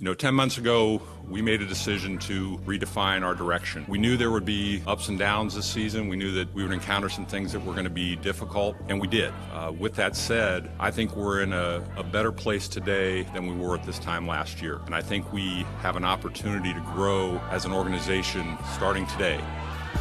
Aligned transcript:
You 0.00 0.06
know, 0.06 0.14
10 0.14 0.34
months 0.34 0.56
ago, 0.56 1.02
we 1.28 1.42
made 1.42 1.60
a 1.60 1.66
decision 1.66 2.16
to 2.20 2.56
redefine 2.64 3.22
our 3.22 3.34
direction. 3.34 3.84
We 3.86 3.98
knew 3.98 4.16
there 4.16 4.30
would 4.30 4.46
be 4.46 4.82
ups 4.86 5.10
and 5.10 5.18
downs 5.18 5.56
this 5.56 5.66
season. 5.66 6.08
We 6.08 6.16
knew 6.16 6.32
that 6.32 6.54
we 6.54 6.62
would 6.62 6.72
encounter 6.72 7.10
some 7.10 7.26
things 7.26 7.52
that 7.52 7.62
were 7.62 7.72
going 7.74 7.84
to 7.84 7.90
be 7.90 8.16
difficult, 8.16 8.76
and 8.88 8.98
we 8.98 9.06
did. 9.06 9.30
Uh, 9.52 9.72
with 9.78 9.96
that 9.96 10.16
said, 10.16 10.70
I 10.80 10.90
think 10.90 11.14
we're 11.16 11.42
in 11.42 11.52
a, 11.52 11.84
a 11.98 12.02
better 12.02 12.32
place 12.32 12.66
today 12.66 13.24
than 13.34 13.46
we 13.46 13.54
were 13.54 13.76
at 13.76 13.84
this 13.84 13.98
time 13.98 14.26
last 14.26 14.62
year. 14.62 14.80
And 14.86 14.94
I 14.94 15.02
think 15.02 15.34
we 15.34 15.66
have 15.80 15.96
an 15.96 16.04
opportunity 16.06 16.72
to 16.72 16.80
grow 16.94 17.38
as 17.50 17.66
an 17.66 17.72
organization 17.72 18.56
starting 18.72 19.06
today. 19.08 19.38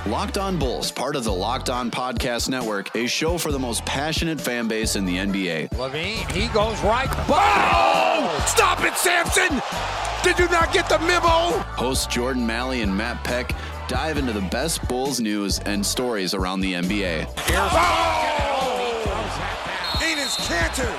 Locked 0.07 0.37
On 0.37 0.57
Bulls, 0.57 0.91
part 0.91 1.15
of 1.15 1.23
the 1.23 1.31
Locked 1.31 1.69
On 1.69 1.91
Podcast 1.91 2.49
Network, 2.49 2.95
a 2.95 3.05
show 3.07 3.37
for 3.37 3.51
the 3.51 3.59
most 3.59 3.85
passionate 3.85 4.39
fan 4.39 4.67
base 4.67 4.95
in 4.95 5.05
the 5.05 5.17
NBA. 5.17 5.69
LaVine, 5.71 6.31
he 6.31 6.47
goes 6.53 6.81
right. 6.81 7.09
Oh! 7.29 8.43
Stop 8.47 8.83
it, 8.83 8.95
Sampson! 8.95 9.61
Did 10.23 10.39
you 10.39 10.49
not 10.49 10.73
get 10.73 10.89
the 10.89 10.99
memo? 10.99 11.59
Hosts 11.77 12.07
Jordan 12.07 12.45
Malley 12.45 12.81
and 12.81 12.95
Matt 12.95 13.23
Peck 13.23 13.55
dive 13.87 14.17
into 14.17 14.33
the 14.33 14.41
best 14.49 14.87
Bulls 14.87 15.19
news 15.19 15.59
and 15.59 15.85
stories 15.85 16.33
around 16.33 16.61
the 16.61 16.73
NBA. 16.73 17.27
Oh! 17.49 18.35
Enes 19.99 20.37
Kanter, 20.47 20.91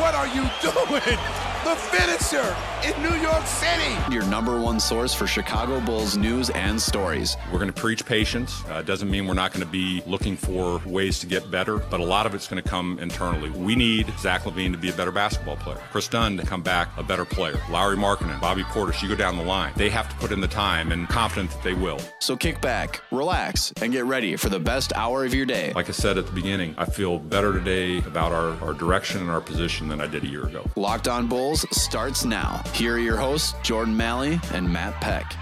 what 0.00 0.14
are 0.14 0.26
you 0.28 0.48
doing? 0.62 1.18
the 1.64 1.74
finisher 1.74 2.56
in 2.84 3.02
New 3.02 3.14
York 3.16 3.44
City. 3.46 3.96
Your 4.10 4.24
number 4.26 4.58
one 4.60 4.78
source 4.78 5.12
for 5.12 5.26
Chicago 5.26 5.80
Bulls 5.80 6.16
news 6.16 6.50
and 6.50 6.80
stories. 6.80 7.36
We're 7.52 7.58
going 7.58 7.72
to 7.72 7.80
preach 7.80 8.04
patience. 8.04 8.62
Uh, 8.68 8.82
doesn't 8.82 9.10
mean 9.10 9.26
we're 9.26 9.34
not 9.34 9.52
going 9.52 9.64
to 9.64 9.70
be 9.70 10.02
looking 10.06 10.36
for 10.36 10.80
ways 10.86 11.18
to 11.20 11.26
get 11.26 11.50
better, 11.50 11.78
but 11.78 12.00
a 12.00 12.04
lot 12.04 12.26
of 12.26 12.34
it's 12.34 12.46
going 12.46 12.62
to 12.62 12.68
come 12.68 12.98
internally. 12.98 13.50
We 13.50 13.74
need 13.74 14.12
Zach 14.18 14.42
LaVine 14.42 14.72
to 14.72 14.78
be 14.78 14.90
a 14.90 14.92
better 14.92 15.10
basketball 15.10 15.56
player. 15.56 15.80
Kris 15.90 16.08
Dunn 16.08 16.36
to 16.36 16.46
come 16.46 16.62
back 16.62 16.88
a 16.96 17.02
better 17.02 17.24
player. 17.24 17.60
Lauri 17.70 17.96
Markkanen, 17.96 18.40
Bobby 18.40 18.62
Portis, 18.62 19.02
you 19.02 19.08
go 19.08 19.14
down 19.14 19.36
the 19.36 19.44
line. 19.44 19.72
They 19.76 19.90
have 19.90 20.08
to 20.08 20.14
put 20.16 20.30
in 20.30 20.40
the 20.40 20.48
time 20.48 20.92
and 20.92 21.08
confident 21.08 21.50
that 21.50 21.62
they 21.62 21.74
will. 21.74 22.00
So 22.20 22.36
kick 22.36 22.60
back, 22.60 23.02
relax, 23.10 23.72
and 23.82 23.92
get 23.92 24.04
ready 24.04 24.36
for 24.36 24.48
the 24.48 24.60
best 24.60 24.92
hour 24.94 25.24
of 25.24 25.34
your 25.34 25.46
day. 25.46 25.72
Like 25.74 25.88
I 25.88 25.92
said 25.92 26.18
at 26.18 26.26
the 26.26 26.32
beginning, 26.32 26.74
I 26.78 26.84
feel 26.84 27.18
better 27.18 27.52
today 27.52 27.98
about 27.98 28.32
our, 28.32 28.50
our 28.62 28.72
direction 28.72 29.20
and 29.20 29.30
our 29.30 29.40
position 29.40 29.88
than 29.88 30.00
I 30.00 30.06
did 30.06 30.24
a 30.24 30.28
year 30.28 30.46
ago. 30.46 30.64
Locked 30.76 31.08
on 31.08 31.26
Bulls 31.26 31.66
starts 31.70 32.24
now. 32.24 32.62
Here 32.74 32.94
are 32.94 32.98
your 32.98 33.16
hosts, 33.16 33.54
Jordan 33.62 33.96
Malley 33.96 34.40
and 34.52 34.72
Matt 34.72 34.94
Peck. 35.00 35.34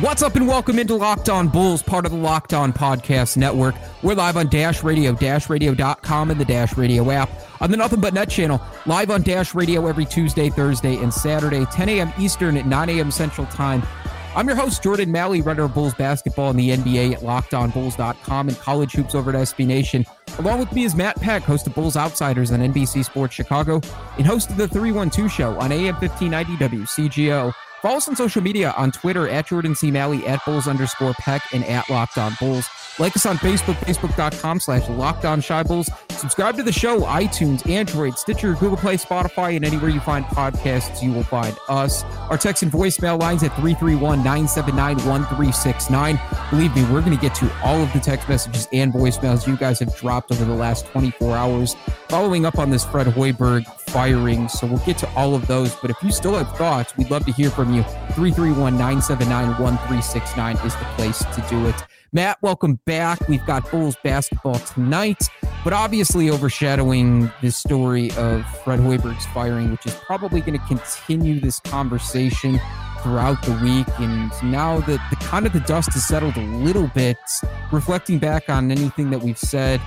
What's 0.00 0.22
up 0.22 0.36
and 0.36 0.48
welcome 0.48 0.78
into 0.78 0.94
Locked 0.94 1.28
On 1.28 1.48
Bulls, 1.48 1.82
part 1.82 2.06
of 2.06 2.12
the 2.12 2.18
Locked 2.18 2.54
On 2.54 2.72
Podcast 2.72 3.36
Network. 3.36 3.74
We're 4.02 4.14
live 4.14 4.36
on 4.36 4.48
Dash 4.48 4.82
Radio, 4.82 5.12
dashradio.com, 5.12 6.30
and 6.30 6.40
the 6.40 6.44
Dash 6.44 6.76
Radio 6.76 7.10
app. 7.10 7.30
On 7.60 7.70
the 7.70 7.76
Nothing 7.76 8.00
But 8.00 8.14
Net 8.14 8.30
channel, 8.30 8.60
live 8.86 9.10
on 9.10 9.22
Dash 9.22 9.54
Radio 9.54 9.86
every 9.86 10.06
Tuesday, 10.06 10.48
Thursday, 10.48 10.96
and 10.96 11.12
Saturday, 11.12 11.66
10 11.66 11.88
a.m. 11.90 12.12
Eastern 12.18 12.56
at 12.56 12.66
9 12.66 12.88
a.m. 12.88 13.10
Central 13.10 13.46
Time. 13.48 13.82
I'm 14.34 14.46
your 14.46 14.56
host, 14.56 14.82
Jordan 14.82 15.12
Malley, 15.12 15.42
writer 15.42 15.64
of 15.64 15.74
Bulls 15.74 15.92
basketball 15.92 16.48
in 16.50 16.56
the 16.56 16.70
NBA 16.70 17.12
at 17.12 17.20
LockedOnBulls.com 17.20 18.48
and 18.48 18.58
college 18.58 18.92
hoops 18.92 19.14
over 19.14 19.28
at 19.28 19.36
SB 19.36 19.66
Nation. 19.66 20.06
Along 20.38 20.58
with 20.58 20.72
me 20.72 20.84
is 20.84 20.94
Matt 20.94 21.20
Peck, 21.20 21.42
host 21.42 21.66
of 21.66 21.74
Bulls 21.74 21.98
Outsiders 21.98 22.50
on 22.50 22.60
NBC 22.60 23.04
Sports 23.04 23.34
Chicago, 23.34 23.82
and 24.16 24.26
host 24.26 24.48
of 24.48 24.56
the 24.56 24.66
312 24.66 25.30
show 25.30 25.60
on 25.60 25.70
AM 25.70 25.96
1590 25.96 26.78
WCGO. 26.78 27.52
Follow 27.82 27.96
us 27.96 28.06
on 28.06 28.14
social 28.14 28.40
media 28.40 28.72
on 28.76 28.92
Twitter 28.92 29.28
at 29.28 29.48
Jordan 29.48 29.74
C. 29.74 29.90
Malley, 29.90 30.24
at 30.24 30.38
Bulls 30.44 30.68
underscore 30.68 31.14
Peck, 31.14 31.42
and 31.52 31.64
at 31.64 31.90
Locked 31.90 32.16
On 32.16 32.32
Bulls. 32.38 32.68
Like 33.00 33.16
us 33.16 33.26
on 33.26 33.38
Facebook, 33.38 33.74
facebook.com 33.74 34.60
slash 34.60 34.88
Locked 34.88 35.24
On 35.24 35.42
Chi 35.42 35.64
Bulls. 35.64 35.90
Subscribe 36.10 36.54
to 36.58 36.62
the 36.62 36.70
show, 36.70 37.00
iTunes, 37.00 37.68
Android, 37.68 38.16
Stitcher, 38.16 38.54
Google 38.54 38.76
Play, 38.76 38.98
Spotify, 38.98 39.56
and 39.56 39.64
anywhere 39.64 39.90
you 39.90 39.98
find 39.98 40.24
podcasts, 40.26 41.02
you 41.02 41.10
will 41.10 41.24
find 41.24 41.58
us. 41.68 42.04
Our 42.30 42.38
text 42.38 42.62
and 42.62 42.70
voicemail 42.70 43.18
lines 43.18 43.42
at 43.42 43.50
331-979-1369. 43.52 46.50
Believe 46.50 46.76
me, 46.76 46.84
we're 46.84 47.00
going 47.00 47.16
to 47.16 47.20
get 47.20 47.34
to 47.36 47.50
all 47.64 47.82
of 47.82 47.90
the 47.92 47.98
text 47.98 48.28
messages 48.28 48.68
and 48.72 48.92
voicemails 48.92 49.48
you 49.48 49.56
guys 49.56 49.80
have 49.80 49.96
dropped 49.96 50.30
over 50.30 50.44
the 50.44 50.54
last 50.54 50.86
24 50.86 51.36
hours 51.36 51.74
following 52.08 52.46
up 52.46 52.60
on 52.60 52.70
this 52.70 52.84
Fred 52.84 53.08
Hoiberg 53.08 53.66
firing. 53.92 54.48
So 54.48 54.66
we'll 54.66 54.84
get 54.84 54.98
to 54.98 55.08
all 55.14 55.34
of 55.34 55.46
those. 55.46 55.74
But 55.76 55.90
if 55.90 55.96
you 56.02 56.10
still 56.10 56.34
have 56.34 56.56
thoughts, 56.56 56.96
we'd 56.96 57.10
love 57.10 57.26
to 57.26 57.32
hear 57.32 57.50
from 57.50 57.74
you. 57.74 57.82
331 58.14 58.78
979 58.78 59.48
1369 59.60 60.56
is 60.66 60.74
the 60.74 60.84
place 60.96 61.18
to 61.18 61.44
do 61.48 61.66
it. 61.66 61.76
Matt, 62.14 62.36
welcome 62.42 62.78
back. 62.84 63.26
We've 63.28 63.44
got 63.46 63.70
Bulls 63.70 63.96
basketball 64.04 64.58
tonight, 64.58 65.28
but 65.64 65.72
obviously 65.72 66.28
overshadowing 66.28 67.30
the 67.40 67.50
story 67.50 68.10
of 68.18 68.44
Fred 68.64 68.80
Hoiberg's 68.80 69.24
firing, 69.26 69.70
which 69.70 69.86
is 69.86 69.94
probably 69.94 70.40
going 70.40 70.58
to 70.58 70.66
continue 70.66 71.40
this 71.40 71.60
conversation 71.60 72.60
throughout 73.02 73.42
the 73.42 73.52
week. 73.62 73.86
And 73.98 74.30
now 74.42 74.80
that 74.80 75.00
the 75.10 75.16
kind 75.16 75.46
of 75.46 75.52
the 75.52 75.60
dust 75.60 75.94
has 75.94 76.04
settled 76.04 76.36
a 76.36 76.44
little 76.44 76.88
bit, 76.88 77.16
reflecting 77.72 78.18
back 78.18 78.48
on 78.48 78.70
anything 78.70 79.10
that 79.10 79.22
we've 79.22 79.38
said, 79.38 79.80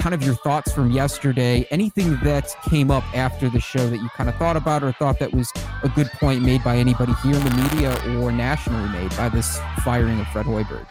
kind 0.00 0.14
of 0.14 0.22
your 0.22 0.34
thoughts 0.34 0.72
from 0.72 0.90
yesterday, 0.90 1.66
anything 1.70 2.18
that 2.22 2.54
came 2.68 2.90
up 2.90 3.04
after 3.14 3.48
the 3.48 3.60
show 3.60 3.86
that 3.88 4.00
you 4.00 4.08
kind 4.10 4.28
of 4.28 4.36
thought 4.36 4.56
about 4.56 4.82
or 4.82 4.92
thought 4.92 5.18
that 5.18 5.32
was 5.32 5.52
a 5.82 5.88
good 5.90 6.10
point 6.12 6.42
made 6.42 6.64
by 6.64 6.76
anybody 6.76 7.12
here 7.22 7.34
in 7.34 7.44
the 7.44 7.50
media 7.50 8.18
or 8.18 8.32
nationally 8.32 8.88
made 8.90 9.14
by 9.16 9.28
this 9.28 9.60
firing 9.84 10.18
of 10.18 10.26
Fred 10.28 10.46
Hoiberg. 10.46 10.86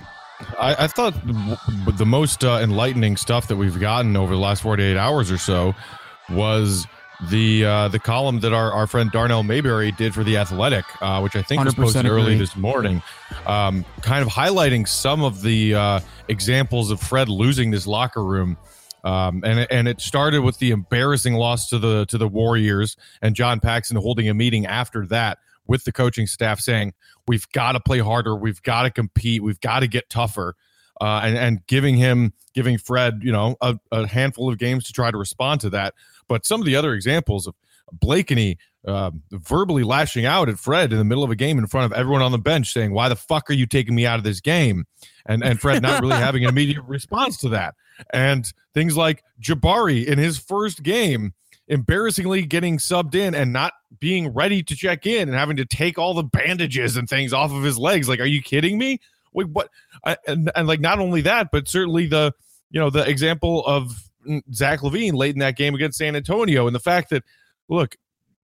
I, 0.57 0.85
I 0.85 0.87
thought 0.87 1.13
the 1.97 2.05
most 2.05 2.45
uh, 2.45 2.59
enlightening 2.61 3.17
stuff 3.17 3.47
that 3.47 3.57
we've 3.57 3.79
gotten 3.79 4.15
over 4.15 4.33
the 4.33 4.39
last 4.39 4.61
48 4.61 4.95
hours 4.95 5.31
or 5.31 5.37
so 5.37 5.73
was 6.29 6.87
the 7.29 7.65
uh, 7.65 7.87
the 7.89 7.99
column 7.99 8.39
that 8.39 8.53
our, 8.53 8.71
our 8.71 8.87
friend 8.87 9.11
Darnell 9.11 9.43
Mayberry 9.43 9.91
did 9.91 10.13
for 10.13 10.23
the 10.23 10.37
Athletic, 10.37 10.85
uh, 11.01 11.19
which 11.19 11.35
I 11.35 11.41
think 11.41 11.63
was 11.65 11.75
posted 11.75 12.05
agree. 12.05 12.21
early 12.21 12.37
this 12.37 12.55
morning, 12.55 13.01
um, 13.45 13.83
kind 14.01 14.21
of 14.21 14.29
highlighting 14.29 14.87
some 14.87 15.23
of 15.23 15.41
the 15.41 15.75
uh, 15.75 15.99
examples 16.29 16.91
of 16.91 17.01
Fred 17.01 17.27
losing 17.27 17.71
this 17.71 17.85
locker 17.85 18.23
room. 18.23 18.57
Um, 19.03 19.43
and 19.45 19.67
and 19.71 19.87
it 19.87 20.01
started 20.01 20.41
with 20.41 20.57
the 20.59 20.71
embarrassing 20.71 21.35
loss 21.35 21.69
to 21.69 21.79
the 21.79 22.05
to 22.07 22.17
the 22.17 22.27
Warriors 22.27 22.97
and 23.21 23.35
John 23.35 23.59
Paxson 23.59 23.97
holding 23.97 24.27
a 24.27 24.33
meeting 24.33 24.65
after 24.65 25.05
that 25.07 25.39
with 25.67 25.83
the 25.83 25.91
coaching 25.91 26.27
staff 26.27 26.59
saying 26.59 26.93
we've 27.27 27.49
got 27.51 27.73
to 27.73 27.79
play 27.79 27.99
harder, 27.99 28.35
we've 28.35 28.61
got 28.63 28.83
to 28.83 28.89
compete, 28.89 29.43
we've 29.43 29.61
got 29.61 29.81
to 29.81 29.87
get 29.87 30.09
tougher, 30.09 30.55
uh, 30.99 31.21
and 31.23 31.37
and 31.37 31.67
giving 31.67 31.95
him 31.95 32.33
giving 32.53 32.77
Fred 32.77 33.21
you 33.21 33.31
know 33.31 33.55
a, 33.61 33.79
a, 33.91 34.07
handful 34.07 34.49
of 34.49 34.57
games 34.57 34.85
to 34.85 34.93
try 34.93 35.11
to 35.11 35.17
respond 35.17 35.61
to 35.61 35.69
that. 35.69 35.93
But 36.27 36.45
some 36.45 36.59
of 36.59 36.65
the 36.65 36.75
other 36.75 36.93
examples 36.93 37.47
of 37.47 37.55
Blakeney 37.91 38.57
uh, 38.85 39.11
verbally 39.31 39.83
lashing 39.83 40.25
out 40.25 40.49
at 40.49 40.57
Fred 40.57 40.91
in 40.91 40.97
the 40.97 41.05
middle 41.05 41.23
of 41.23 41.31
a 41.31 41.35
game 41.35 41.57
in 41.57 41.67
front 41.67 41.91
of 41.91 41.97
everyone 41.97 42.21
on 42.21 42.31
the 42.31 42.37
bench, 42.37 42.73
saying, 42.73 42.91
"Why 42.91 43.09
the 43.09 43.15
fuck 43.15 43.49
are 43.49 43.53
you 43.53 43.65
taking 43.65 43.95
me 43.95 44.05
out 44.05 44.17
of 44.17 44.23
this 44.23 44.41
game?" 44.41 44.85
and 45.25 45.43
and 45.43 45.59
Fred 45.59 45.81
not 45.81 46.01
really 46.01 46.15
having 46.17 46.43
an 46.43 46.49
immediate 46.49 46.83
response 46.83 47.37
to 47.37 47.49
that, 47.49 47.75
and 48.11 48.51
things 48.73 48.97
like 48.97 49.23
Jabari 49.41 50.05
in 50.05 50.17
his 50.17 50.37
first 50.37 50.83
game 50.83 51.33
embarrassingly 51.67 52.45
getting 52.45 52.77
subbed 52.77 53.15
in 53.15 53.35
and 53.35 53.53
not 53.53 53.73
being 53.99 54.33
ready 54.33 54.63
to 54.63 54.75
check 54.75 55.05
in 55.05 55.29
and 55.29 55.37
having 55.37 55.57
to 55.57 55.65
take 55.65 55.97
all 55.97 56.13
the 56.13 56.23
bandages 56.23 56.97
and 56.97 57.07
things 57.07 57.31
off 57.31 57.51
of 57.51 57.63
his 57.63 57.77
legs. 57.77 58.09
Like, 58.09 58.19
are 58.19 58.25
you 58.25 58.41
kidding 58.41 58.77
me? 58.77 58.99
Wait, 59.33 59.47
what? 59.49 59.69
And, 60.25 60.51
and 60.55 60.67
like, 60.67 60.79
not 60.79 60.99
only 60.99 61.21
that, 61.21 61.49
but 61.51 61.67
certainly 61.67 62.07
the, 62.07 62.33
you 62.71 62.79
know, 62.79 62.89
the 62.89 63.07
example 63.07 63.65
of 63.65 64.09
Zach 64.51 64.79
LaVine 64.79 65.13
late 65.13 65.35
in 65.35 65.39
that 65.39 65.55
game 65.55 65.75
against 65.75 65.97
San 65.97 66.15
Antonio 66.15 66.65
and 66.65 66.75
the 66.75 66.79
fact 66.79 67.11
that, 67.11 67.23
look, 67.67 67.95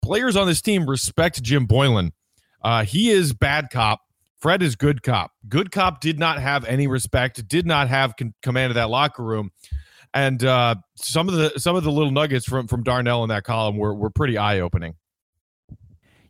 players 0.02 0.36
on 0.36 0.46
this 0.46 0.60
team 0.60 0.88
respect 0.88 1.42
Jim 1.42 1.66
Boylen. 1.66 2.12
Uh, 2.62 2.84
he 2.84 3.10
is 3.10 3.32
bad 3.32 3.68
cop. 3.70 4.00
Fred 4.44 4.62
is 4.62 4.76
good 4.76 5.02
cop. 5.02 5.32
Good 5.48 5.72
cop 5.72 6.02
did 6.02 6.18
not 6.18 6.38
have 6.38 6.66
any 6.66 6.86
respect, 6.86 7.48
did 7.48 7.66
not 7.66 7.88
have 7.88 8.14
con- 8.14 8.34
command 8.42 8.70
of 8.70 8.74
that 8.74 8.90
locker 8.90 9.22
room 9.22 9.50
and 10.14 10.44
uh, 10.44 10.76
some 10.96 11.28
of 11.28 11.34
the 11.34 11.58
some 11.58 11.76
of 11.76 11.82
the 11.82 11.90
little 11.90 12.12
nuggets 12.12 12.46
from 12.46 12.68
from 12.68 12.82
Darnell 12.82 13.22
in 13.24 13.28
that 13.28 13.44
column 13.44 13.76
were 13.76 13.94
were 13.94 14.10
pretty 14.10 14.38
eye 14.38 14.60
opening. 14.60 14.94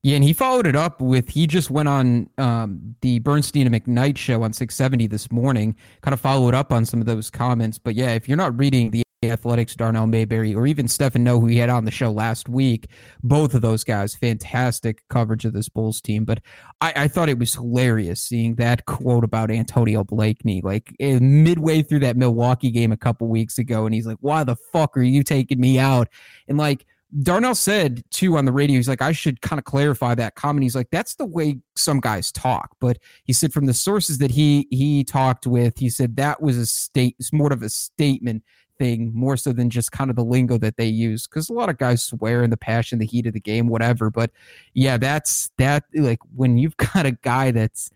Yeah, 0.02 0.16
and 0.16 0.24
he 0.24 0.32
followed 0.32 0.66
it 0.66 0.76
up 0.76 1.00
with 1.00 1.30
he 1.30 1.46
just 1.46 1.70
went 1.70 1.88
on 1.88 2.28
um, 2.38 2.94
the 3.00 3.20
Bernstein 3.20 3.66
and 3.66 3.74
McKnight 3.74 4.18
show 4.18 4.42
on 4.42 4.52
670 4.52 5.06
this 5.06 5.32
morning, 5.32 5.74
kind 6.02 6.12
of 6.12 6.20
followed 6.20 6.54
up 6.54 6.72
on 6.72 6.84
some 6.84 7.00
of 7.00 7.06
those 7.06 7.30
comments. 7.30 7.78
But 7.78 7.94
yeah, 7.94 8.10
if 8.10 8.28
you're 8.28 8.36
not 8.36 8.58
reading 8.58 8.90
the 8.90 9.03
Athletics, 9.30 9.74
Darnell 9.74 10.06
Mayberry, 10.06 10.54
or 10.54 10.66
even 10.66 10.88
Stefan 10.88 11.24
Noh, 11.24 11.40
who 11.40 11.46
he 11.46 11.58
had 11.58 11.70
on 11.70 11.84
the 11.84 11.90
show 11.90 12.10
last 12.10 12.48
week. 12.48 12.88
Both 13.22 13.54
of 13.54 13.62
those 13.62 13.84
guys, 13.84 14.14
fantastic 14.14 15.02
coverage 15.08 15.44
of 15.44 15.52
this 15.52 15.68
Bulls 15.68 16.00
team. 16.00 16.24
But 16.24 16.40
I, 16.80 16.92
I 16.96 17.08
thought 17.08 17.28
it 17.28 17.38
was 17.38 17.54
hilarious 17.54 18.20
seeing 18.20 18.54
that 18.56 18.86
quote 18.86 19.24
about 19.24 19.50
Antonio 19.50 20.04
Blakeney, 20.04 20.60
like 20.62 20.94
eh, 21.00 21.18
midway 21.20 21.82
through 21.82 22.00
that 22.00 22.16
Milwaukee 22.16 22.70
game 22.70 22.92
a 22.92 22.96
couple 22.96 23.28
weeks 23.28 23.58
ago. 23.58 23.86
And 23.86 23.94
he's 23.94 24.06
like, 24.06 24.18
why 24.20 24.44
the 24.44 24.56
fuck 24.56 24.96
are 24.96 25.02
you 25.02 25.22
taking 25.22 25.60
me 25.60 25.78
out? 25.78 26.08
And 26.48 26.58
like, 26.58 26.86
Darnell 27.22 27.54
said 27.54 28.02
too 28.10 28.36
on 28.36 28.44
the 28.44 28.52
radio, 28.52 28.76
he's 28.76 28.88
like, 28.88 29.02
I 29.02 29.12
should 29.12 29.40
kind 29.40 29.58
of 29.58 29.64
clarify 29.64 30.14
that 30.16 30.34
comment. 30.34 30.64
He's 30.64 30.74
like, 30.74 30.90
that's 30.90 31.14
the 31.14 31.26
way 31.26 31.58
some 31.76 32.00
guys 32.00 32.32
talk. 32.32 32.70
But 32.80 32.98
he 33.24 33.32
said 33.32 33.52
from 33.52 33.66
the 33.66 33.74
sources 33.74 34.18
that 34.18 34.32
he 34.32 34.66
he 34.70 35.04
talked 35.04 35.46
with, 35.46 35.78
he 35.78 35.90
said 35.90 36.16
that 36.16 36.42
was 36.42 36.56
a 36.56 36.66
state, 36.66 37.14
it's 37.18 37.32
more 37.32 37.52
of 37.52 37.62
a 37.62 37.68
statement 37.68 38.42
thing 38.78 39.12
more 39.14 39.36
so 39.36 39.52
than 39.52 39.70
just 39.70 39.92
kind 39.92 40.10
of 40.10 40.16
the 40.16 40.24
lingo 40.24 40.58
that 40.58 40.76
they 40.76 40.86
use 40.86 41.26
because 41.26 41.48
a 41.48 41.52
lot 41.52 41.68
of 41.68 41.78
guys 41.78 42.02
swear 42.02 42.42
in 42.42 42.50
the 42.50 42.56
passion 42.56 42.98
the 42.98 43.06
heat 43.06 43.26
of 43.26 43.32
the 43.32 43.40
game 43.40 43.68
whatever 43.68 44.10
but 44.10 44.30
yeah 44.74 44.96
that's 44.96 45.50
that 45.58 45.84
like 45.94 46.18
when 46.34 46.58
you've 46.58 46.76
got 46.94 47.06
a 47.06 47.12
guy 47.12 47.50
that's 47.50 47.90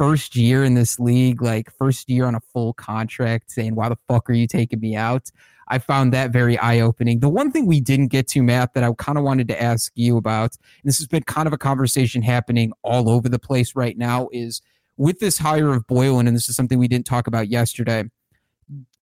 first 0.00 0.34
year 0.34 0.64
in 0.64 0.72
this 0.72 0.98
league 0.98 1.42
like 1.42 1.70
first 1.76 2.08
year 2.08 2.24
on 2.24 2.34
a 2.34 2.40
full 2.40 2.72
contract 2.72 3.50
saying 3.50 3.74
why 3.74 3.86
the 3.86 3.98
fuck 4.08 4.30
are 4.30 4.32
you 4.32 4.46
taking 4.46 4.80
me 4.80 4.96
out? 4.96 5.30
I 5.68 5.78
found 5.78 6.14
that 6.14 6.30
very 6.30 6.58
eye-opening. 6.58 7.20
The 7.20 7.28
one 7.28 7.52
thing 7.52 7.66
we 7.66 7.82
didn't 7.82 8.08
get 8.08 8.26
to 8.28 8.42
matt 8.42 8.72
that 8.72 8.82
i 8.82 8.90
kind 8.94 9.18
of 9.18 9.24
wanted 9.24 9.46
to 9.48 9.62
ask 9.62 9.92
you 9.94 10.16
about 10.16 10.56
and 10.82 10.88
this 10.88 10.96
has 10.96 11.06
been 11.06 11.22
kind 11.24 11.46
of 11.46 11.52
a 11.52 11.58
conversation 11.58 12.22
happening 12.22 12.72
all 12.82 13.10
over 13.10 13.28
the 13.28 13.38
place 13.38 13.76
right 13.76 13.98
now 13.98 14.30
is 14.32 14.62
with 14.96 15.18
this 15.18 15.36
hire 15.36 15.74
of 15.74 15.86
boylen 15.86 16.26
and 16.26 16.34
this 16.34 16.48
is 16.48 16.56
something 16.56 16.78
we 16.78 16.88
didn't 16.88 17.04
talk 17.04 17.26
about 17.26 17.48
yesterday 17.48 18.04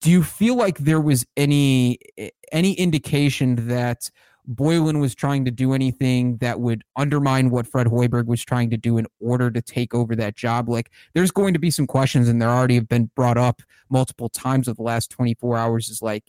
do 0.00 0.10
you 0.10 0.22
feel 0.22 0.56
like 0.56 0.78
there 0.78 1.00
was 1.00 1.26
any 1.36 1.98
eh, 2.16 2.30
any 2.52 2.72
indication 2.72 3.68
that 3.68 4.10
Boylen 4.48 5.00
was 5.00 5.14
trying 5.14 5.44
to 5.44 5.50
do 5.50 5.74
anything 5.74 6.38
that 6.38 6.60
would 6.60 6.82
undermine 6.96 7.50
what 7.50 7.66
Fred 7.66 7.86
Hoiberg 7.86 8.26
was 8.26 8.42
trying 8.42 8.70
to 8.70 8.76
do 8.76 8.98
in 8.98 9.06
order 9.20 9.50
to 9.50 9.62
take 9.62 9.94
over 9.94 10.16
that 10.16 10.36
job? 10.36 10.68
Like, 10.68 10.90
there's 11.14 11.30
going 11.30 11.52
to 11.52 11.60
be 11.60 11.70
some 11.70 11.86
questions, 11.86 12.28
and 12.28 12.40
there 12.40 12.48
already 12.48 12.74
have 12.74 12.88
been 12.88 13.10
brought 13.14 13.38
up 13.38 13.62
multiple 13.90 14.28
times 14.28 14.66
over 14.66 14.76
the 14.76 14.82
last 14.82 15.10
24 15.10 15.56
hours. 15.56 15.88
Is 15.88 16.02
like, 16.02 16.24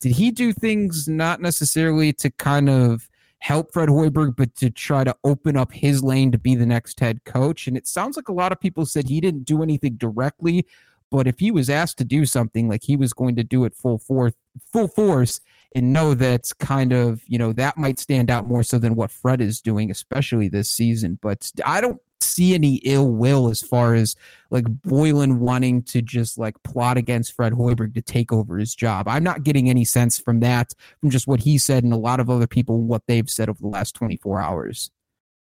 did 0.00 0.12
he 0.12 0.30
do 0.30 0.52
things 0.52 1.08
not 1.08 1.40
necessarily 1.40 2.12
to 2.14 2.30
kind 2.30 2.68
of 2.68 3.08
help 3.38 3.72
Fred 3.72 3.88
Hoiberg, 3.88 4.36
but 4.36 4.54
to 4.56 4.70
try 4.70 5.02
to 5.04 5.16
open 5.24 5.56
up 5.56 5.72
his 5.72 6.02
lane 6.02 6.30
to 6.32 6.38
be 6.38 6.54
the 6.54 6.66
next 6.66 7.00
head 7.00 7.24
coach? 7.24 7.66
And 7.66 7.76
it 7.76 7.86
sounds 7.86 8.16
like 8.16 8.28
a 8.28 8.32
lot 8.32 8.52
of 8.52 8.60
people 8.60 8.86
said 8.86 9.08
he 9.08 9.20
didn't 9.20 9.44
do 9.44 9.62
anything 9.62 9.96
directly, 9.96 10.66
but 11.14 11.28
if 11.28 11.38
he 11.38 11.52
was 11.52 11.70
asked 11.70 11.98
to 11.98 12.04
do 12.04 12.26
something, 12.26 12.68
like 12.68 12.82
he 12.82 12.96
was 12.96 13.12
going 13.12 13.36
to 13.36 13.44
do 13.44 13.64
it 13.64 13.72
full 13.72 13.98
force, 13.98 14.32
full 14.72 14.88
force, 14.88 15.40
and 15.72 15.92
know 15.92 16.12
that's 16.12 16.52
kind 16.52 16.92
of 16.92 17.22
you 17.28 17.38
know 17.38 17.52
that 17.52 17.76
might 17.76 18.00
stand 18.00 18.32
out 18.32 18.48
more 18.48 18.64
so 18.64 18.80
than 18.80 18.96
what 18.96 19.12
Fred 19.12 19.40
is 19.40 19.60
doing, 19.60 19.92
especially 19.92 20.48
this 20.48 20.68
season. 20.68 21.20
But 21.22 21.52
I 21.64 21.80
don't 21.80 22.00
see 22.20 22.52
any 22.52 22.80
ill 22.84 23.10
will 23.10 23.48
as 23.48 23.62
far 23.62 23.94
as 23.94 24.16
like 24.50 24.64
Boylen 24.64 25.38
wanting 25.38 25.84
to 25.84 26.02
just 26.02 26.36
like 26.36 26.60
plot 26.64 26.96
against 26.96 27.36
Fred 27.36 27.52
Hoiberg 27.52 27.94
to 27.94 28.02
take 28.02 28.32
over 28.32 28.58
his 28.58 28.74
job. 28.74 29.06
I'm 29.06 29.22
not 29.22 29.44
getting 29.44 29.70
any 29.70 29.84
sense 29.84 30.18
from 30.18 30.40
that 30.40 30.72
from 31.00 31.10
just 31.10 31.28
what 31.28 31.38
he 31.38 31.58
said 31.58 31.84
and 31.84 31.92
a 31.92 31.96
lot 31.96 32.18
of 32.18 32.28
other 32.28 32.48
people 32.48 32.80
what 32.80 33.02
they've 33.06 33.30
said 33.30 33.48
over 33.48 33.60
the 33.60 33.68
last 33.68 33.94
24 33.94 34.40
hours. 34.40 34.90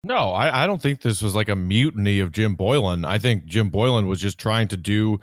No, 0.03 0.31
I, 0.31 0.63
I 0.63 0.67
don't 0.67 0.81
think 0.81 1.01
this 1.01 1.21
was 1.21 1.35
like 1.35 1.49
a 1.49 1.55
mutiny 1.55 2.19
of 2.19 2.31
Jim 2.31 2.57
Boylen. 2.57 3.05
I 3.05 3.19
think 3.19 3.45
Jim 3.45 3.69
Boylen 3.69 4.07
was 4.07 4.19
just 4.19 4.39
trying 4.39 4.67
to 4.69 4.77
do 4.77 5.19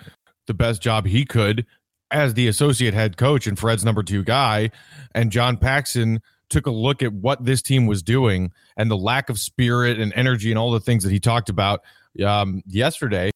the 0.48 0.54
best 0.54 0.82
job 0.82 1.06
he 1.06 1.24
could 1.24 1.64
as 2.10 2.34
the 2.34 2.48
associate 2.48 2.94
head 2.94 3.16
coach 3.16 3.46
and 3.46 3.56
Fred's 3.56 3.84
number 3.84 4.02
two 4.02 4.24
guy. 4.24 4.70
And 5.14 5.30
John 5.30 5.56
Paxson 5.56 6.20
took 6.50 6.66
a 6.66 6.70
look 6.70 7.02
at 7.02 7.12
what 7.12 7.44
this 7.44 7.62
team 7.62 7.86
was 7.86 8.02
doing 8.02 8.52
and 8.76 8.90
the 8.90 8.96
lack 8.96 9.28
of 9.28 9.38
spirit 9.38 10.00
and 10.00 10.12
energy 10.14 10.50
and 10.50 10.58
all 10.58 10.72
the 10.72 10.80
things 10.80 11.04
that 11.04 11.12
he 11.12 11.20
talked 11.20 11.48
about 11.48 11.80
um, 12.24 12.62
yesterday 12.66 13.30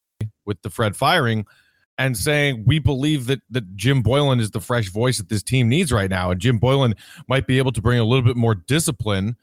with 0.44 0.60
the 0.62 0.70
Fred 0.70 0.96
firing 0.96 1.46
and 1.98 2.16
saying 2.16 2.64
we 2.66 2.78
believe 2.78 3.26
that 3.26 3.42
that 3.50 3.76
Jim 3.76 4.02
Boylen 4.02 4.40
is 4.40 4.50
the 4.50 4.60
fresh 4.60 4.88
voice 4.88 5.18
that 5.18 5.28
this 5.28 5.42
team 5.42 5.68
needs 5.68 5.92
right 5.92 6.08
now 6.08 6.30
and 6.30 6.40
Jim 6.40 6.58
Boylen 6.58 6.96
might 7.28 7.46
be 7.46 7.58
able 7.58 7.72
to 7.72 7.82
bring 7.82 7.98
a 7.98 8.04
little 8.04 8.24
bit 8.24 8.36
more 8.36 8.54
discipline 8.54 9.36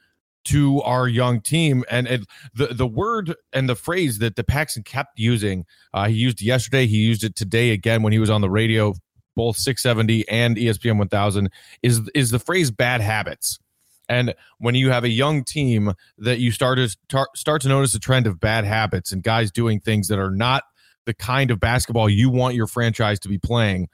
to 0.50 0.82
our 0.82 1.08
young 1.08 1.42
team. 1.42 1.84
And 1.90 2.26
the 2.54 2.68
the 2.68 2.88
word 2.88 3.36
and 3.54 3.70
the 3.70 3.76
phrase 3.76 4.20
that 4.20 4.36
the 4.36 4.44
Paxson 4.44 4.84
kept 4.84 5.20
using, 5.20 5.66
uh, 5.94 6.08
he 6.08 6.16
used 6.16 6.42
yesterday, 6.42 6.88
he 6.88 6.98
used 6.98 7.24
it 7.24 7.36
today 7.36 7.72
again 7.72 8.04
when 8.04 8.14
he 8.14 8.20
was 8.20 8.30
on 8.30 8.42
the 8.42 8.50
radio, 8.50 8.94
both 9.36 9.58
670 9.58 10.28
and 10.28 10.58
ESPN 10.58 10.98
1000, 10.98 11.50
is 11.84 12.02
is 12.14 12.32
the 12.32 12.40
phrase 12.40 12.72
"bad 12.72 13.02
habits." 13.02 13.60
And 14.08 14.34
when 14.58 14.74
you 14.74 14.90
have 14.90 15.04
a 15.04 15.10
young 15.10 15.44
team 15.44 15.94
that 16.18 16.40
you 16.40 16.52
start 16.52 16.80
to 16.80 16.98
tar- 17.10 17.30
start 17.36 17.62
to 17.62 17.68
notice 17.68 17.94
a 17.94 18.00
trend 18.00 18.26
of 18.26 18.40
bad 18.40 18.66
habits 18.66 19.12
and 19.12 19.22
guys 19.22 19.52
doing 19.52 19.80
things 19.80 20.08
that 20.08 20.18
are 20.18 20.32
not 20.32 20.64
the 21.06 21.14
kind 21.14 21.52
of 21.52 21.60
basketball 21.60 22.10
you 22.10 22.30
want 22.30 22.56
your 22.56 22.68
franchise 22.68 23.20
to 23.20 23.30
be 23.30 23.38
playing, 23.38 23.88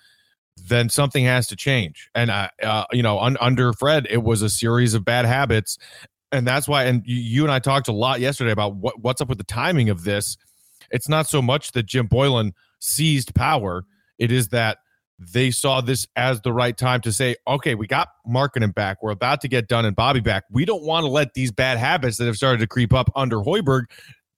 then 0.68 0.90
something 0.90 1.26
has 1.26 1.48
to 1.48 1.56
change. 1.56 2.10
And 2.16 2.32
uh, 2.32 2.50
uh, 2.64 2.86
you 2.92 3.04
know, 3.04 3.20
un- 3.20 3.38
under 3.42 3.74
Fred, 3.74 4.08
it 4.10 4.24
was 4.24 4.42
a 4.42 4.50
series 4.50 4.94
of 4.94 5.04
bad 5.04 5.26
habits, 5.26 5.78
and 6.32 6.48
that's 6.48 6.68
why 6.68 6.86
and 6.86 7.04
you 7.06 7.44
and 7.44 7.52
I 7.52 7.60
talked 7.60 7.88
a 7.88 7.94
lot 7.94 8.20
yesterday 8.20 8.52
about 8.52 8.76
what 8.76 9.00
what's 9.00 9.22
up 9.22 9.30
with 9.30 9.38
the 9.38 9.44
timing 9.44 9.90
of 9.90 10.04
this. 10.04 10.38
It's 10.92 11.10
not 11.10 11.28
so 11.28 11.42
much 11.42 11.72
that 11.72 11.86
Jim 11.86 12.08
boylen 12.08 12.52
seized 12.80 13.34
power, 13.36 13.86
it 14.18 14.32
is 14.32 14.50
that 14.50 14.80
they 15.18 15.52
saw 15.52 15.82
this 15.82 16.06
as 16.16 16.42
the 16.42 16.52
right 16.52 16.78
time 16.78 17.02
to 17.02 17.12
say, 17.12 17.36
okay, 17.48 17.76
we 17.76 17.88
got 17.88 18.10
Markkanen 18.28 18.74
back. 18.74 19.02
We're 19.02 19.12
about 19.12 19.42
to 19.42 19.48
get 19.48 19.68
Dunn 19.68 19.86
and 19.86 19.96
Bobby 19.96 20.20
back. 20.20 20.44
We 20.52 20.66
don't 20.66 20.84
want 20.84 21.06
to 21.06 21.10
let 21.10 21.34
these 21.34 21.52
bad 21.52 21.78
habits 21.78 22.18
that 22.18 22.26
have 22.26 22.36
started 22.36 22.60
to 22.60 22.68
creep 22.68 22.94
up 22.94 23.10
under 23.16 23.38
Hoiberg 23.38 23.84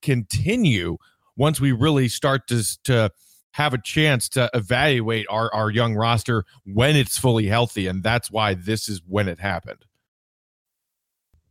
continue 0.02 0.98
once 1.36 1.60
we 1.60 1.72
really 1.72 2.08
start 2.08 2.48
to, 2.50 2.64
to 2.84 3.12
have 3.52 3.74
a 3.74 3.82
chance 3.82 4.30
to 4.30 4.50
evaluate 4.54 5.26
our, 5.30 5.52
our 5.54 5.72
young 5.72 5.96
roster 5.96 6.46
when 6.64 6.96
it's 6.96 7.18
fully 7.18 7.48
healthy. 7.48 7.88
And 7.88 8.04
that's 8.04 8.30
why 8.30 8.54
this 8.54 8.88
is 8.88 9.02
when 9.08 9.28
it 9.28 9.40
happened. 9.40 9.87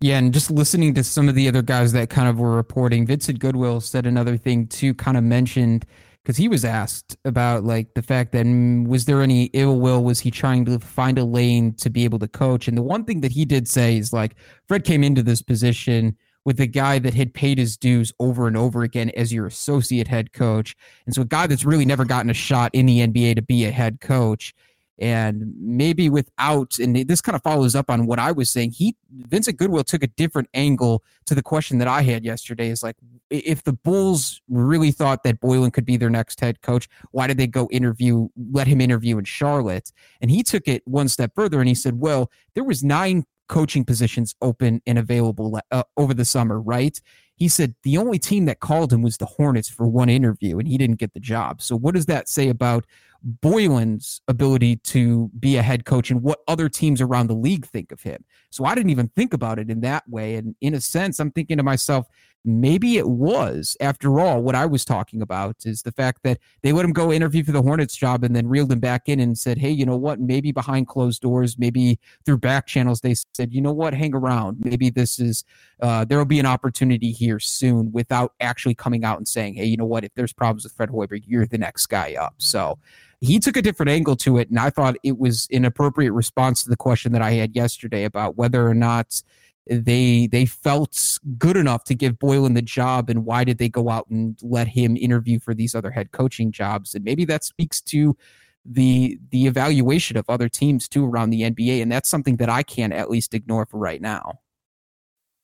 Yeah, 0.00 0.18
and 0.18 0.32
just 0.32 0.50
listening 0.50 0.94
to 0.94 1.04
some 1.04 1.28
of 1.28 1.34
the 1.34 1.48
other 1.48 1.62
guys 1.62 1.92
that 1.92 2.10
kind 2.10 2.28
of 2.28 2.38
were 2.38 2.54
reporting, 2.54 3.06
Vincent 3.06 3.38
Goodwill 3.38 3.80
said 3.80 4.04
another 4.04 4.36
thing 4.36 4.66
too, 4.66 4.92
kind 4.94 5.16
of 5.16 5.24
mentioned 5.24 5.86
because 6.22 6.36
he 6.36 6.48
was 6.48 6.64
asked 6.64 7.16
about 7.24 7.64
like 7.64 7.94
the 7.94 8.02
fact 8.02 8.32
that 8.32 8.44
mm, 8.44 8.86
was 8.86 9.06
there 9.06 9.22
any 9.22 9.44
ill 9.54 9.80
will? 9.80 10.04
Was 10.04 10.20
he 10.20 10.30
trying 10.30 10.64
to 10.66 10.78
find 10.80 11.18
a 11.18 11.24
lane 11.24 11.72
to 11.74 11.88
be 11.88 12.04
able 12.04 12.18
to 12.18 12.28
coach? 12.28 12.68
And 12.68 12.76
the 12.76 12.82
one 12.82 13.04
thing 13.04 13.22
that 13.22 13.32
he 13.32 13.44
did 13.46 13.68
say 13.68 13.96
is 13.96 14.12
like 14.12 14.34
Fred 14.68 14.84
came 14.84 15.02
into 15.02 15.22
this 15.22 15.40
position 15.40 16.16
with 16.44 16.60
a 16.60 16.66
guy 16.66 16.98
that 16.98 17.14
had 17.14 17.32
paid 17.32 17.58
his 17.58 17.76
dues 17.76 18.12
over 18.20 18.46
and 18.46 18.56
over 18.56 18.82
again 18.82 19.10
as 19.16 19.32
your 19.32 19.46
associate 19.46 20.08
head 20.08 20.32
coach, 20.32 20.76
and 21.06 21.14
so 21.14 21.22
a 21.22 21.24
guy 21.24 21.46
that's 21.46 21.64
really 21.64 21.86
never 21.86 22.04
gotten 22.04 22.30
a 22.30 22.34
shot 22.34 22.70
in 22.74 22.86
the 22.86 23.00
NBA 23.06 23.36
to 23.36 23.42
be 23.42 23.64
a 23.64 23.70
head 23.70 24.00
coach 24.00 24.52
and 24.98 25.52
maybe 25.58 26.08
without 26.08 26.78
and 26.78 26.96
this 26.96 27.20
kind 27.20 27.36
of 27.36 27.42
follows 27.42 27.74
up 27.74 27.90
on 27.90 28.06
what 28.06 28.18
i 28.18 28.32
was 28.32 28.50
saying 28.50 28.70
he 28.70 28.96
vincent 29.10 29.56
goodwill 29.58 29.84
took 29.84 30.02
a 30.02 30.06
different 30.08 30.48
angle 30.54 31.02
to 31.26 31.34
the 31.34 31.42
question 31.42 31.78
that 31.78 31.88
i 31.88 32.02
had 32.02 32.24
yesterday 32.24 32.68
is 32.68 32.82
like 32.82 32.96
if 33.28 33.64
the 33.64 33.72
bulls 33.72 34.40
really 34.48 34.90
thought 34.90 35.22
that 35.22 35.40
boylen 35.40 35.72
could 35.72 35.84
be 35.84 35.96
their 35.96 36.10
next 36.10 36.40
head 36.40 36.62
coach 36.62 36.88
why 37.10 37.26
did 37.26 37.36
they 37.36 37.46
go 37.46 37.68
interview 37.70 38.28
let 38.52 38.66
him 38.66 38.80
interview 38.80 39.18
in 39.18 39.24
charlotte? 39.24 39.92
And 40.20 40.30
he 40.30 40.42
took 40.42 40.68
it 40.68 40.82
one 40.86 41.08
step 41.08 41.32
further 41.34 41.60
and 41.60 41.68
he 41.68 41.74
said 41.74 42.00
well 42.00 42.30
there 42.54 42.64
was 42.64 42.82
nine 42.82 43.24
coaching 43.48 43.84
positions 43.84 44.34
open 44.42 44.82
and 44.86 44.98
available 44.98 45.60
uh, 45.70 45.82
over 45.96 46.14
the 46.14 46.24
summer 46.24 46.60
right? 46.60 47.00
He 47.34 47.48
said 47.48 47.74
the 47.82 47.98
only 47.98 48.18
team 48.18 48.46
that 48.46 48.60
called 48.60 48.92
him 48.92 49.02
was 49.02 49.18
the 49.18 49.26
hornets 49.26 49.68
for 49.68 49.86
one 49.86 50.08
interview 50.08 50.58
and 50.58 50.66
he 50.66 50.78
didn't 50.78 50.98
get 50.98 51.12
the 51.12 51.20
job. 51.20 51.60
So 51.60 51.76
what 51.76 51.94
does 51.94 52.06
that 52.06 52.28
say 52.28 52.48
about 52.48 52.86
Boylen's 53.26 54.20
ability 54.28 54.76
to 54.76 55.32
be 55.38 55.56
a 55.56 55.62
head 55.62 55.84
coach 55.84 56.12
and 56.12 56.22
what 56.22 56.38
other 56.46 56.68
teams 56.68 57.00
around 57.00 57.26
the 57.26 57.34
league 57.34 57.66
think 57.66 57.90
of 57.90 58.02
him. 58.02 58.24
So 58.50 58.64
I 58.64 58.76
didn't 58.76 58.90
even 58.90 59.08
think 59.08 59.34
about 59.34 59.58
it 59.58 59.68
in 59.68 59.80
that 59.80 60.08
way. 60.08 60.36
And 60.36 60.54
in 60.60 60.74
a 60.74 60.80
sense, 60.80 61.18
I'm 61.18 61.32
thinking 61.32 61.56
to 61.56 61.64
myself, 61.64 62.06
maybe 62.44 62.96
it 62.96 63.08
was, 63.08 63.76
after 63.80 64.20
all, 64.20 64.40
what 64.40 64.54
I 64.54 64.64
was 64.66 64.84
talking 64.84 65.20
about 65.20 65.56
is 65.64 65.82
the 65.82 65.90
fact 65.90 66.20
that 66.22 66.38
they 66.62 66.70
let 66.70 66.84
him 66.84 66.92
go 66.92 67.12
interview 67.12 67.42
for 67.42 67.50
the 67.50 67.62
Hornets 67.62 67.96
job 67.96 68.22
and 68.22 68.36
then 68.36 68.46
reeled 68.46 68.70
him 68.70 68.78
back 68.78 69.08
in 69.08 69.18
and 69.18 69.36
said, 69.36 69.58
hey, 69.58 69.70
you 69.70 69.84
know 69.84 69.96
what? 69.96 70.20
Maybe 70.20 70.52
behind 70.52 70.86
closed 70.86 71.20
doors, 71.20 71.58
maybe 71.58 71.98
through 72.24 72.38
back 72.38 72.68
channels, 72.68 73.00
they 73.00 73.16
said, 73.34 73.52
you 73.52 73.60
know 73.60 73.72
what? 73.72 73.92
Hang 73.92 74.14
around. 74.14 74.58
Maybe 74.60 74.90
this 74.90 75.18
is, 75.18 75.42
uh, 75.82 76.04
there 76.04 76.18
will 76.18 76.24
be 76.24 76.38
an 76.38 76.46
opportunity 76.46 77.10
here 77.10 77.40
soon 77.40 77.90
without 77.90 78.34
actually 78.38 78.76
coming 78.76 79.04
out 79.04 79.18
and 79.18 79.26
saying, 79.26 79.54
hey, 79.54 79.64
you 79.64 79.76
know 79.76 79.84
what? 79.84 80.04
If 80.04 80.14
there's 80.14 80.32
problems 80.32 80.62
with 80.62 80.74
Fred 80.74 80.90
Hoiberg, 80.90 81.24
you're 81.26 81.46
the 81.46 81.58
next 81.58 81.86
guy 81.86 82.14
up. 82.14 82.34
So, 82.38 82.78
he 83.20 83.38
took 83.38 83.56
a 83.56 83.62
different 83.62 83.90
angle 83.90 84.16
to 84.16 84.38
it, 84.38 84.50
and 84.50 84.58
I 84.58 84.70
thought 84.70 84.96
it 85.02 85.18
was 85.18 85.48
an 85.50 85.64
appropriate 85.64 86.12
response 86.12 86.62
to 86.64 86.70
the 86.70 86.76
question 86.76 87.12
that 87.12 87.22
I 87.22 87.32
had 87.32 87.56
yesterday 87.56 88.04
about 88.04 88.36
whether 88.36 88.66
or 88.66 88.74
not 88.74 89.22
they 89.68 90.28
they 90.28 90.46
felt 90.46 91.18
good 91.38 91.56
enough 91.56 91.84
to 91.84 91.94
give 91.94 92.14
Boylen 92.14 92.54
the 92.54 92.62
job 92.62 93.10
and 93.10 93.24
why 93.24 93.42
did 93.42 93.58
they 93.58 93.68
go 93.68 93.88
out 93.88 94.06
and 94.08 94.38
let 94.42 94.68
him 94.68 94.96
interview 94.96 95.40
for 95.40 95.54
these 95.54 95.74
other 95.74 95.90
head 95.90 96.12
coaching 96.12 96.52
jobs 96.52 96.94
and 96.94 97.04
maybe 97.04 97.24
that 97.24 97.42
speaks 97.42 97.80
to 97.80 98.16
the 98.64 99.18
the 99.30 99.46
evaluation 99.46 100.16
of 100.16 100.24
other 100.28 100.48
teams 100.48 100.88
too 100.88 101.04
around 101.04 101.30
the 101.30 101.42
NBA 101.42 101.82
and 101.82 101.90
that's 101.90 102.08
something 102.08 102.36
that 102.36 102.48
I 102.48 102.62
can't 102.62 102.92
at 102.92 103.10
least 103.10 103.34
ignore 103.34 103.66
for 103.66 103.78
right 103.78 104.00
now. 104.00 104.40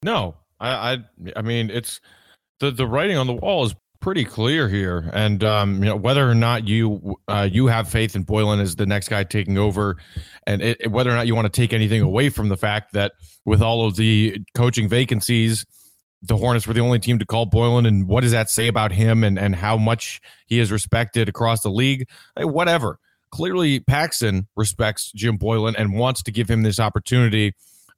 No, 0.05 0.37
I 0.61 0.93
I, 0.93 0.99
I 1.37 1.43
mean 1.43 1.71
it's 1.71 2.01
the 2.61 2.71
the 2.71 2.87
writing 2.87 3.17
on 3.17 3.27
the 3.27 3.33
wall 3.33 3.65
is 3.65 3.75
pretty 4.03 4.25
clear 4.25 4.69
here, 4.69 5.09
and 5.15 5.43
um, 5.43 5.83
you 5.83 5.89
know 5.89 5.97
whether 5.97 6.29
or 6.29 6.35
not 6.35 6.69
you 6.69 7.17
uh, 7.29 7.49
you 7.51 7.69
have 7.69 7.89
faith 7.89 8.15
in 8.15 8.27
Boylen 8.27 8.61
as 8.61 8.77
the 8.77 8.85
next 8.85 9.09
guy 9.09 9.25
taking 9.25 9.57
over, 9.57 9.97
and 10.47 10.61
it, 10.61 10.91
whether 10.91 11.11
or 11.11 11.15
not 11.15 11.27
you 11.27 11.35
want 11.35 11.51
to 11.51 11.61
take 11.61 11.73
anything 11.73 12.03
away 12.03 12.29
from 12.29 12.51
the 12.51 12.57
fact 12.57 12.93
that 12.93 13.13
with 13.47 13.63
all 13.63 13.87
of 13.87 13.97
the 13.97 14.43
coaching 14.55 14.89
vacancies, 14.89 15.65
the 16.21 16.37
Hornets 16.37 16.67
were 16.67 16.75
the 16.75 16.81
only 16.81 16.99
team 16.99 17.19
to 17.21 17.25
call 17.25 17.47
Boylen. 17.47 17.87
and 17.87 18.07
what 18.07 18.21
does 18.21 18.33
that 18.33 18.51
say 18.51 18.69
about 18.69 18.93
him 18.93 19.25
and 19.25 19.39
and 19.39 19.55
how 19.57 19.79
much 19.79 20.21
he 20.47 20.59
is 20.59 20.71
respected 20.71 21.29
across 21.29 21.63
the 21.63 21.71
league? 21.71 22.07
Hey, 22.37 22.45
whatever. 22.45 22.99
clearly 23.31 23.81
Paxson 23.81 24.47
respects 24.57 25.11
Jim 25.13 25.39
Boylen 25.39 25.75
and 25.79 25.95
wants 25.95 26.23
to 26.25 26.31
give 26.31 26.51
him 26.51 26.63
this 26.63 26.79
opportunity. 26.79 27.55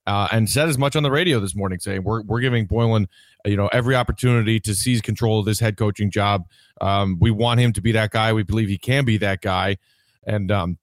Uh, 0.06 0.28
and 0.32 0.50
said 0.50 0.68
as 0.68 0.76
much 0.76 0.96
on 0.96 1.02
the 1.02 1.10
radio 1.10 1.40
this 1.40 1.54
morning, 1.54 1.78
saying 1.78 2.02
we're 2.04 2.22
we're 2.22 2.40
giving 2.40 2.68
Boylen, 2.68 3.06
you 3.46 3.56
know, 3.56 3.68
every 3.68 3.96
opportunity 3.96 4.60
to 4.60 4.74
seize 4.74 5.00
control 5.00 5.40
of 5.40 5.46
this 5.46 5.58
head 5.58 5.78
coaching 5.78 6.10
job. 6.10 6.44
Um, 6.80 7.16
we 7.20 7.30
want 7.30 7.60
him 7.60 7.72
to 7.72 7.80
be 7.80 7.92
that 7.92 8.10
guy. 8.10 8.32
We 8.32 8.42
believe 8.42 8.68
he 8.68 8.76
can 8.76 9.06
be 9.06 9.16
that 9.18 9.40
guy, 9.40 9.78
and 10.26 10.52
um, 10.52 10.78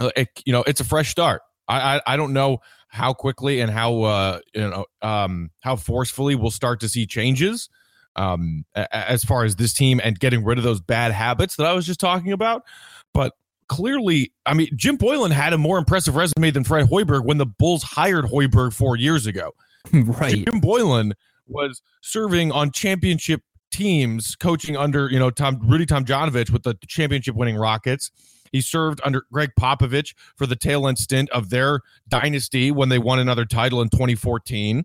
uh, 0.00 0.10
it, 0.16 0.28
you 0.44 0.52
know, 0.52 0.64
it's 0.66 0.80
a 0.80 0.84
fresh 0.84 1.10
start. 1.10 1.42
I, 1.68 1.96
I, 1.96 2.00
I 2.06 2.16
don't 2.16 2.32
know 2.32 2.60
how 2.88 3.12
quickly 3.12 3.60
and 3.60 3.70
how 3.70 4.02
uh, 4.02 4.40
you 4.52 4.68
know 4.68 4.86
um, 5.00 5.50
how 5.60 5.76
forcefully 5.76 6.34
we'll 6.34 6.50
start 6.50 6.80
to 6.80 6.88
see 6.88 7.06
changes 7.06 7.68
um, 8.16 8.64
as 8.74 9.24
far 9.24 9.44
as 9.44 9.56
this 9.56 9.72
team 9.72 10.00
and 10.02 10.18
getting 10.18 10.44
rid 10.44 10.58
of 10.58 10.64
those 10.64 10.80
bad 10.80 11.12
habits 11.12 11.56
that 11.56 11.66
I 11.66 11.72
was 11.72 11.86
just 11.86 12.00
talking 12.00 12.32
about. 12.32 12.64
But 13.14 13.32
clearly, 13.70 14.32
I 14.44 14.52
mean, 14.52 14.68
Jim 14.74 14.98
Boylen 14.98 15.30
had 15.30 15.52
a 15.52 15.58
more 15.58 15.78
impressive 15.78 16.16
resume 16.16 16.50
than 16.50 16.64
Fred 16.64 16.88
Hoiberg 16.88 17.24
when 17.24 17.38
the 17.38 17.46
Bulls 17.46 17.84
hired 17.84 18.24
Hoiberg 18.24 18.74
four 18.74 18.96
years 18.96 19.26
ago. 19.26 19.52
right. 19.92 20.34
Jim 20.34 20.60
Boylen 20.60 21.12
was 21.46 21.80
serving 22.02 22.50
on 22.50 22.72
championship 22.72 23.42
teams, 23.70 24.34
coaching 24.34 24.76
under 24.76 25.08
you 25.08 25.18
know 25.18 25.30
Tom 25.30 25.60
Rudy 25.62 25.86
Tomjanovich 25.86 26.50
with 26.50 26.64
the 26.64 26.76
championship 26.88 27.36
winning 27.36 27.56
Rockets. 27.56 28.10
He 28.50 28.60
served 28.60 29.00
under 29.04 29.24
Gregg 29.32 29.50
Popovich 29.58 30.14
for 30.34 30.46
the 30.46 30.56
tail 30.56 30.88
end 30.88 30.98
stint 30.98 31.30
of 31.30 31.50
their 31.50 31.80
dynasty 32.08 32.72
when 32.72 32.88
they 32.88 32.98
won 32.98 33.20
another 33.20 33.44
title 33.44 33.80
in 33.80 33.88
2014. 33.88 34.84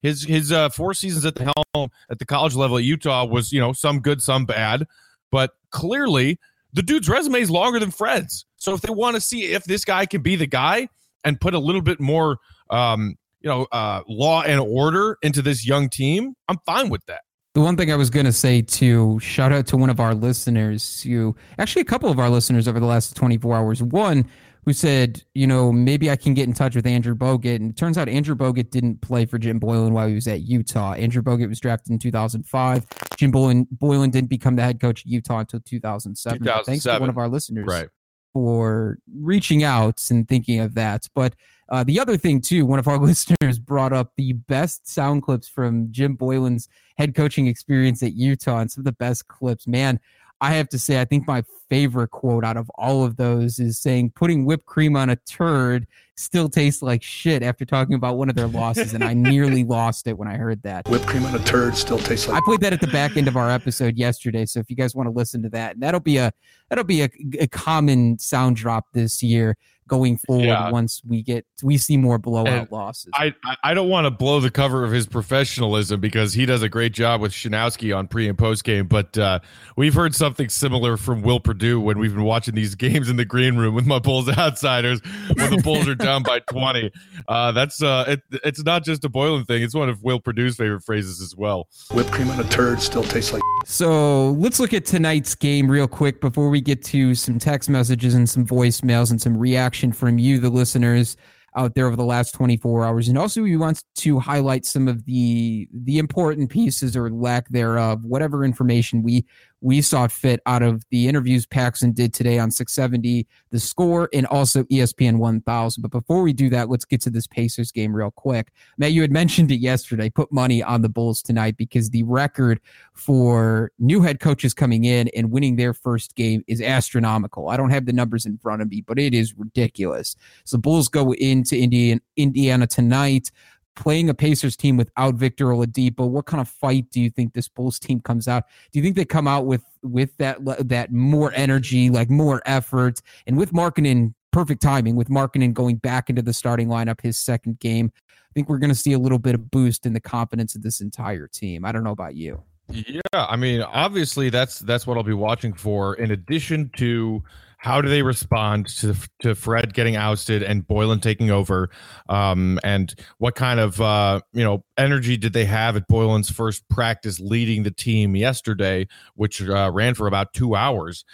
His 0.00 0.22
his 0.22 0.52
uh, 0.52 0.68
four 0.68 0.94
seasons 0.94 1.26
at 1.26 1.34
the 1.34 1.52
helm 1.74 1.90
at 2.08 2.20
the 2.20 2.24
college 2.24 2.54
level 2.54 2.78
at 2.78 2.84
Utah 2.84 3.24
was 3.24 3.52
you 3.52 3.60
know 3.60 3.72
some 3.72 3.98
good, 3.98 4.22
some 4.22 4.46
bad, 4.46 4.86
but 5.32 5.50
clearly 5.70 6.38
the 6.72 6.82
dude's 6.82 7.08
resume 7.08 7.40
is 7.40 7.50
longer 7.50 7.78
than 7.78 7.90
Fred's. 7.90 8.46
So 8.56 8.74
if 8.74 8.80
they 8.80 8.92
want 8.92 9.16
to 9.16 9.20
see 9.20 9.44
if 9.52 9.64
this 9.64 9.84
guy 9.84 10.06
can 10.06 10.22
be 10.22 10.36
the 10.36 10.46
guy 10.46 10.88
and 11.24 11.40
put 11.40 11.54
a 11.54 11.58
little 11.58 11.82
bit 11.82 12.00
more, 12.00 12.38
um, 12.70 13.16
you 13.40 13.50
know, 13.50 13.66
uh, 13.72 14.02
law 14.08 14.42
and 14.42 14.60
order 14.60 15.18
into 15.22 15.42
this 15.42 15.66
young 15.66 15.88
team, 15.88 16.34
I'm 16.48 16.58
fine 16.64 16.88
with 16.88 17.04
that. 17.06 17.22
The 17.54 17.60
one 17.60 17.76
thing 17.76 17.92
I 17.92 17.96
was 17.96 18.08
going 18.08 18.24
to 18.24 18.32
say 18.32 18.62
to 18.62 19.20
shout 19.20 19.52
out 19.52 19.66
to 19.68 19.76
one 19.76 19.90
of 19.90 20.00
our 20.00 20.14
listeners, 20.14 21.04
you 21.04 21.36
actually 21.58 21.82
a 21.82 21.86
couple 21.86 22.10
of 22.10 22.18
our 22.18 22.30
listeners 22.30 22.66
over 22.66 22.80
the 22.80 22.86
last 22.86 23.14
24 23.14 23.54
hours. 23.54 23.82
One 23.82 24.26
who 24.64 24.72
said, 24.72 25.22
you 25.34 25.46
know, 25.46 25.72
maybe 25.72 26.08
I 26.10 26.16
can 26.16 26.34
get 26.34 26.46
in 26.46 26.54
touch 26.54 26.76
with 26.76 26.86
Andrew 26.86 27.14
Bogut. 27.16 27.56
And 27.56 27.70
it 27.70 27.76
turns 27.76 27.98
out 27.98 28.08
Andrew 28.08 28.34
Bogut 28.36 28.70
didn't 28.70 29.00
play 29.02 29.26
for 29.26 29.36
Jim 29.38 29.58
Boylen 29.58 29.90
while 29.90 30.06
he 30.06 30.14
was 30.14 30.28
at 30.28 30.42
Utah. 30.42 30.92
Andrew 30.92 31.20
Bogut 31.22 31.48
was 31.48 31.58
drafted 31.58 31.90
in 31.90 31.98
2005. 31.98 32.86
Jim 33.16 33.30
Boylan, 33.32 33.66
Boylen 33.76 34.10
didn't 34.12 34.30
become 34.30 34.54
the 34.56 34.62
head 34.62 34.80
coach 34.80 35.00
at 35.00 35.06
Utah 35.06 35.40
until 35.40 35.60
2007. 35.60 36.38
2007. 36.38 36.64
Thanks 36.64 36.84
to 36.84 36.98
one 37.00 37.08
of 37.10 37.18
our 37.18 37.28
listeners 37.28 37.66
Right. 37.66 37.88
for 38.32 38.98
reaching 39.12 39.64
out 39.64 40.00
and 40.10 40.28
thinking 40.28 40.60
of 40.60 40.74
that. 40.74 41.06
But 41.14 41.34
uh, 41.68 41.82
the 41.84 41.98
other 41.98 42.16
thing, 42.16 42.40
too, 42.40 42.64
one 42.66 42.78
of 42.78 42.86
our 42.86 42.98
listeners 43.04 43.58
brought 43.58 43.92
up 43.92 44.12
the 44.16 44.32
best 44.34 44.88
sound 44.88 45.22
clips 45.22 45.48
from 45.48 45.88
Jim 45.90 46.16
Boylen's 46.16 46.68
head 46.98 47.14
coaching 47.14 47.46
experience 47.46 48.02
at 48.02 48.12
Utah 48.14 48.58
and 48.60 48.70
some 48.70 48.82
of 48.82 48.84
the 48.84 48.92
best 48.92 49.26
clips. 49.26 49.66
Man, 49.66 49.98
I 50.42 50.54
have 50.54 50.68
to 50.70 50.78
say, 50.78 51.00
I 51.00 51.04
think 51.04 51.28
my 51.28 51.44
favorite 51.70 52.10
quote 52.10 52.44
out 52.44 52.56
of 52.56 52.68
all 52.74 53.04
of 53.04 53.16
those 53.16 53.60
is 53.60 53.78
saying 53.78 54.10
putting 54.16 54.44
whipped 54.44 54.66
cream 54.66 54.96
on 54.96 55.08
a 55.08 55.14
turd 55.14 55.86
still 56.16 56.48
tastes 56.48 56.82
like 56.82 57.00
shit 57.00 57.44
after 57.44 57.64
talking 57.64 57.94
about 57.94 58.18
one 58.18 58.28
of 58.28 58.34
their 58.34 58.48
losses. 58.48 58.92
and 58.92 59.04
I 59.04 59.14
nearly 59.14 59.62
lost 59.78 60.08
it 60.08 60.18
when 60.18 60.26
I 60.26 60.36
heard 60.36 60.60
that. 60.64 60.88
Whipped 60.88 61.06
cream 61.06 61.24
on 61.24 61.36
a 61.36 61.38
turd 61.44 61.76
still 61.76 61.98
tastes 61.98 62.26
like. 62.26 62.42
I 62.42 62.44
played 62.44 62.60
that 62.60 62.72
at 62.72 62.80
the 62.80 62.88
back 62.88 63.16
end 63.16 63.28
of 63.28 63.36
our 63.36 63.50
episode 63.50 63.96
yesterday. 63.96 64.44
So 64.44 64.58
if 64.58 64.68
you 64.68 64.74
guys 64.74 64.96
want 64.96 65.06
to 65.06 65.12
listen 65.12 65.44
to 65.44 65.48
that, 65.50 65.74
and 65.74 65.82
that'll 65.82 66.00
be 66.00 66.16
a 66.16 66.32
that'll 66.68 66.82
be 66.82 67.02
a, 67.02 67.08
a 67.38 67.46
common 67.46 68.18
sound 68.18 68.56
drop 68.56 68.86
this 68.92 69.22
year 69.22 69.56
going 69.92 70.16
forward 70.16 70.46
Yeah. 70.46 70.70
once 70.70 71.02
we 71.06 71.22
get 71.22 71.44
we 71.62 71.76
see 71.76 71.98
more 71.98 72.16
blowout 72.18 72.48
And 72.48 72.72
losses. 72.72 73.10
I 73.14 73.34
I- 73.44 73.56
I 73.62 73.74
don't 73.74 73.90
want 73.90 74.06
to 74.06 74.10
blow 74.10 74.40
the 74.40 74.50
cover 74.50 74.84
of 74.84 74.90
his 74.90 75.06
professionalism 75.06 76.00
because 76.00 76.32
he 76.32 76.46
does 76.46 76.62
a 76.62 76.68
great 76.70 76.92
job 76.94 77.20
with 77.20 77.32
Shanowski 77.32 77.94
on 77.94 78.08
pre 78.08 78.26
and 78.26 78.38
post 78.38 78.64
game, 78.64 78.86
but 78.86 79.16
uh, 79.18 79.40
we've 79.76 79.92
heard 79.92 80.14
something 80.14 80.48
similar 80.48 80.96
from 80.96 81.20
Will 81.20 81.40
Perdue 81.40 81.78
when 81.78 81.98
we've 81.98 82.14
been 82.14 82.24
watching 82.24 82.54
these 82.54 82.74
games 82.86 83.10
in 83.10 83.16
the 83.16 83.26
green 83.26 83.56
room 83.56 83.74
with 83.74 83.84
my 83.86 83.98
Bulls 83.98 84.30
outsiders 84.30 85.00
when 85.36 85.56
the 85.56 85.62
Bulls 85.62 85.86
are 85.86 85.94
down 85.94 86.22
by 86.22 86.38
twenty. 86.40 86.90
Uh, 87.28 87.52
that's 87.52 87.82
uh, 87.82 88.04
it, 88.08 88.22
it's 88.44 88.64
not 88.64 88.82
just 88.84 89.04
a 89.04 89.10
Boylen 89.10 89.46
thing; 89.46 89.62
it's 89.62 89.74
one 89.74 89.90
of 89.90 90.02
Will 90.02 90.20
Perdue's 90.20 90.56
favorite 90.56 90.82
phrases 90.82 91.20
as 91.20 91.36
well. 91.36 91.68
Whipped 91.92 92.10
cream 92.12 92.30
on 92.30 92.40
a 92.40 92.44
turd 92.44 92.80
still 92.80 93.04
tastes 93.04 93.32
like. 93.32 93.42
So 93.64 94.32
let's 94.32 94.58
look 94.58 94.74
at 94.74 94.84
tonight's 94.84 95.34
game 95.34 95.70
real 95.70 95.88
quick 95.88 96.20
before 96.20 96.48
we 96.48 96.60
get 96.60 96.82
to 96.86 97.14
some 97.14 97.38
text 97.38 97.68
messages 97.70 98.14
and 98.14 98.28
some 98.28 98.46
voicemails 98.46 99.10
and 99.10 99.20
some 99.20 99.36
reaction 99.36 99.92
from 99.92 100.18
you, 100.18 100.40
the 100.40 100.50
listeners 100.50 101.16
out 101.54 101.74
there 101.74 101.86
over 101.86 101.96
the 101.96 102.04
last 102.04 102.32
24 102.32 102.84
hours. 102.84 103.08
And 103.08 103.18
also 103.18 103.42
we 103.42 103.56
want 103.56 103.84
to 103.96 104.18
highlight 104.18 104.64
some 104.64 104.88
of 104.88 105.04
the 105.04 105.68
the 105.72 105.98
important 105.98 106.50
pieces 106.50 106.96
or 106.96 107.10
lack 107.10 107.48
thereof, 107.50 108.04
whatever 108.04 108.44
information 108.44 109.02
we 109.02 109.26
we 109.62 109.80
saw 109.80 110.08
fit 110.08 110.40
out 110.44 110.62
of 110.62 110.84
the 110.90 111.08
interviews 111.08 111.46
Paxson 111.46 111.92
did 111.92 112.12
today 112.12 112.38
on 112.38 112.50
670, 112.50 113.26
the 113.50 113.60
score, 113.60 114.08
and 114.12 114.26
also 114.26 114.64
ESPN 114.64 115.18
1000. 115.18 115.80
But 115.80 115.92
before 115.92 116.22
we 116.22 116.32
do 116.32 116.50
that, 116.50 116.68
let's 116.68 116.84
get 116.84 117.00
to 117.02 117.10
this 117.10 117.28
Pacers 117.28 117.70
game 117.70 117.94
real 117.94 118.10
quick. 118.10 118.52
Matt, 118.76 118.92
you 118.92 119.02
had 119.02 119.12
mentioned 119.12 119.52
it 119.52 119.60
yesterday. 119.60 120.10
Put 120.10 120.32
money 120.32 120.62
on 120.62 120.82
the 120.82 120.88
Bulls 120.88 121.22
tonight 121.22 121.56
because 121.56 121.90
the 121.90 122.02
record 122.02 122.60
for 122.92 123.70
new 123.78 124.02
head 124.02 124.18
coaches 124.18 124.52
coming 124.52 124.84
in 124.84 125.08
and 125.16 125.30
winning 125.30 125.54
their 125.56 125.72
first 125.72 126.16
game 126.16 126.42
is 126.48 126.60
astronomical. 126.60 127.48
I 127.48 127.56
don't 127.56 127.70
have 127.70 127.86
the 127.86 127.92
numbers 127.92 128.26
in 128.26 128.38
front 128.38 128.62
of 128.62 128.68
me, 128.68 128.82
but 128.84 128.98
it 128.98 129.14
is 129.14 129.34
ridiculous. 129.38 130.16
So 130.44 130.58
Bulls 130.58 130.88
go 130.88 131.14
into 131.14 131.56
Indiana, 131.56 132.00
Indiana 132.16 132.66
tonight, 132.66 133.30
playing 133.74 134.08
a 134.08 134.14
Pacers 134.14 134.56
team 134.56 134.76
without 134.76 135.14
Victor 135.14 135.46
Oladipo. 135.46 136.08
What 136.08 136.26
kind 136.26 136.40
of 136.40 136.48
fight 136.48 136.90
do 136.90 137.00
you 137.00 137.10
think 137.10 137.34
this 137.34 137.48
Bulls 137.48 137.78
team 137.78 138.00
comes 138.00 138.28
out? 138.28 138.44
Do 138.70 138.78
you 138.78 138.82
think 138.82 138.96
they 138.96 139.04
come 139.04 139.26
out 139.26 139.46
with 139.46 139.64
with 139.82 140.16
that 140.18 140.38
that 140.68 140.92
more 140.92 141.32
energy, 141.34 141.90
like 141.90 142.10
more 142.10 142.42
effort, 142.46 143.00
and 143.26 143.36
with 143.36 143.52
Markkanen 143.52 144.14
perfect 144.30 144.62
timing 144.62 144.96
with 144.96 145.08
Markkanen 145.08 145.52
going 145.52 145.76
back 145.76 146.08
into 146.08 146.22
the 146.22 146.32
starting 146.32 146.68
lineup 146.68 147.00
his 147.00 147.18
second 147.18 147.58
game? 147.58 147.92
I 148.06 148.32
think 148.34 148.48
we're 148.48 148.58
going 148.58 148.70
to 148.70 148.74
see 148.74 148.94
a 148.94 148.98
little 148.98 149.18
bit 149.18 149.34
of 149.34 149.50
boost 149.50 149.84
in 149.84 149.92
the 149.92 150.00
confidence 150.00 150.54
of 150.54 150.62
this 150.62 150.80
entire 150.80 151.26
team. 151.26 151.66
I 151.66 151.72
don't 151.72 151.84
know 151.84 151.90
about 151.90 152.14
you. 152.14 152.42
Yeah, 152.68 153.00
I 153.12 153.36
mean, 153.36 153.60
obviously 153.60 154.30
that's 154.30 154.60
that's 154.60 154.86
what 154.86 154.96
I'll 154.96 155.02
be 155.02 155.12
watching 155.12 155.52
for. 155.52 155.94
In 155.96 156.10
addition 156.10 156.70
to 156.76 157.22
how 157.62 157.80
do 157.80 157.88
they 157.88 158.02
respond 158.02 158.66
to 158.66 158.92
to 159.20 159.36
Fred 159.36 159.72
getting 159.72 159.94
ousted 159.94 160.42
and 160.42 160.66
Boylen 160.66 161.00
taking 161.00 161.30
over, 161.30 161.70
um, 162.08 162.58
and 162.64 162.92
what 163.18 163.36
kind 163.36 163.60
of 163.60 163.80
uh, 163.80 164.20
you 164.32 164.42
know 164.42 164.64
energy 164.76 165.16
did 165.16 165.32
they 165.32 165.44
have 165.44 165.76
at 165.76 165.88
Boylen's 165.88 166.28
first 166.28 166.68
practice 166.68 167.20
leading 167.20 167.62
the 167.62 167.70
team 167.70 168.16
yesterday, 168.16 168.88
which 169.14 169.40
uh, 169.40 169.70
ran 169.72 169.94
for 169.94 170.08
about 170.08 170.32
two 170.32 170.56
hours? 170.56 171.04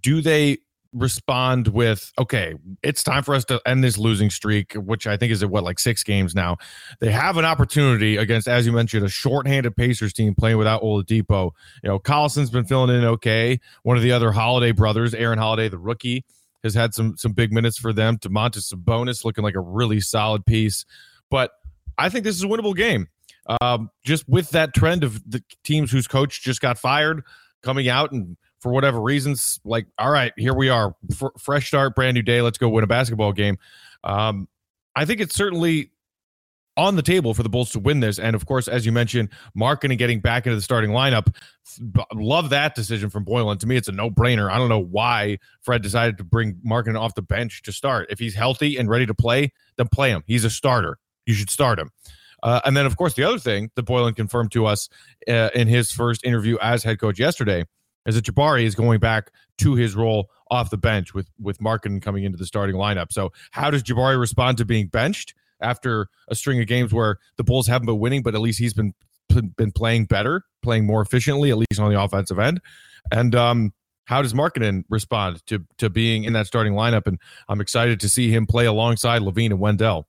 Do 0.00 0.22
they 0.22 0.58
respond 0.92 1.68
with 1.68 2.12
okay 2.18 2.54
it's 2.82 3.04
time 3.04 3.22
for 3.22 3.34
us 3.34 3.44
to 3.44 3.60
end 3.64 3.84
this 3.84 3.96
losing 3.96 4.28
streak 4.28 4.72
which 4.74 5.06
i 5.06 5.16
think 5.16 5.30
is 5.30 5.40
at 5.40 5.48
what 5.48 5.62
like 5.62 5.78
six 5.78 6.02
games 6.02 6.34
now. 6.34 6.56
They 7.00 7.10
have 7.10 7.36
an 7.36 7.44
opportunity 7.44 8.16
against 8.16 8.48
as 8.48 8.66
you 8.66 8.72
mentioned 8.72 9.04
a 9.04 9.08
shorthanded 9.08 9.76
pacers 9.76 10.12
team 10.12 10.34
playing 10.34 10.58
without 10.58 10.82
oladipo. 10.82 11.52
You 11.82 11.90
know 11.90 11.98
collison's 11.98 12.50
been 12.50 12.64
filling 12.64 12.94
in 12.94 13.04
okay. 13.04 13.60
One 13.82 13.96
of 13.96 14.02
the 14.02 14.12
other 14.12 14.32
holiday 14.32 14.72
brothers 14.72 15.14
aaron 15.14 15.38
holiday 15.38 15.68
the 15.68 15.78
rookie 15.78 16.24
has 16.62 16.74
had 16.74 16.94
some 16.94 17.16
some 17.16 17.32
big 17.32 17.52
minutes 17.52 17.78
for 17.78 17.92
them. 17.92 18.18
To 18.18 18.28
Domantas 18.28 18.72
Sabonis 18.72 19.24
looking 19.24 19.44
like 19.44 19.54
a 19.54 19.60
really 19.60 20.00
solid 20.00 20.44
piece. 20.44 20.84
But 21.30 21.52
i 21.98 22.08
think 22.08 22.24
this 22.24 22.36
is 22.36 22.44
a 22.44 22.48
winnable 22.48 22.76
game. 22.76 23.08
Um, 23.60 23.90
just 24.04 24.28
with 24.28 24.50
that 24.50 24.74
trend 24.74 25.02
of 25.04 25.22
the 25.28 25.42
teams 25.64 25.90
whose 25.90 26.06
coach 26.06 26.42
just 26.42 26.60
got 26.60 26.78
fired 26.78 27.22
coming 27.62 27.88
out 27.88 28.12
and 28.12 28.36
for 28.60 28.72
whatever 28.72 29.00
reasons, 29.00 29.60
like, 29.64 29.86
all 29.98 30.10
right, 30.10 30.32
here 30.36 30.54
we 30.54 30.68
are, 30.68 30.94
F- 31.10 31.32
fresh 31.38 31.68
start, 31.68 31.94
brand 31.94 32.14
new 32.14 32.22
day. 32.22 32.42
Let's 32.42 32.58
go 32.58 32.68
win 32.68 32.84
a 32.84 32.86
basketball 32.86 33.32
game. 33.32 33.58
Um, 34.04 34.48
I 34.94 35.04
think 35.04 35.20
it's 35.20 35.34
certainly 35.34 35.92
on 36.76 36.96
the 36.96 37.02
table 37.02 37.34
for 37.34 37.42
the 37.42 37.48
Bulls 37.48 37.70
to 37.72 37.78
win 37.78 38.00
this. 38.00 38.18
And 38.18 38.34
of 38.34 38.46
course, 38.46 38.68
as 38.68 38.86
you 38.86 38.92
mentioned, 38.92 39.30
Markkanen 39.56 39.98
getting 39.98 40.20
back 40.20 40.46
into 40.46 40.56
the 40.56 40.62
starting 40.62 40.90
lineup, 40.90 41.34
love 42.14 42.50
that 42.50 42.74
decision 42.74 43.10
from 43.10 43.24
Boylen. 43.24 43.58
To 43.60 43.66
me, 43.66 43.76
it's 43.76 43.88
a 43.88 43.92
no 43.92 44.10
brainer. 44.10 44.50
I 44.50 44.58
don't 44.58 44.68
know 44.68 44.78
why 44.78 45.38
Fred 45.60 45.82
decided 45.82 46.18
to 46.18 46.24
bring 46.24 46.54
Markkanen 46.66 46.98
off 46.98 47.14
the 47.14 47.22
bench 47.22 47.62
to 47.64 47.72
start. 47.72 48.06
If 48.10 48.18
he's 48.18 48.34
healthy 48.34 48.76
and 48.76 48.88
ready 48.88 49.06
to 49.06 49.14
play, 49.14 49.52
then 49.76 49.88
play 49.88 50.10
him. 50.10 50.22
He's 50.26 50.44
a 50.44 50.50
starter. 50.50 50.98
You 51.26 51.34
should 51.34 51.50
start 51.50 51.78
him. 51.78 51.90
Uh, 52.42 52.60
and 52.64 52.74
then, 52.74 52.86
of 52.86 52.96
course, 52.96 53.14
the 53.14 53.24
other 53.24 53.38
thing 53.38 53.70
that 53.74 53.84
Boylen 53.84 54.16
confirmed 54.16 54.52
to 54.52 54.64
us 54.64 54.88
uh, 55.28 55.50
in 55.54 55.68
his 55.68 55.90
first 55.90 56.24
interview 56.24 56.56
as 56.62 56.82
head 56.82 56.98
coach 56.98 57.18
yesterday 57.18 57.64
is 58.06 58.14
that 58.14 58.24
Jabari 58.24 58.64
is 58.64 58.74
going 58.74 59.00
back 59.00 59.30
to 59.58 59.74
his 59.74 59.94
role 59.94 60.30
off 60.50 60.70
the 60.70 60.78
bench 60.78 61.14
with 61.14 61.28
with 61.40 61.58
Markkanen 61.58 62.02
coming 62.02 62.24
into 62.24 62.38
the 62.38 62.46
starting 62.46 62.76
lineup. 62.76 63.12
So, 63.12 63.32
how 63.52 63.70
does 63.70 63.82
Jabari 63.82 64.18
respond 64.18 64.58
to 64.58 64.64
being 64.64 64.88
benched 64.88 65.34
after 65.60 66.08
a 66.28 66.34
string 66.34 66.60
of 66.60 66.66
games 66.66 66.92
where 66.92 67.18
the 67.36 67.44
Bulls 67.44 67.66
haven't 67.66 67.86
been 67.86 67.98
winning, 67.98 68.22
but 68.22 68.34
at 68.34 68.40
least 68.40 68.58
he's 68.58 68.74
been 68.74 68.94
been 69.56 69.72
playing 69.72 70.06
better, 70.06 70.42
playing 70.62 70.86
more 70.86 71.00
efficiently, 71.02 71.50
at 71.50 71.58
least 71.58 71.78
on 71.78 71.92
the 71.92 72.00
offensive 72.00 72.38
end? 72.38 72.60
And 73.12 73.34
um, 73.34 73.72
how 74.04 74.22
does 74.22 74.32
Markkanen 74.32 74.84
respond 74.88 75.44
to 75.46 75.64
to 75.78 75.90
being 75.90 76.24
in 76.24 76.32
that 76.32 76.46
starting 76.46 76.72
lineup? 76.72 77.06
And 77.06 77.18
I'm 77.48 77.60
excited 77.60 78.00
to 78.00 78.08
see 78.08 78.30
him 78.30 78.46
play 78.46 78.66
alongside 78.66 79.22
LaVine 79.22 79.46
and 79.46 79.60
Wendell. 79.60 80.06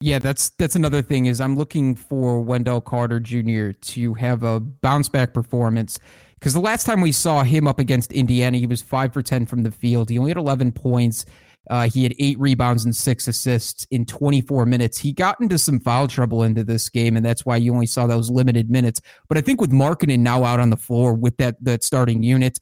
Yeah, 0.00 0.18
that's 0.18 0.50
that's 0.50 0.76
another 0.76 1.02
thing 1.02 1.26
is 1.26 1.40
I'm 1.40 1.56
looking 1.56 1.94
for 1.94 2.40
Wendell 2.40 2.80
Carter 2.80 3.20
Jr. 3.20 3.70
to 3.70 4.14
have 4.14 4.42
a 4.42 4.60
bounce 4.60 5.08
back 5.08 5.32
performance 5.32 5.98
because 6.44 6.52
the 6.52 6.60
last 6.60 6.84
time 6.84 7.00
we 7.00 7.10
saw 7.10 7.42
him 7.42 7.66
up 7.66 7.78
against 7.78 8.12
Indiana, 8.12 8.58
he 8.58 8.66
was 8.66 8.82
five 8.82 9.14
for 9.14 9.22
ten 9.22 9.46
from 9.46 9.62
the 9.62 9.70
field. 9.70 10.10
He 10.10 10.18
only 10.18 10.28
had 10.28 10.36
11 10.36 10.72
points. 10.72 11.24
Uh, 11.70 11.88
he 11.88 12.02
had 12.02 12.14
eight 12.18 12.38
rebounds 12.38 12.84
and 12.84 12.94
six 12.94 13.26
assists 13.26 13.86
in 13.90 14.04
24 14.04 14.66
minutes. 14.66 14.98
He 14.98 15.14
got 15.14 15.40
into 15.40 15.58
some 15.58 15.80
foul 15.80 16.06
trouble 16.06 16.42
into 16.42 16.62
this 16.62 16.90
game, 16.90 17.16
and 17.16 17.24
that's 17.24 17.46
why 17.46 17.56
you 17.56 17.72
only 17.72 17.86
saw 17.86 18.06
those 18.06 18.28
limited 18.28 18.68
minutes. 18.68 19.00
But 19.26 19.38
I 19.38 19.40
think 19.40 19.58
with 19.58 19.70
Markkanen 19.70 20.18
now 20.18 20.44
out 20.44 20.60
on 20.60 20.68
the 20.68 20.76
floor 20.76 21.14
with 21.14 21.34
that 21.38 21.56
that 21.64 21.82
starting 21.82 22.22
unit, 22.22 22.58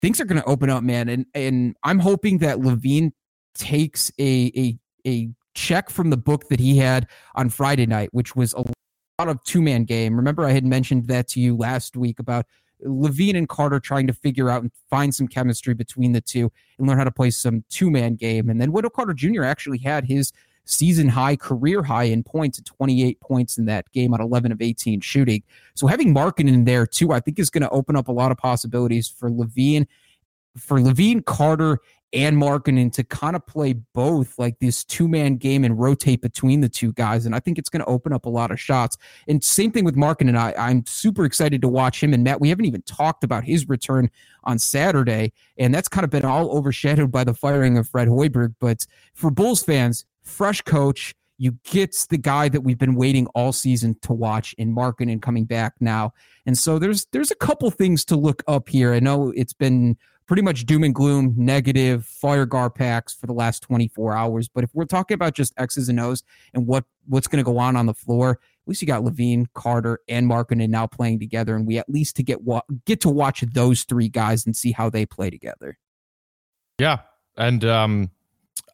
things 0.00 0.20
are 0.20 0.24
going 0.24 0.40
to 0.40 0.48
open 0.48 0.70
up, 0.70 0.84
man. 0.84 1.08
And 1.08 1.26
and 1.34 1.74
I'm 1.82 1.98
hoping 1.98 2.38
that 2.38 2.58
LaVine 2.58 3.10
takes 3.56 4.12
a 4.20 4.52
a 4.56 4.78
a 5.04 5.30
check 5.54 5.90
from 5.90 6.10
the 6.10 6.16
book 6.16 6.48
that 6.48 6.60
he 6.60 6.78
had 6.78 7.08
on 7.34 7.50
Friday 7.50 7.86
night, 7.86 8.10
which 8.12 8.36
was 8.36 8.54
a 8.54 8.62
lot 9.18 9.28
of 9.28 9.42
two 9.42 9.62
man 9.62 9.82
game. 9.82 10.14
Remember, 10.14 10.44
I 10.44 10.52
had 10.52 10.64
mentioned 10.64 11.08
that 11.08 11.26
to 11.30 11.40
you 11.40 11.56
last 11.56 11.96
week 11.96 12.20
about 12.20 12.46
LaVine 12.84 13.36
and 13.36 13.48
Carter 13.48 13.80
trying 13.80 14.06
to 14.06 14.12
figure 14.12 14.50
out 14.50 14.62
and 14.62 14.70
find 14.90 15.14
some 15.14 15.28
chemistry 15.28 15.74
between 15.74 16.12
the 16.12 16.20
two 16.20 16.50
and 16.78 16.86
learn 16.86 16.98
how 16.98 17.04
to 17.04 17.10
play 17.10 17.30
some 17.30 17.64
two 17.70 17.90
man 17.90 18.14
game. 18.14 18.50
And 18.50 18.60
then 18.60 18.72
Wendell 18.72 18.90
Carter 18.90 19.14
Jr. 19.14 19.44
actually 19.44 19.78
had 19.78 20.04
his 20.04 20.32
season 20.66 21.08
high, 21.08 21.36
career 21.36 21.82
high 21.82 22.04
in 22.04 22.22
points 22.22 22.58
at 22.58 22.64
28 22.64 23.20
points 23.20 23.56
in 23.56 23.66
that 23.66 23.90
game 23.92 24.12
on 24.12 24.20
11 24.20 24.52
of 24.52 24.60
18 24.60 25.00
shooting. 25.00 25.42
So 25.74 25.86
having 25.86 26.12
Markkanen 26.12 26.48
in 26.48 26.64
there 26.64 26.86
too, 26.86 27.12
I 27.12 27.20
think 27.20 27.38
is 27.38 27.50
going 27.50 27.62
to 27.62 27.70
open 27.70 27.96
up 27.96 28.08
a 28.08 28.12
lot 28.12 28.32
of 28.32 28.36
possibilities 28.36 29.08
for 29.08 29.30
LaVine, 29.30 29.86
for 30.56 30.78
LaVine 30.78 31.24
Carter, 31.24 31.80
and 32.12 32.36
Markkanen 32.36 32.92
to 32.92 33.04
kind 33.04 33.34
of 33.34 33.44
play 33.46 33.74
both 33.74 34.38
like 34.38 34.58
this 34.58 34.84
two 34.84 35.08
man 35.08 35.36
game 35.36 35.64
and 35.64 35.78
rotate 35.78 36.22
between 36.22 36.60
the 36.60 36.68
two 36.68 36.92
guys. 36.92 37.26
And 37.26 37.34
I 37.34 37.40
think 37.40 37.58
it's 37.58 37.68
going 37.68 37.80
to 37.80 37.86
open 37.86 38.12
up 38.12 38.26
a 38.26 38.30
lot 38.30 38.50
of 38.50 38.60
shots. 38.60 38.96
And 39.28 39.42
same 39.42 39.72
thing 39.72 39.84
with 39.84 39.96
Markkanen. 39.96 40.28
And 40.28 40.38
I, 40.38 40.54
I'm 40.56 40.86
super 40.86 41.24
excited 41.24 41.60
to 41.62 41.68
watch 41.68 42.02
him 42.02 42.14
and 42.14 42.22
Matt. 42.22 42.40
We 42.40 42.48
haven't 42.48 42.64
even 42.64 42.82
talked 42.82 43.24
about 43.24 43.44
his 43.44 43.68
return 43.68 44.10
on 44.44 44.58
Saturday, 44.58 45.32
and 45.58 45.74
that's 45.74 45.88
kind 45.88 46.04
of 46.04 46.10
been 46.10 46.24
all 46.24 46.56
overshadowed 46.56 47.10
by 47.10 47.24
the 47.24 47.34
firing 47.34 47.76
of 47.76 47.88
Fred 47.88 48.08
Hoiberg. 48.08 48.54
But 48.60 48.86
for 49.14 49.30
Bulls 49.30 49.62
fans, 49.62 50.04
fresh 50.22 50.62
coach. 50.62 51.14
You 51.38 51.58
get 51.64 51.94
the 52.08 52.16
guy 52.16 52.48
that 52.48 52.62
we've 52.62 52.78
been 52.78 52.94
waiting 52.94 53.26
all 53.34 53.52
season 53.52 53.94
to 54.00 54.14
watch 54.14 54.54
in 54.56 54.74
Markkanen 54.74 55.20
coming 55.20 55.44
back 55.44 55.74
now. 55.80 56.14
And 56.46 56.56
so 56.56 56.78
there's 56.78 57.06
there's 57.12 57.30
a 57.30 57.34
couple 57.34 57.70
things 57.70 58.06
to 58.06 58.16
look 58.16 58.42
up 58.48 58.70
here. 58.70 58.94
I 58.94 59.00
know 59.00 59.34
it's 59.36 59.52
been 59.52 59.98
pretty 60.26 60.42
much 60.42 60.66
doom 60.66 60.84
and 60.84 60.94
gloom, 60.94 61.34
negative 61.36 62.04
fire 62.04 62.46
Pax 62.46 63.14
for 63.14 63.26
the 63.26 63.32
last 63.32 63.62
24 63.62 64.14
hours. 64.14 64.48
But 64.48 64.64
if 64.64 64.70
we're 64.74 64.84
talking 64.84 65.14
about 65.14 65.34
just 65.34 65.54
X's 65.56 65.88
and 65.88 66.00
O's 66.00 66.22
and 66.52 66.66
what 66.66 66.84
what's 67.06 67.28
going 67.28 67.42
to 67.42 67.48
go 67.48 67.58
on 67.58 67.76
on 67.76 67.86
the 67.86 67.94
floor, 67.94 68.32
at 68.32 68.68
least 68.68 68.82
you 68.82 68.88
got 68.88 69.02
LaVine, 69.02 69.46
Carter, 69.54 70.00
and 70.08 70.28
Markkanen 70.28 70.68
now 70.68 70.86
playing 70.86 71.20
together, 71.20 71.54
and 71.54 71.66
we 71.66 71.78
at 71.78 71.88
least 71.88 72.16
to 72.16 72.22
get 72.22 72.40
get 72.84 73.00
to 73.02 73.08
watch 73.08 73.40
those 73.52 73.84
three 73.84 74.08
guys 74.08 74.44
and 74.46 74.56
see 74.56 74.72
how 74.72 74.90
they 74.90 75.06
play 75.06 75.30
together. 75.30 75.78
Yeah, 76.78 76.98
and 77.36 77.64
um, 77.64 78.10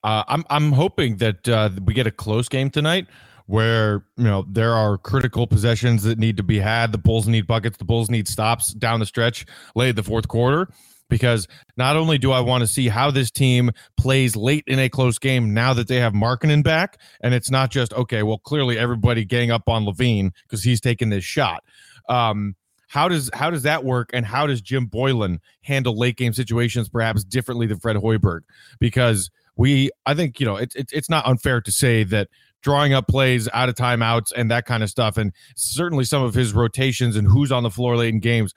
uh, 0.03 0.25
I'm 0.27 0.45
I'm 0.49 0.73
hoping 0.73 1.19
that 1.19 1.49
uh, 1.49 1.71
we 1.85 1.95
get 1.95 2.07
a 2.07 2.11
close 2.11 2.49
game 2.49 2.71
tonight 2.71 3.07
where 3.47 4.05
you 4.17 4.25
know 4.25 4.47
there 4.49 4.73
are 4.73 4.97
critical 4.97 5.47
possessions 5.47 6.05
that 6.05 6.19
need 6.19 6.39
to 6.39 6.43
be 6.43 6.59
had. 6.59 6.93
The 6.93 6.99
Bulls 6.99 7.29
need 7.29 7.47
buckets. 7.47 7.77
The 7.77 7.85
Bulls 7.85 8.11
need 8.11 8.27
stops 8.27 8.73
down 8.73 9.01
the 9.01 9.07
stretch, 9.07 9.45
late 9.75 9.97
the 9.97 10.03
fourth 10.03 10.29
quarter 10.29 10.69
because 11.13 11.47
not 11.77 11.95
only 11.95 12.17
do 12.17 12.33
I 12.33 12.41
want 12.41 12.63
to 12.63 12.67
see 12.67 12.89
how 12.89 13.11
this 13.11 13.31
team 13.31 13.71
plays 13.99 14.35
late 14.35 14.65
in 14.67 14.79
a 14.79 14.89
close 14.89 15.19
game 15.19 15.53
now 15.53 15.75
that 15.75 15.87
they 15.87 15.97
have 15.97 16.15
Markkanen 16.15 16.65
back, 16.65 16.99
and 17.21 17.35
it's 17.35 17.51
not 17.51 17.71
just 17.71 17.93
okay. 17.93 18.23
Well, 18.23 18.39
clearly 18.39 18.79
everybody 18.79 19.27
gang 19.27 19.51
up 19.51 19.69
on 19.69 19.85
LaVine 19.85 20.31
because 20.45 20.65
he's 20.65 20.81
taking 20.81 21.11
this 21.11 21.23
shot. 21.23 21.65
Um, 22.09 22.57
how 22.89 23.09
does 23.09 23.29
how 23.35 23.51
does 23.51 23.63
that 23.65 23.85
work, 23.85 24.09
and 24.15 24.25
how 24.25 24.47
does 24.47 24.63
Jim 24.63 24.87
Boylen 24.89 25.37
handle 25.61 25.99
late 25.99 26.17
game 26.17 26.33
situations 26.33 26.89
perhaps 26.89 27.25
differently 27.25 27.67
than 27.67 27.79
Fred 27.79 27.97
Hoiberg? 27.97 28.41
Because 28.81 29.31
we, 29.55 29.91
I 30.07 30.15
think 30.15 30.41
you 30.41 30.47
know, 30.47 30.57
it's 30.57 30.75
it, 30.75 30.89
it's 30.95 31.11
not 31.11 31.27
unfair 31.27 31.61
to 31.61 31.71
say 31.71 32.05
that 32.05 32.29
drawing 32.63 32.93
up 32.93 33.09
plays 33.09 33.49
out 33.53 33.69
of 33.69 33.75
timeouts 33.75 34.33
and 34.35 34.51
that 34.51 34.65
kind 34.65 34.83
of 34.83 34.89
stuff. 34.89 35.17
And 35.17 35.33
certainly 35.57 36.05
some 36.05 36.23
of 36.23 36.35
his 36.35 36.53
rotations 36.53 37.17
and 37.17 37.27
who's 37.27 37.53
on 37.53 37.63
the 37.63 37.71
floor 37.71 37.97
late 37.97 38.15
in 38.15 38.21
games. 38.21 38.55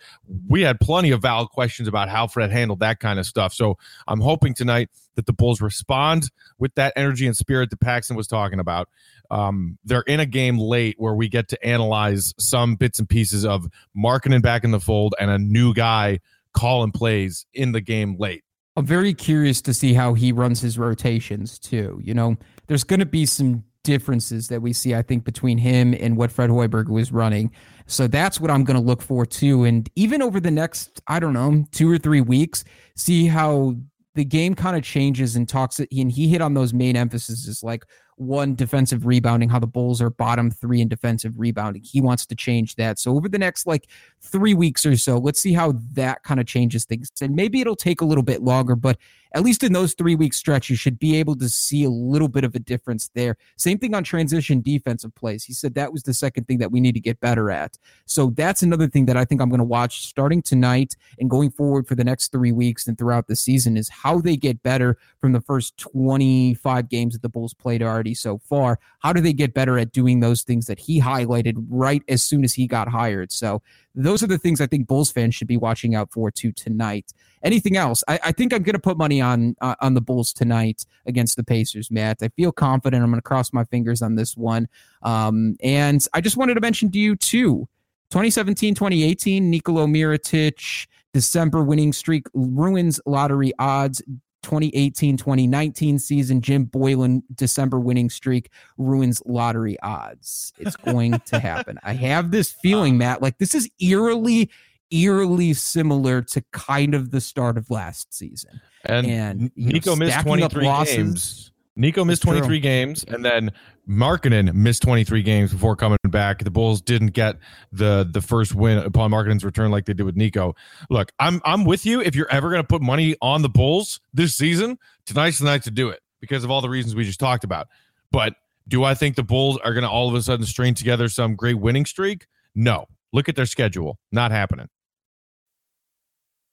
We 0.48 0.62
had 0.62 0.80
plenty 0.80 1.12
of 1.12 1.22
valid 1.22 1.50
questions 1.50 1.88
about 1.88 2.10
how 2.10 2.28
Fred 2.28 2.52
handled 2.52 2.80
that 2.80 3.00
kind 3.00 3.20
of 3.20 3.26
stuff. 3.26 3.54
So 3.54 3.78
I'm 4.08 4.22
hoping 4.22 4.54
tonight 4.54 4.90
that 5.16 5.26
the 5.26 5.34
Bulls 5.34 5.62
respond 5.62 6.30
with 6.60 6.74
that 6.76 6.94
energy 6.96 7.26
and 7.26 7.36
spirit 7.36 7.70
that 7.72 7.80
Paxson 7.80 8.16
was 8.16 8.28
talking 8.28 8.60
about. 8.60 8.90
Um, 9.32 9.78
they're 9.84 10.02
in 10.02 10.20
a 10.20 10.26
game 10.26 10.60
late 10.60 10.96
where 11.00 11.16
we 11.16 11.28
get 11.28 11.48
to 11.50 11.66
analyze 11.66 12.34
some 12.38 12.76
bits 12.76 13.00
and 13.00 13.10
pieces 13.10 13.44
of 13.44 13.68
Markkanen 13.98 14.42
back 14.42 14.64
in 14.64 14.72
the 14.72 14.80
fold 14.80 15.16
and 15.20 15.32
a 15.32 15.40
new 15.40 15.74
guy 15.74 16.20
calling 16.54 16.92
plays 16.92 17.46
in 17.54 17.72
the 17.72 17.82
game 17.82 18.18
late. 18.20 18.44
I'm 18.78 18.86
very 18.86 19.14
curious 19.14 19.62
to 19.62 19.74
see 19.74 19.94
how 19.94 20.14
he 20.14 20.32
runs 20.32 20.62
his 20.62 20.78
rotations 20.78 21.58
too. 21.58 22.00
You 22.04 22.14
know, 22.14 22.38
there's 22.68 22.84
going 22.84 23.00
to 23.00 23.06
be 23.06 23.26
some 23.26 23.64
differences 23.86 24.50
that 24.50 24.62
we 24.62 24.74
see, 24.74 24.94
I 24.94 25.02
think, 25.02 25.24
between 25.24 25.58
him 25.58 25.94
and 25.94 26.18
what 26.18 26.32
Fred 26.32 26.50
Hoiberg 26.50 26.90
was 26.90 27.14
running. 27.14 27.52
So 27.86 28.08
that's 28.08 28.42
what 28.42 28.52
I'm 28.52 28.66
going 28.66 28.80
to 28.80 28.86
look 28.86 29.02
for 29.02 29.26
too. 29.26 29.64
And 29.64 29.90
even 29.96 30.22
over 30.22 30.40
the 30.40 30.52
next, 30.52 31.02
I 31.08 31.20
don't 31.20 31.34
know, 31.34 31.64
two 31.72 31.90
or 31.90 31.98
three 31.98 32.22
weeks, 32.22 32.66
see 32.98 33.28
how 33.28 33.76
the 34.16 34.26
game 34.26 34.56
kind 34.56 34.76
of 34.76 34.84
changes 34.84 35.36
and 35.36 35.48
talks. 35.48 35.80
And 35.80 36.12
he 36.12 36.28
hit 36.28 36.42
on 36.42 36.56
those 36.56 36.74
main 36.74 36.96
emphases 36.96 37.48
is 37.48 37.64
like 37.64 37.86
one 38.18 38.56
defensive 38.56 39.06
rebounding, 39.06 39.50
how 39.50 39.60
the 39.60 39.68
Bulls 39.68 40.02
are 40.02 40.10
bottom 40.10 40.50
three 40.50 40.82
in 40.82 40.88
defensive 40.88 41.34
rebounding. 41.38 41.84
He 41.84 42.02
wants 42.02 42.26
to 42.28 42.36
change 42.36 42.76
that. 42.76 42.98
So 42.98 43.16
over 43.16 43.30
the 43.30 43.38
next 43.38 43.68
like 43.68 43.88
three 44.22 44.54
weeks 44.54 44.86
or 44.86 44.96
so, 44.98 45.18
let's 45.18 45.40
see 45.40 45.54
how 45.54 45.74
that 45.94 46.24
kind 46.24 46.40
of 46.40 46.48
changes 46.48 46.86
things. 46.86 47.12
And 47.22 47.36
maybe 47.36 47.62
it'll 47.62 47.76
take 47.76 48.02
a 48.02 48.06
little 48.06 48.24
bit 48.24 48.42
longer, 48.42 48.76
but 48.76 48.98
at 49.36 49.44
least 49.44 49.64
in 49.64 49.74
those 49.74 49.94
three 49.94 50.16
week 50.16 50.34
stretch, 50.34 50.70
you 50.70 50.78
should 50.78 50.98
be 50.98 51.18
able 51.18 51.36
to 51.36 51.50
see 51.50 51.84
a 51.84 51.90
little 51.90 52.30
bit 52.30 52.46
of 52.46 52.56
a 52.56 52.60
difference 52.60 53.10
there. 53.16 53.36
Same 53.58 53.78
thing 53.78 53.94
on 53.94 54.02
transition 54.02 54.62
defensive 54.62 55.14
plays. 55.14 55.44
He 55.44 55.52
said 55.52 55.76
that 55.76 55.92
was 55.92 56.04
the 56.04 56.14
second 56.14 56.46
thing 56.46 56.58
that 56.60 56.72
we 56.72 56.80
need 56.80 56.94
to 56.94 57.02
get 57.02 57.20
better 57.20 57.52
at. 57.52 57.78
So 58.06 58.30
that's 58.30 58.64
another 58.64 58.88
thing 58.88 59.08
that 59.08 59.18
I 59.18 59.26
think 59.26 59.42
I'm 59.42 59.50
going 59.50 59.60
to 59.60 59.66
watch 59.66 60.08
starting 60.08 60.42
tonight 60.42 60.96
and 61.20 61.30
going 61.30 61.52
forward 61.52 61.86
for 61.86 61.96
the 61.96 62.04
next 62.06 62.32
three 62.32 62.54
weeks 62.54 62.88
and 62.88 62.98
throughout 62.98 63.28
the 63.28 63.36
season 63.36 63.76
is 63.76 63.90
how 63.90 64.22
they 64.22 64.38
get 64.38 64.64
better 64.64 64.98
from 65.20 65.34
the 65.34 65.42
first 65.42 65.76
25 65.78 66.88
games 66.88 67.14
that 67.14 67.22
the 67.22 67.28
Bulls 67.28 67.54
played 67.54 67.84
already 67.84 68.14
so 68.14 68.38
far. 68.38 68.80
How 69.00 69.12
do 69.12 69.20
they 69.20 69.34
get 69.34 69.54
better 69.54 69.78
at 69.78 69.92
doing 69.92 70.22
those 70.22 70.44
things 70.44 70.66
that 70.68 70.80
he 70.80 71.02
highlighted 71.02 71.56
right 71.70 72.02
as 72.08 72.24
soon 72.24 72.46
as 72.46 72.54
he 72.54 72.68
got 72.68 72.88
hired? 72.88 73.34
So 73.34 73.62
those 73.96 74.22
are 74.22 74.28
the 74.28 74.38
things 74.38 74.62
I 74.62 74.68
think 74.68 74.88
Bulls 74.88 75.12
fans 75.12 75.36
should 75.36 75.48
be 75.48 75.58
watching 75.58 75.96
out 75.96 76.12
for 76.12 76.30
too 76.30 76.52
tonight. 76.52 77.14
Anything 77.44 77.78
else? 77.78 78.04
I, 78.08 78.20
I 78.24 78.32
think 78.32 78.54
I'm 78.54 78.64
going 78.64 78.74
to 78.74 78.80
put 78.80 78.98
money 78.98 79.22
on 79.22 79.56
uh, 79.62 79.76
on 79.82 79.94
the 79.94 80.02
Bulls 80.02 80.34
tonight 80.34 80.86
against 81.06 81.36
the 81.38 81.44
Pacers, 81.44 81.90
Matt. 81.90 82.18
I 82.22 82.30
feel 82.30 82.52
confident. 82.52 83.04
I'm 83.04 83.10
going 83.10 83.20
to 83.20 83.24
cross 83.24 83.54
my 83.54 83.64
fingers 83.66 84.02
on 84.02 84.16
this 84.16 84.36
one. 84.36 84.68
Um, 85.04 85.56
and 85.64 86.06
I 86.14 86.22
just 86.22 86.38
wanted 86.38 86.56
to 86.56 86.62
mention 86.62 86.92
to 86.92 87.00
you 87.00 87.16
too 87.16 87.68
2017 88.12 88.76
2018, 88.76 89.50
Nikola 89.50 89.86
Mirotic, 89.86 90.88
December 91.14 91.64
winning 91.64 91.94
streak 91.94 92.28
ruins 92.34 93.00
lottery 93.06 93.54
odds. 93.60 94.02
2018 94.46 95.18
2019 95.18 96.00
season, 96.00 96.40
Jim 96.40 96.68
Boylen 96.68 97.24
December 97.34 97.80
winning 97.80 98.10
streak 98.10 98.52
ruins 98.78 99.22
lottery 99.26 99.78
odds. 99.82 100.54
It's 100.60 100.76
going 100.76 101.20
to 101.26 101.40
happen. 101.42 101.80
I 101.84 101.94
have 101.94 102.32
this 102.32 102.52
feeling, 102.52 102.98
Matt, 102.98 103.22
like 103.22 103.40
this 103.40 103.56
is 103.56 103.70
eerily 103.80 104.50
eerily 104.92 105.52
similar 105.54 106.22
to 106.22 106.44
kind 106.52 106.94
of 106.94 107.10
the 107.10 107.20
start 107.20 107.58
of 107.58 107.72
last 107.72 108.14
season. 108.14 108.62
And, 108.86 109.08
and 109.08 109.52
Nico 109.56 109.92
know, 109.92 109.96
missed 109.96 110.22
23 110.22 110.66
losses, 110.66 110.96
games. 110.96 111.52
Nico 111.76 112.06
missed 112.06 112.22
23 112.22 112.48
true. 112.48 112.60
games, 112.60 113.04
and 113.08 113.26
then 113.26 113.52
Markkanen 113.88 114.54
missed 114.54 114.82
23 114.82 115.22
games 115.22 115.52
before 115.52 115.76
coming 115.76 115.98
back. 116.06 116.44
The 116.44 116.52
Bulls 116.52 116.82
didn't 116.82 117.10
get 117.10 117.38
the 117.72 118.08
the 118.10 118.22
first 118.22 118.56
win 118.56 118.80
upon 118.80 119.12
Markkanen's 119.12 119.46
return 119.46 119.72
like 119.72 119.86
they 119.86 119.94
did 119.94 120.04
with 120.04 120.16
Nico. 120.16 120.56
Look, 120.90 121.12
I'm 121.20 121.42
I'm 121.46 121.66
with 121.66 121.86
you. 121.86 122.02
If 122.02 122.16
you're 122.16 122.30
ever 122.32 122.50
going 122.50 122.62
to 122.62 122.68
put 122.68 122.82
money 122.82 123.16
on 123.22 123.42
the 123.42 123.50
Bulls 123.50 124.00
this 124.14 124.36
season, 124.36 124.78
tonight's 125.06 125.40
the 125.40 125.46
night 125.46 125.64
to 125.64 125.72
do 125.72 125.90
it 125.90 126.02
because 126.20 126.44
of 126.44 126.52
all 126.52 126.62
the 126.62 126.70
reasons 126.70 126.96
we 126.96 127.04
just 127.04 127.20
talked 127.20 127.44
about. 127.44 127.68
But 128.12 128.34
do 128.68 128.84
I 128.84 128.96
think 128.96 129.16
the 129.16 129.24
Bulls 129.24 129.58
are 129.64 129.74
going 129.74 129.84
to 129.84 129.90
all 129.90 130.10
of 130.10 130.16
a 130.16 130.22
sudden 130.22 130.46
string 130.46 130.74
together 130.74 131.08
some 131.08 131.36
great 131.36 131.60
winning 131.60 131.86
streak? 131.86 132.28
No. 132.56 132.88
Look 133.14 133.30
at 133.30 133.36
their 133.36 133.46
schedule. 133.46 134.00
Not 134.12 134.32
happening. 134.32 134.68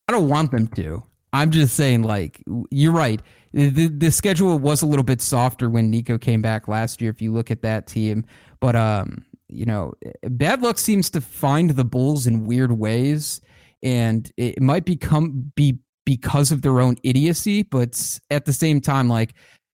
I 0.09 0.12
don't 0.12 0.29
want 0.29 0.51
them 0.51 0.68
to. 0.68 1.03
I'm 1.33 1.51
just 1.51 1.77
saying, 1.77 2.03
like, 2.03 2.42
you're 2.71 2.92
right. 2.92 3.21
The, 3.53 3.88
the 3.88 4.11
schedule 4.11 4.59
was 4.59 4.83
a 4.83 4.87
little 4.87 5.05
bit 5.05 5.21
softer 5.23 5.71
when 5.71 5.90
Nico 5.90 6.18
came 6.18 6.42
back 6.42 6.68
last 6.68 7.01
year, 7.01 7.11
if 7.11 7.23
you 7.23 7.33
look 7.33 7.51
at 7.51 7.62
that 7.62 7.87
team. 7.87 8.25
But, 8.61 8.77
um, 8.77 9.25
you 9.49 9.66
know, 9.66 9.95
bad 10.25 10.62
luck 10.62 10.79
seems 10.79 11.11
to 11.11 11.21
find 11.21 11.71
the 11.71 11.85
Bulls 11.85 12.27
in 12.27 12.47
weird 12.47 12.73
ways. 12.73 13.40
and 13.83 14.31
it 14.37 14.61
might 14.61 14.85
become 14.85 15.53
be 15.55 15.79
because 16.05 16.51
of 16.53 16.62
their 16.62 16.81
own 16.81 16.97
idiocy, 17.03 17.62
but 17.62 18.18
at 18.31 18.45
the 18.45 18.53
same 18.53 18.81
time, 18.81 19.09
like 19.09 19.35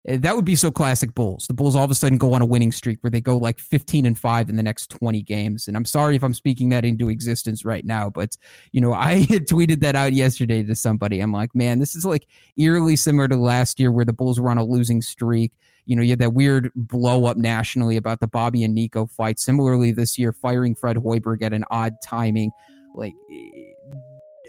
Eh, 0.08 0.18
that 0.18 0.36
would 0.36 0.46
be 0.46 0.56
so 0.56 0.72
classic 0.72 1.14
Bulls. 1.16 1.48
The 1.48 1.54
Bulls 1.54 1.76
all 1.76 1.84
of 1.84 1.92
a 1.92 1.96
sudden 1.96 2.18
go 2.18 2.34
on 2.34 2.42
a 2.42 2.46
winning 2.46 2.72
streak 2.72 3.04
where 3.04 3.12
they 3.12 3.22
go 3.22 3.38
like 3.38 3.60
15 3.60 4.06
and 4.06 4.18
5 4.18 4.50
in 4.50 4.56
the 4.56 4.64
next 4.64 4.90
20 4.92 5.22
games. 5.24 5.68
And 5.68 5.76
I'm 5.76 5.86
sorry 5.86 6.16
if 6.16 6.24
I'm 6.24 6.34
speaking 6.34 6.70
that 6.70 6.86
into 6.86 7.10
existence 7.10 7.66
right 7.66 7.86
now, 7.86 8.10
but 8.10 8.38
you 8.72 8.82
know, 8.82 8.94
I 9.06 9.20
had 9.20 9.48
tweeted 9.48 9.82
that 9.82 9.96
out 9.96 10.14
yesterday 10.14 10.64
to 10.64 10.76
somebody. 10.76 11.20
I'm 11.20 11.32
like, 11.32 11.56
man, 11.56 11.80
this 11.80 11.96
is 11.96 12.06
like 12.06 12.28
eerily 12.58 12.96
similar 12.96 13.28
to 13.28 13.36
last 13.36 13.80
year 13.80 13.92
where 13.92 14.06
the 14.06 14.14
Bulls 14.14 14.40
were 14.40 14.50
on 14.50 14.58
a 14.58 14.64
losing 14.64 15.02
streak. 15.02 15.52
You 15.86 15.96
know, 15.96 16.02
you 16.02 16.12
had 16.12 16.20
that 16.20 16.34
weird 16.34 16.72
blow 16.76 17.26
up 17.26 17.38
nationally 17.38 17.96
about 17.96 18.20
the 18.20 18.28
Bobby 18.28 18.64
and 18.64 18.74
Nico 18.74 19.06
fight. 19.06 19.40
Similarly, 19.40 19.92
this 19.92 20.18
year, 20.18 20.34
firing 20.34 20.74
Fred 20.74 20.98
Hoiberg 20.98 21.44
at 21.44 21.54
an 21.54 21.64
odd 21.70 21.94
timing. 22.04 22.52
Like, 22.96 23.14
eh, 23.32 23.66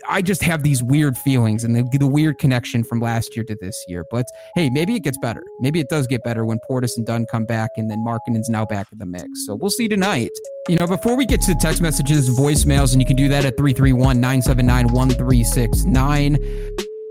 I 0.09 0.23
just 0.23 0.43
have 0.43 0.63
these 0.63 0.83
weird 0.83 1.17
feelings 1.19 1.65
and 1.65 1.75
the, 1.75 1.85
the 1.99 2.07
weird 2.07 2.39
connection 2.39 2.85
from 2.85 3.01
last 3.01 3.37
year 3.37 3.45
to 3.45 3.57
this 3.57 3.85
year. 3.89 4.05
But 4.11 4.27
hey, 4.55 4.71
maybe 4.71 4.95
it 4.95 5.01
gets 5.01 5.19
better. 5.19 5.43
Maybe 5.61 5.81
it 5.81 5.89
does 5.89 6.07
get 6.07 6.23
better 6.23 6.45
when 6.45 6.59
Portis 6.69 6.97
and 6.97 7.07
Dunn 7.07 7.27
come 7.27 7.45
back 7.45 7.71
and 7.77 7.91
then 7.91 8.05
Markkanen's 8.05 8.49
now 8.49 8.65
back 8.65 8.89
in 8.93 8.99
the 8.99 9.07
mix. 9.07 9.47
So 9.47 9.55
we'll 9.55 9.71
see 9.71 9.89
tonight. 9.89 10.31
You 10.69 10.77
know, 10.77 10.87
before 10.87 11.17
we 11.17 11.27
get 11.27 11.41
to 11.43 11.55
text 11.55 11.81
messages, 11.81 12.29
voicemails, 12.31 12.93
and 12.93 13.01
you 13.01 13.07
can 13.07 13.17
do 13.17 13.29
that 13.29 13.45
at 13.45 13.57
331 13.57 14.21
979 14.21 14.89
1369 14.89 16.39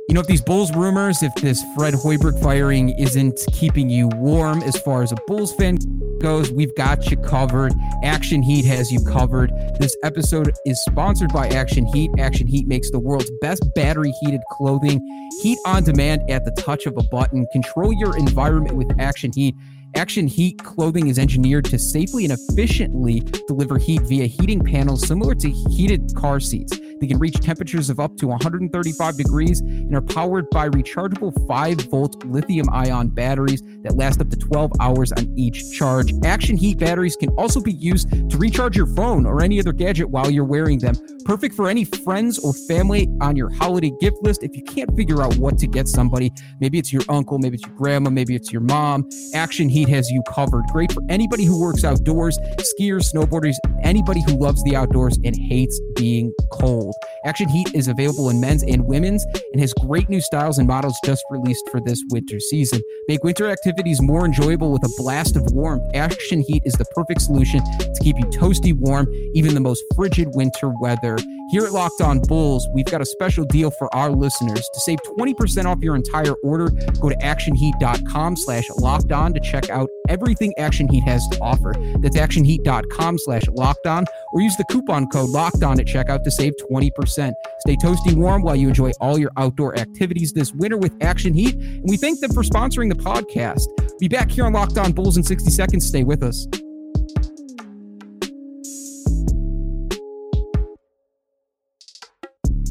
you 0.08 0.14
know, 0.14 0.22
if 0.22 0.28
these 0.28 0.42
Bulls 0.42 0.72
rumors, 0.76 1.24
if 1.24 1.34
this 1.36 1.64
Fred 1.76 1.96
Hoiberg 1.96 2.40
firing 2.42 2.90
isn't 3.00 3.40
keeping 3.54 3.90
you 3.90 4.08
warm 4.10 4.62
as 4.62 4.78
far 4.78 5.02
as 5.02 5.12
a 5.12 5.16
Bulls 5.26 5.52
fan 5.56 5.80
goes, 6.20 6.52
we've 6.52 6.74
got 6.76 7.10
you 7.10 7.18
covered. 7.18 7.74
Action 8.04 8.42
Heat 8.42 8.66
has 8.66 8.92
you 8.92 9.04
covered. 9.04 9.52
This 9.80 9.96
episode 10.04 10.52
is 10.66 10.84
sponsored 10.84 11.32
by 11.34 11.48
Action 11.50 11.86
Heat. 11.86 12.12
Action 12.18 12.48
Heat 12.48 12.68
makes 12.68 12.92
the 12.92 13.00
world's 13.00 13.32
best 13.42 13.64
battery 13.76 14.12
heated 14.22 14.42
clothing. 14.52 15.00
Heat 15.42 15.58
on 15.66 15.84
demand 15.84 16.30
at 16.30 16.46
the 16.46 16.52
touch 16.62 16.86
of 16.86 16.98
a 16.98 17.04
button. 17.04 17.46
Control 17.52 17.94
your 17.94 18.18
environment 18.18 18.76
with 18.76 18.92
Action 19.00 19.32
Heat. 19.34 19.56
Action 19.96 20.28
Heat 20.28 20.62
clothing 20.64 21.08
is 21.08 21.18
engineered 21.18 21.66
to 21.66 21.80
safely 21.80 22.26
and 22.26 22.34
efficiently 22.34 23.22
deliver 23.48 23.78
heat 23.78 24.02
via 24.02 24.26
heating 24.26 24.64
panels 24.64 25.08
similar 25.08 25.34
to 25.36 25.50
heated 25.50 26.14
car 26.16 26.40
seats. 26.40 26.78
They 27.00 27.08
can 27.08 27.20
reach 27.20 27.40
temperatures 27.40 27.90
of 27.90 28.00
up 28.00 28.16
to 28.18 28.28
135 28.28 29.18
degrees 29.18 29.62
and 29.62 29.96
are 29.96 30.02
powered 30.02 30.50
by 30.50 30.70
rechargeable 30.70 31.34
5 31.48 31.82
volt 31.90 32.24
lithium 32.26 32.70
ion 32.72 33.10
batteries 33.10 33.62
that 33.84 33.96
last 33.96 34.22
up 34.22 34.30
to 34.30 34.38
12 34.38 34.72
hours 34.80 35.12
on 35.12 35.34
each 35.38 35.72
charge. 35.72 36.14
Action 36.24 36.56
Heat 36.58 36.80
batteries 36.80 37.16
can 37.16 37.30
also 37.32 37.60
be 37.60 37.74
used 37.74 38.10
to 38.30 38.38
recharge 38.38 38.78
your 38.78 38.88
phone 38.88 39.26
or 39.26 39.42
any 39.42 39.60
other 39.60 39.74
gadget 39.74 40.10
while 40.10 40.30
you're 40.30 40.46
wearing 40.46 40.80
them. 40.80 40.96
Perfect 41.26 41.56
for 41.56 41.68
any 41.68 41.84
friends 41.84 42.38
or 42.38 42.54
family 42.54 43.10
on 43.20 43.36
your 43.36 43.50
holiday 43.50 43.92
gift 44.00 44.18
list. 44.22 44.44
If 44.44 44.56
you 44.56 44.64
can't 44.64 44.96
figure 44.96 45.22
out 45.24 45.36
what 45.38 45.58
to 45.58 45.68
get 45.68 45.88
somebody, 45.88 46.32
maybe 46.60 46.78
it's 46.78 46.94
your 46.94 47.02
uncle, 47.10 47.40
maybe 47.40 47.56
it's 47.56 47.66
your 47.66 47.76
grandma, 47.76 48.10
maybe 48.10 48.36
it's 48.36 48.52
your 48.52 48.62
mom, 48.62 49.10
Action 49.34 49.68
Heat 49.68 49.90
has 49.90 50.10
you 50.10 50.22
covered. 50.30 50.66
Great 50.72 50.92
for 50.92 51.02
anybody 51.10 51.44
who 51.44 51.60
works 51.60 51.84
outdoors, 51.84 52.38
skiers, 52.60 53.12
snowboarders, 53.14 53.56
anybody 53.84 54.22
who 54.22 54.34
loves 54.38 54.64
the 54.64 54.76
outdoors 54.76 55.18
and 55.24 55.36
hates 55.36 55.80
being 55.96 56.32
cold 56.52 56.85
Action 57.26 57.50
Heat 57.50 57.70
is 57.74 57.88
available 57.88 58.30
in 58.30 58.40
men's 58.40 58.64
and 58.64 58.86
women's 58.86 59.26
and 59.52 59.60
has 59.60 59.74
great 59.74 60.10
new 60.10 60.22
styles 60.22 60.58
and 60.58 60.68
models 60.68 60.98
just 61.04 61.24
released 61.30 61.68
for 61.70 61.80
this 61.82 62.04
winter 62.10 62.40
season. 62.40 62.82
Make 63.08 63.24
winter 63.24 63.48
activities 63.48 64.02
more 64.02 64.26
enjoyable 64.26 64.72
with 64.72 64.84
a 64.84 64.94
blast 64.98 65.36
of 65.36 65.44
warmth. 65.52 65.84
Action 65.94 66.42
Heat 66.42 66.64
is 66.66 66.74
the 66.74 66.86
perfect 66.86 67.22
solution 67.22 67.62
to 67.64 68.00
keep 68.02 68.18
you 68.18 68.26
toasty 68.26 68.74
warm, 68.74 69.08
even 69.34 69.54
the 69.54 69.60
most 69.60 69.84
frigid 69.96 70.30
winter 70.34 70.72
weather. 70.82 71.18
Here 71.52 71.64
at 71.64 71.74
Locked 71.74 72.02
On 72.02 72.20
Bulls, 72.20 72.68
we've 72.74 72.86
got 72.86 73.02
a 73.02 73.06
special 73.06 73.46
deal 73.46 73.70
for 73.70 73.94
our 73.94 74.10
listeners. 74.10 74.68
To 74.74 74.80
save 74.80 74.98
20% 75.04 75.66
off 75.66 75.78
your 75.80 75.96
entire 75.96 76.34
order, 76.44 76.72
go 77.00 77.08
to 77.08 77.16
actionheat.com 77.18 78.36
slash 78.36 78.68
locked 78.78 79.12
on 79.12 79.32
to 79.34 79.40
check 79.40 79.70
out 79.70 79.88
everything 80.10 80.54
Action 80.58 80.88
Heat 80.88 81.04
has 81.04 81.26
to 81.30 81.40
offer. 81.42 81.74
That's 82.00 82.18
actionheat.com 82.18 83.20
slash 83.20 83.44
locked 83.50 83.86
on 83.86 84.06
or 84.34 84.42
use 84.42 84.56
the 84.58 84.66
coupon 84.66 85.08
code 85.10 85.30
locked 85.30 85.62
on 85.62 85.80
at 85.80 85.86
checkout 85.86 86.24
to 86.24 86.32
save 86.32 86.54
20%. 86.72 86.75
Stay 86.82 87.76
toasty 87.76 88.16
warm 88.16 88.42
while 88.42 88.56
you 88.56 88.68
enjoy 88.68 88.92
all 89.00 89.18
your 89.18 89.32
outdoor 89.38 89.78
activities 89.78 90.34
this 90.34 90.54
winter 90.54 90.78
with 90.78 90.96
Action 91.02 91.34
Heat. 91.34 91.56
And 91.56 91.90
we 91.90 91.98
thank 91.98 92.20
them 92.20 92.34
for 92.34 92.44
sponsoring 92.44 92.90
the 92.90 92.96
podcast. 92.96 93.68
Be 94.00 94.08
back 94.08 94.30
here 94.30 94.46
on 94.46 94.54
Locked 94.54 94.78
On 94.78 94.92
Bulls 94.92 95.18
in 95.18 95.24
60 95.24 95.50
seconds. 95.52 95.86
Stay 95.86 96.04
with 96.04 96.24
us. 96.24 96.48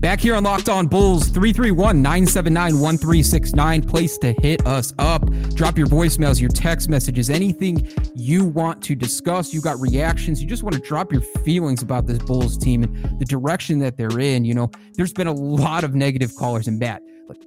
Back 0.05 0.21
here 0.21 0.35
on 0.35 0.45
Locked 0.45 0.69
On 0.69 0.87
Bulls, 0.87 1.29
331 1.29 2.03
979 2.03 2.79
1369. 2.79 3.83
Place 3.85 4.19
to 4.19 4.35
hit 4.43 4.67
us 4.67 4.93
up. 4.99 5.25
Drop 5.55 5.79
your 5.79 5.87
voicemails, 5.87 6.39
your 6.39 6.51
text 6.51 6.91
messages, 6.91 7.31
anything 7.31 7.91
you 8.15 8.45
want 8.45 8.83
to 8.83 8.95
discuss. 8.95 9.55
You 9.55 9.63
got 9.63 9.81
reactions. 9.81 10.43
You 10.43 10.47
just 10.47 10.63
want 10.63 10.75
to 10.75 10.81
drop 10.83 11.11
your 11.11 11.23
feelings 11.23 11.81
about 11.81 12.07
this 12.07 12.19
Bulls 12.19 12.59
team 12.59 12.83
and 12.83 13.19
the 13.19 13.25
direction 13.25 13.79
that 13.79 13.97
they're 13.97 14.21
in. 14.21 14.45
You 14.45 14.53
know, 14.53 14.71
there's 14.93 15.15
been 15.15 15.27
a 15.27 15.33
lot 15.33 15.85
of 15.85 15.95
negative 15.95 16.37
callers 16.37 16.69
in 16.69 16.79
bat. 16.79 17.01
Like 17.27 17.39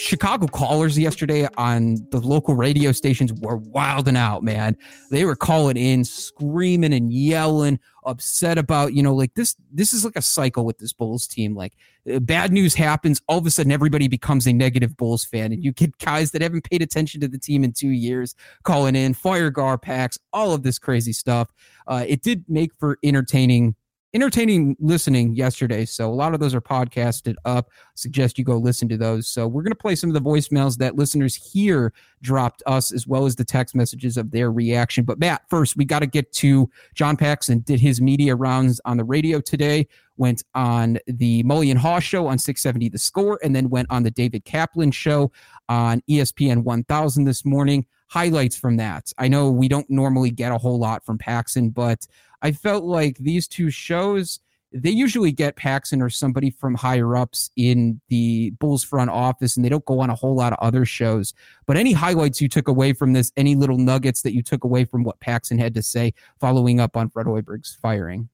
Chicago 0.00 0.46
callers 0.46 0.96
yesterday 0.96 1.48
on 1.56 1.96
the 2.10 2.20
local 2.20 2.54
radio 2.54 2.92
stations 2.92 3.32
were 3.32 3.56
wilding 3.56 4.16
out, 4.16 4.44
man. 4.44 4.76
They 5.10 5.24
were 5.24 5.34
calling 5.34 5.76
in, 5.76 6.04
screaming 6.04 6.92
and 6.92 7.12
yelling, 7.12 7.80
upset 8.04 8.58
about, 8.58 8.94
you 8.94 9.02
know, 9.02 9.12
like 9.12 9.34
this 9.34 9.56
this 9.72 9.92
is 9.92 10.04
like 10.04 10.14
a 10.14 10.22
cycle 10.22 10.64
with 10.64 10.78
this 10.78 10.92
Bulls 10.92 11.26
team. 11.26 11.56
Like 11.56 11.72
uh, 12.10 12.20
bad 12.20 12.52
news 12.52 12.76
happens, 12.76 13.20
all 13.26 13.38
of 13.38 13.46
a 13.46 13.50
sudden 13.50 13.72
everybody 13.72 14.06
becomes 14.06 14.46
a 14.46 14.52
negative 14.52 14.96
Bulls 14.96 15.24
fan. 15.24 15.52
And 15.52 15.64
you 15.64 15.72
get 15.72 15.98
guys 15.98 16.30
that 16.30 16.42
haven't 16.42 16.70
paid 16.70 16.80
attention 16.80 17.20
to 17.22 17.28
the 17.28 17.38
team 17.38 17.64
in 17.64 17.72
two 17.72 17.90
years 17.90 18.36
calling 18.62 18.94
in, 18.94 19.14
fire 19.14 19.50
Pax, 19.78 20.16
all 20.32 20.52
of 20.52 20.62
this 20.62 20.78
crazy 20.78 21.12
stuff. 21.12 21.50
Uh, 21.88 22.04
it 22.06 22.22
did 22.22 22.44
make 22.48 22.72
for 22.78 22.98
entertaining 23.02 23.74
entertaining 24.14 24.76
listening 24.80 25.34
yesterday. 25.34 25.84
So 25.84 26.10
a 26.10 26.14
lot 26.14 26.32
of 26.32 26.40
those 26.40 26.54
are 26.54 26.60
podcasted 26.60 27.34
up. 27.44 27.70
suggest 27.94 28.38
you 28.38 28.44
go 28.44 28.56
listen 28.56 28.88
to 28.88 28.96
those. 28.96 29.28
So 29.28 29.46
we're 29.46 29.62
going 29.62 29.72
to 29.72 29.78
play 29.78 29.94
some 29.96 30.08
of 30.08 30.14
the 30.14 30.20
voicemails 30.20 30.78
that 30.78 30.96
listeners 30.96 31.34
here 31.34 31.92
dropped 32.22 32.62
us 32.66 32.92
as 32.92 33.06
well 33.06 33.26
as 33.26 33.36
the 33.36 33.44
text 33.44 33.74
messages 33.74 34.16
of 34.16 34.30
their 34.30 34.50
reaction. 34.50 35.04
But 35.04 35.18
Matt, 35.18 35.42
first 35.48 35.76
we 35.76 35.84
got 35.84 36.00
to 36.00 36.06
get 36.06 36.32
to 36.34 36.70
John 36.94 37.16
Paxson 37.16 37.60
did 37.60 37.80
his 37.80 38.00
media 38.00 38.34
rounds 38.34 38.80
on 38.84 38.96
the 38.96 39.04
radio 39.04 39.40
today, 39.40 39.86
went 40.18 40.42
on 40.54 40.98
the 41.06 41.42
Mully 41.44 41.70
and 41.70 41.78
Haw 41.78 42.00
show 42.00 42.26
on 42.26 42.38
670 42.38 42.88
The 42.90 42.98
Score, 42.98 43.38
and 43.42 43.54
then 43.54 43.70
went 43.70 43.88
on 43.90 44.02
the 44.02 44.10
David 44.10 44.44
Kaplan 44.44 44.90
show 44.90 45.30
on 45.68 46.02
ESPN 46.08 46.64
1000 46.64 47.24
this 47.24 47.44
morning. 47.44 47.86
Highlights 48.08 48.56
from 48.56 48.76
that. 48.78 49.12
I 49.18 49.28
know 49.28 49.50
we 49.50 49.68
don't 49.68 49.88
normally 49.90 50.30
get 50.30 50.52
a 50.52 50.58
whole 50.58 50.78
lot 50.78 51.04
from 51.04 51.18
Paxson, 51.18 51.70
but 51.70 52.06
I 52.42 52.52
felt 52.52 52.84
like 52.84 53.18
these 53.18 53.46
two 53.46 53.70
shows, 53.70 54.40
they 54.72 54.90
usually 54.90 55.32
get 55.32 55.56
Paxson 55.56 56.00
or 56.00 56.08
somebody 56.08 56.50
from 56.50 56.74
higher 56.74 57.16
ups 57.16 57.50
in 57.56 58.00
the 58.08 58.50
Bulls 58.60 58.84
front 58.84 59.10
office, 59.10 59.56
and 59.56 59.64
they 59.64 59.68
don't 59.68 59.84
go 59.84 60.00
on 60.00 60.10
a 60.10 60.14
whole 60.14 60.34
lot 60.34 60.52
of 60.52 60.58
other 60.60 60.84
shows. 60.84 61.34
But 61.66 61.76
any 61.76 61.92
highlights 61.92 62.40
you 62.40 62.48
took 62.48 62.68
away 62.68 62.92
from 62.92 63.12
this, 63.12 63.32
any 63.36 63.54
little 63.54 63.78
nuggets 63.78 64.22
that 64.22 64.34
you 64.34 64.42
took 64.42 64.64
away 64.64 64.84
from 64.84 65.04
what 65.04 65.20
Paxson 65.20 65.58
had 65.58 65.74
to 65.74 65.82
say 65.82 66.14
following 66.40 66.80
up 66.80 66.96
on 66.96 67.10
Fred 67.10 67.26
Hoiberg's 67.26 67.76
firing? 67.82 68.28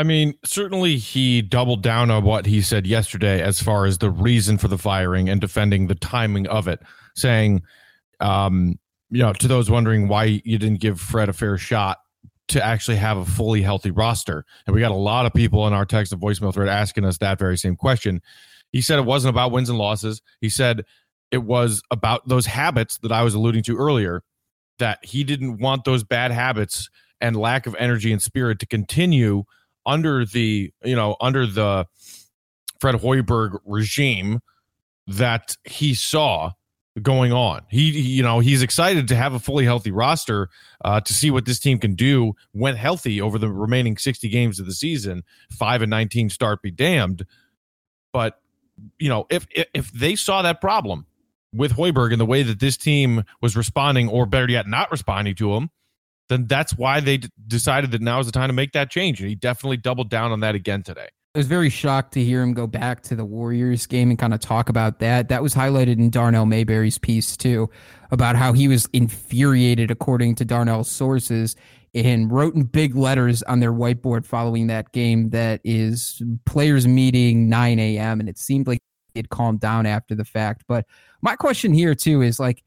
I 0.00 0.02
mean, 0.02 0.32
certainly 0.46 0.96
he 0.96 1.42
doubled 1.42 1.82
down 1.82 2.10
on 2.10 2.24
what 2.24 2.46
he 2.46 2.62
said 2.62 2.86
yesterday 2.86 3.42
as 3.42 3.62
far 3.62 3.84
as 3.84 3.98
the 3.98 4.08
reason 4.08 4.56
for 4.56 4.66
the 4.66 4.78
firing 4.78 5.28
and 5.28 5.42
defending 5.42 5.88
the 5.88 5.94
timing 5.94 6.46
of 6.46 6.68
it, 6.68 6.80
saying, 7.14 7.60
um, 8.18 8.78
you 9.10 9.18
know, 9.18 9.34
to 9.34 9.46
those 9.46 9.70
wondering 9.70 10.08
why 10.08 10.24
you 10.24 10.56
didn't 10.56 10.80
give 10.80 10.98
Fred 10.98 11.28
a 11.28 11.34
fair 11.34 11.58
shot, 11.58 11.98
to 12.48 12.64
actually 12.64 12.96
have 12.96 13.18
a 13.18 13.26
fully 13.26 13.60
healthy 13.60 13.90
roster. 13.90 14.46
And 14.66 14.74
we 14.74 14.80
got 14.80 14.90
a 14.90 14.94
lot 14.94 15.26
of 15.26 15.34
people 15.34 15.66
in 15.66 15.74
our 15.74 15.84
text 15.84 16.14
and 16.14 16.22
voicemail 16.22 16.54
thread 16.54 16.70
asking 16.70 17.04
us 17.04 17.18
that 17.18 17.38
very 17.38 17.58
same 17.58 17.76
question. 17.76 18.22
He 18.72 18.80
said 18.80 18.98
it 18.98 19.04
wasn't 19.04 19.34
about 19.34 19.52
wins 19.52 19.68
and 19.68 19.76
losses. 19.76 20.22
He 20.40 20.48
said 20.48 20.86
it 21.30 21.42
was 21.42 21.82
about 21.90 22.26
those 22.26 22.46
habits 22.46 22.96
that 23.02 23.12
I 23.12 23.22
was 23.22 23.34
alluding 23.34 23.64
to 23.64 23.76
earlier, 23.76 24.22
that 24.78 24.98
he 25.02 25.24
didn't 25.24 25.58
want 25.58 25.84
those 25.84 26.04
bad 26.04 26.30
habits 26.30 26.88
and 27.20 27.36
lack 27.36 27.66
of 27.66 27.76
energy 27.78 28.12
and 28.12 28.22
spirit 28.22 28.60
to 28.60 28.66
continue 28.66 29.44
under 29.86 30.24
the, 30.24 30.72
you 30.84 30.96
know, 30.96 31.16
under 31.20 31.46
the 31.46 31.86
Fred 32.80 32.96
Hoiberg 32.96 33.58
regime 33.64 34.40
that 35.06 35.56
he 35.64 35.94
saw 35.94 36.52
going 37.02 37.32
on. 37.32 37.62
He, 37.68 37.90
you 37.90 38.22
know, 38.22 38.40
he's 38.40 38.62
excited 38.62 39.08
to 39.08 39.16
have 39.16 39.32
a 39.32 39.38
fully 39.38 39.64
healthy 39.64 39.90
roster 39.90 40.48
uh, 40.84 41.00
to 41.00 41.14
see 41.14 41.30
what 41.30 41.44
this 41.44 41.58
team 41.58 41.78
can 41.78 41.94
do 41.94 42.34
when 42.52 42.76
healthy 42.76 43.20
over 43.20 43.38
the 43.38 43.48
remaining 43.48 43.96
60 43.96 44.28
games 44.28 44.58
of 44.58 44.66
the 44.66 44.72
season. 44.72 45.22
Five 45.50 45.82
and 45.82 45.90
19 45.90 46.30
start 46.30 46.62
be 46.62 46.70
damned. 46.70 47.24
But 48.12 48.40
you 48.98 49.08
know, 49.08 49.26
if 49.30 49.46
if 49.52 49.92
they 49.92 50.16
saw 50.16 50.42
that 50.42 50.60
problem 50.60 51.06
with 51.52 51.72
Hoiberg 51.72 52.12
and 52.12 52.20
the 52.20 52.26
way 52.26 52.42
that 52.42 52.60
this 52.60 52.76
team 52.76 53.24
was 53.42 53.56
responding, 53.56 54.08
or 54.08 54.26
better 54.26 54.50
yet, 54.50 54.66
not 54.66 54.90
responding 54.90 55.34
to 55.36 55.54
him, 55.54 55.70
then 56.30 56.46
that's 56.46 56.72
why 56.72 57.00
they 57.00 57.18
d- 57.18 57.28
decided 57.46 57.90
that 57.90 58.00
now 58.00 58.20
is 58.20 58.26
the 58.26 58.32
time 58.32 58.48
to 58.48 58.54
make 58.54 58.72
that 58.72 58.88
change. 58.88 59.20
And 59.20 59.28
he 59.28 59.34
definitely 59.34 59.76
doubled 59.76 60.08
down 60.08 60.30
on 60.30 60.40
that 60.40 60.54
again 60.54 60.82
today. 60.82 61.08
I 61.34 61.38
was 61.38 61.46
very 61.46 61.70
shocked 61.70 62.14
to 62.14 62.24
hear 62.24 62.42
him 62.42 62.54
go 62.54 62.66
back 62.66 63.02
to 63.04 63.16
the 63.16 63.24
Warriors 63.24 63.86
game 63.86 64.10
and 64.10 64.18
kind 64.18 64.32
of 64.32 64.40
talk 64.40 64.68
about 64.68 65.00
that. 65.00 65.28
That 65.28 65.42
was 65.42 65.54
highlighted 65.54 65.98
in 65.98 66.10
Darnell 66.10 66.46
Mayberry's 66.46 66.98
piece 66.98 67.36
too, 67.36 67.68
about 68.10 68.36
how 68.36 68.52
he 68.52 68.68
was 68.68 68.88
infuriated, 68.92 69.90
according 69.90 70.36
to 70.36 70.44
Darnell's 70.44 70.90
sources, 70.90 71.56
and 71.94 72.30
wrote 72.30 72.54
in 72.54 72.62
big 72.62 72.96
letters 72.96 73.42
on 73.44 73.60
their 73.60 73.72
whiteboard 73.72 74.24
following 74.24 74.68
that 74.68 74.92
game 74.92 75.30
that 75.30 75.60
is 75.64 76.22
players 76.46 76.86
meeting 76.86 77.48
9 77.48 77.78
a.m. 77.78 78.20
And 78.20 78.28
it 78.28 78.38
seemed 78.38 78.66
like 78.66 78.80
it 79.14 79.30
calmed 79.30 79.60
down 79.60 79.86
after 79.86 80.14
the 80.14 80.24
fact. 80.24 80.64
But 80.68 80.86
my 81.22 81.36
question 81.36 81.72
here 81.72 81.94
too 81.94 82.22
is 82.22 82.40
like, 82.40 82.62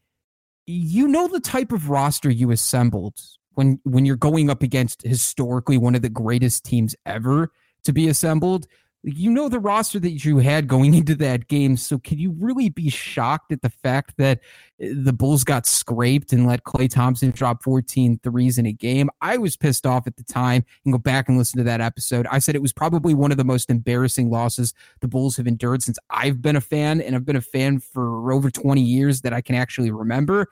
you 0.65 1.07
know 1.07 1.27
the 1.27 1.41
type 1.41 1.71
of 1.71 1.89
roster 1.89 2.29
you 2.29 2.51
assembled 2.51 3.19
when 3.55 3.79
when 3.83 4.05
you're 4.05 4.15
going 4.15 4.49
up 4.49 4.63
against 4.63 5.01
historically 5.03 5.77
one 5.77 5.95
of 5.95 6.01
the 6.01 6.09
greatest 6.09 6.63
teams 6.63 6.95
ever 7.05 7.51
to 7.83 7.93
be 7.93 8.07
assembled. 8.07 8.67
You 9.05 9.31
know 9.31 9.49
the 9.49 9.59
roster 9.59 9.99
that 9.99 10.23
you 10.23 10.37
had 10.37 10.69
going 10.69 10.93
into 10.93 11.13
that 11.15 11.49
game. 11.49 11.75
So 11.75 11.99
can 11.99 12.19
you 12.19 12.33
really 12.39 12.69
be 12.69 12.89
shocked 12.89 13.51
at 13.51 13.61
the 13.61 13.69
fact 13.69 14.13
that 14.17 14.39
eh, 14.79 14.93
the 14.95 15.11
Bulls 15.11 15.43
got 15.43 15.65
scraped 15.65 16.31
and 16.31 16.47
let 16.47 16.63
Klay 16.63 16.89
Thompson 16.89 17.31
drop 17.31 17.63
14 17.63 18.19
threes 18.23 18.57
in 18.57 18.65
a 18.65 18.71
game? 18.71 19.09
I 19.21 19.37
was 19.37 19.57
pissed 19.57 19.85
off 19.85 20.07
at 20.07 20.15
the 20.15 20.23
time 20.23 20.63
and 20.85 20.93
go 20.93 20.97
back 20.97 21.27
and 21.27 21.37
listen 21.37 21.57
to 21.57 21.65
that 21.65 21.81
episode. 21.81 22.25
I 22.31 22.39
said 22.39 22.55
it 22.55 22.61
was 22.61 22.71
probably 22.71 23.13
one 23.13 23.31
of 23.31 23.37
the 23.37 23.43
most 23.43 23.69
embarrassing 23.69 24.29
losses 24.29 24.73
the 25.01 25.09
Bulls 25.09 25.35
have 25.35 25.47
endured 25.47 25.83
since 25.83 25.99
I've 26.09 26.41
been 26.41 26.55
a 26.55 26.61
fan, 26.61 27.01
and 27.01 27.13
I've 27.13 27.25
been 27.25 27.35
a 27.35 27.41
fan 27.41 27.79
for 27.79 28.31
over 28.31 28.49
20 28.49 28.81
years 28.81 29.19
that 29.21 29.33
I 29.33 29.41
can 29.41 29.55
actually 29.55 29.91
remember 29.91 30.47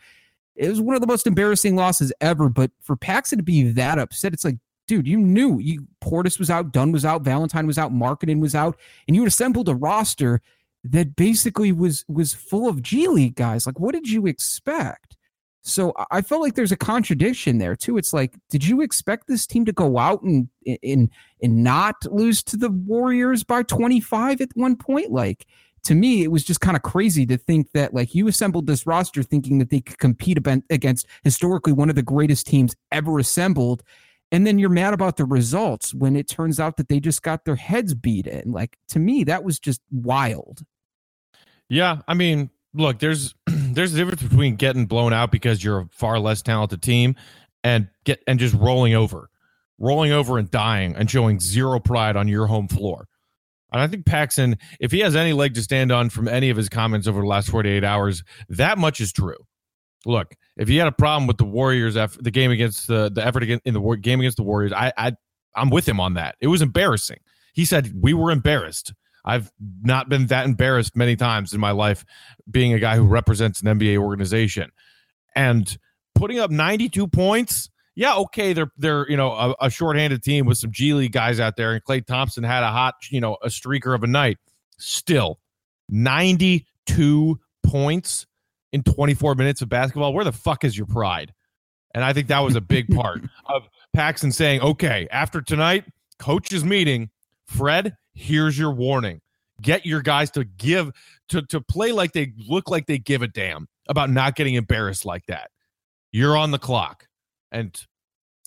it 0.56 0.70
was 0.70 0.82
one 0.82 0.96
of 0.96 1.02
the 1.02 1.08
most 1.08 1.28
embarrassing 1.28 1.76
losses 1.76 2.12
ever. 2.22 2.50
But 2.50 2.72
for 2.82 2.96
Paxson 2.96 3.38
to 3.38 3.44
be 3.44 3.72
that 3.72 4.00
upset, 4.00 4.34
it's 4.34 4.46
like, 4.46 4.58
dude, 4.88 5.08
you 5.08 5.18
knew 5.18 5.60
you 5.60 5.88
Portis 6.04 6.40
was 6.40 6.50
out, 6.50 6.72
Dunn 6.72 6.92
was 6.92 7.06
out, 7.06 7.24
Valentine 7.24 7.68
was 7.68 7.78
out, 7.78 7.94
Markkanen 7.94 8.42
was 8.42 8.56
out, 8.56 8.78
and 9.08 9.16
you 9.16 9.26
assembled 9.26 9.70
a 9.70 9.76
roster 9.76 10.42
that 10.84 11.16
basically 11.16 11.72
was 11.72 12.06
was 12.08 12.34
full 12.34 12.68
of 12.68 12.82
G 12.82 13.08
League 13.08 13.36
guys. 13.36 13.66
Like, 13.66 13.80
what 13.80 13.94
did 13.94 14.10
you 14.10 14.28
expect? 14.28 15.18
So 15.64 15.94
I 16.10 16.22
felt 16.22 16.42
like 16.42 16.56
there's 16.56 16.72
a 16.72 16.78
contradiction 16.78 17.60
there 17.60 17.76
too. 17.76 17.98
It's 17.98 18.14
like, 18.14 18.36
did 18.50 18.66
you 18.66 18.82
expect 18.82 19.28
this 19.28 19.46
team 19.46 19.64
to 19.66 19.72
go 19.72 20.00
out 20.00 20.24
and 20.24 20.50
and 20.84 21.10
and 21.42 21.64
not 21.64 21.96
lose 22.12 22.42
to 22.44 22.58
the 22.58 22.72
Warriors 22.72 23.44
by 23.44 23.64
25 23.64 24.42
at 24.42 24.50
one 24.56 24.76
point? 24.76 25.12
Like, 25.12 25.46
to 25.84 25.96
me, 25.96 26.24
it 26.24 26.32
was 26.32 26.44
just 26.44 26.62
kind 26.62 26.78
of 26.78 26.84
crazy 26.84 27.26
to 27.26 27.38
think 27.38 27.72
that 27.72 27.94
like 27.94 28.14
you 28.14 28.28
assembled 28.28 28.68
this 28.68 28.86
roster 28.86 29.24
thinking 29.24 29.58
that 29.60 29.70
they 29.70 29.82
could 29.82 29.98
compete 29.98 30.38
against 30.70 31.08
historically 31.24 31.74
one 31.74 31.90
of 31.90 31.96
the 31.96 32.04
greatest 32.04 32.48
teams 32.48 32.76
ever 32.92 33.18
assembled 33.18 33.84
and 34.32 34.48
then 34.48 34.58
you're 34.58 34.70
mad 34.70 34.94
about 34.94 35.18
the 35.18 35.26
results 35.26 35.94
when 35.94 36.16
it 36.16 36.28
turns 36.28 36.60
out 36.60 36.78
that 36.78 36.88
they 36.88 37.00
just 37.00 37.22
got 37.22 37.44
their 37.44 37.58
heads 37.58 37.94
beat 37.94 38.28
in. 38.28 38.52
Like 38.52 38.78
to 38.90 39.00
me, 39.00 39.26
that 39.26 39.44
was 39.44 39.60
just 39.60 39.82
wild. 39.92 40.62
Yeah, 41.68 42.00
I 42.08 42.14
mean, 42.14 42.50
look, 42.74 43.00
there's 43.00 43.36
there's 43.48 43.94
a 43.94 43.98
difference 43.98 44.24
between 44.24 44.56
getting 44.56 44.86
blown 44.86 45.12
out 45.14 45.32
because 45.32 45.64
you're 45.64 45.82
a 45.82 45.88
far 45.92 46.18
less 46.18 46.42
talented 46.42 46.82
team 46.82 47.16
and 47.64 47.90
get 48.06 48.24
and 48.26 48.40
just 48.40 48.56
rolling 48.56 48.94
over, 48.94 49.30
rolling 49.78 50.14
over 50.14 50.38
and 50.38 50.50
dying 50.50 50.96
and 50.96 51.12
showing 51.12 51.40
zero 51.40 51.80
pride 51.80 52.16
on 52.16 52.28
your 52.28 52.48
home 52.48 52.70
floor. 52.70 53.08
And 53.72 53.82
I 53.82 53.88
think 53.88 54.06
Paxson, 54.06 54.58
if 54.80 54.92
he 54.92 55.00
has 55.00 55.16
any 55.16 55.34
leg 55.34 55.54
to 55.54 55.62
stand 55.62 55.92
on 55.92 56.10
from 56.10 56.28
any 56.28 56.50
of 56.50 56.58
his 56.58 56.70
comments 56.70 57.08
over 57.08 57.22
the 57.22 57.28
last 57.28 57.50
48 57.50 57.84
hours, 57.84 58.24
that 58.50 58.78
much 58.78 59.00
is 59.00 59.14
true 59.14 59.38
look, 60.06 60.36
if 60.58 60.70
you 60.70 60.80
had 60.80 60.88
a 60.88 60.92
problem 60.92 61.28
with 61.28 61.38
the 61.38 61.46
Warriors, 61.46 61.96
the 61.96 62.32
game 62.32 62.52
against 62.52 62.88
the 62.88 63.10
the 63.10 63.26
effort 63.26 63.44
against, 63.44 63.66
in 63.66 63.74
the 63.74 63.82
war, 63.82 63.96
game 63.96 64.20
against 64.20 64.38
the 64.38 64.44
Warriors, 64.44 64.74
I, 64.74 64.92
I 64.98 65.14
I'm 65.56 65.70
with 65.70 65.88
him 65.88 66.00
on 66.00 66.16
that. 66.16 66.36
It 66.40 66.48
was 66.48 66.62
embarrassing. 66.62 67.20
He 67.54 67.66
said 67.66 67.92
we 67.96 68.14
were 68.14 68.32
embarrassed. 68.32 68.94
I've 69.24 69.52
not 69.84 70.10
been 70.10 70.28
that 70.28 70.46
embarrassed 70.46 70.96
many 70.96 71.16
times 71.16 71.54
in 71.54 71.60
my 71.60 71.72
life, 71.72 72.06
being 72.50 72.74
a 72.74 72.80
guy 72.80 72.96
who 72.96 73.06
represents 73.06 73.62
an 73.62 73.80
NBA 73.80 73.98
organization, 73.98 74.72
and 75.36 75.78
putting 76.16 76.40
up 76.40 76.50
92 76.52 77.08
points. 77.08 77.70
Yeah, 78.02 78.16
okay, 78.16 78.54
they're 78.54 78.72
they're 78.78 79.08
you 79.12 79.16
know 79.16 79.32
a, 79.32 79.56
a 79.68 79.70
shorthanded 79.70 80.24
team 80.24 80.48
with 80.48 80.58
some 80.58 80.72
G 80.72 80.96
League 80.96 81.12
guys 81.12 81.40
out 81.40 81.56
there, 81.56 81.74
and 81.74 81.84
Klay 81.84 82.04
Thompson 82.04 82.44
had 82.44 82.64
a 82.64 82.72
hot 82.72 82.96
you 83.12 83.22
know 83.22 83.38
a 83.44 83.48
streaker 83.48 83.94
of 83.94 84.04
a 84.04 84.08
night. 84.08 84.40
Still, 84.80 85.38
92 85.88 87.40
points 87.62 88.26
in 88.74 88.82
24 88.82 89.36
minutes 89.36 89.62
of 89.62 89.70
basketball, 89.70 90.16
where 90.16 90.26
the 90.26 90.32
fuck 90.32 90.64
is 90.64 90.76
your 90.76 90.88
pride? 90.88 91.32
And 91.94 92.04
I 92.04 92.12
think 92.12 92.30
that 92.30 92.40
was 92.40 92.56
a 92.56 92.62
big 92.62 92.88
part 92.96 93.22
of 93.46 93.68
Paxson 93.94 94.32
saying, 94.32 94.62
okay, 94.62 95.08
after 95.12 95.40
tonight, 95.40 95.86
coach's 96.18 96.66
meeting, 96.66 97.12
Fred, 97.46 97.96
here's 98.16 98.58
your 98.58 98.72
warning. 98.72 99.22
Get 99.62 99.86
your 99.86 100.02
guys 100.02 100.32
to 100.32 100.44
give 100.44 100.90
to 101.30 101.44
to 101.44 101.62
play 101.62 101.92
like 101.92 102.14
they 102.14 102.34
look 102.50 102.68
like 102.68 102.88
they 102.88 102.98
give 102.98 103.22
a 103.22 103.28
damn 103.28 103.68
about 103.88 104.10
not 104.10 104.36
getting 104.36 104.56
embarrassed 104.56 105.06
like 105.06 105.28
that. 105.28 105.52
You're 106.12 106.36
on 106.36 106.50
the 106.50 106.58
clock. 106.58 107.06
And 107.52 107.76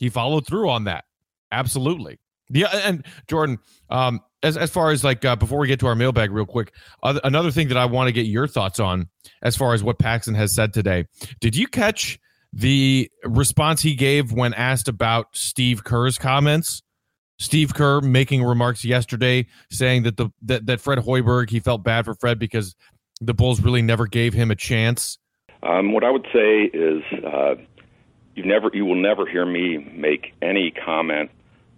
he 0.05 0.11
followed 0.11 0.47
through 0.47 0.69
on 0.69 0.85
that. 0.85 1.05
Absolutely. 1.51 2.19
Yeah, 2.51 2.69
and 2.85 3.05
Jordan, 3.27 3.59
um, 3.89 4.21
as 4.43 4.59
as 4.59 4.71
far 4.71 4.91
as 4.91 5.03
like 5.03 5.25
uh, 5.25 5.35
before 5.35 5.59
we 5.59 5.67
get 5.67 5.81
to 5.81 5.87
our 5.87 5.95
mailbag, 5.95 6.31
real 6.31 6.45
quick, 6.45 6.75
uh, 7.03 7.19
another 7.25 7.51
thing 7.51 7.69
that 7.69 7.79
I 7.79 7.87
want 7.87 8.09
to 8.09 8.13
get 8.13 8.27
your 8.27 8.47
thoughts 8.47 8.79
on, 8.79 9.09
as 9.43 9.57
far 9.57 9.73
as 9.73 9.83
what 9.83 9.99
Paxson 9.99 10.35
has 10.35 10.55
said 10.55 10.75
today. 10.75 11.07
Did 11.41 11.57
you 11.57 11.67
catch 11.67 12.19
the 12.53 13.11
response 13.25 13.81
he 13.81 13.95
gave 13.95 14.31
when 14.31 14.53
asked 14.53 14.89
about 14.89 15.29
Steve 15.33 15.85
Kerr's 15.85 16.19
comments? 16.19 16.83
Steve 17.39 17.75
Kerr 17.75 18.03
making 18.03 18.45
remarks 18.45 18.85
yesterday 18.85 19.47
saying 19.71 20.03
that 20.03 20.19
the 20.19 20.29
that, 20.43 20.67
that 20.67 20.81
Fred 20.81 20.99
Hoiberg 20.99 21.49
he 21.49 21.61
felt 21.61 21.83
bad 21.83 22.05
for 22.05 22.15
Fred 22.15 22.39
because 22.39 22.77
the 23.23 23.33
Bulls 23.33 23.63
really 23.63 23.83
never 23.83 24.07
gave 24.07 24.35
him 24.35 24.51
a 24.51 24.57
chance. 24.57 25.19
Um, 25.63 25.93
what 25.93 26.05
I 26.05 26.11
would 26.11 26.27
say 26.33 26.65
is, 26.65 27.03
uh, 27.25 27.55
you 28.35 28.45
never 28.45 28.71
you 28.73 28.85
will 28.85 29.01
never 29.01 29.27
hear 29.27 29.47
me 29.47 29.79
make 29.79 30.35
any 30.43 30.71
comment 30.71 31.31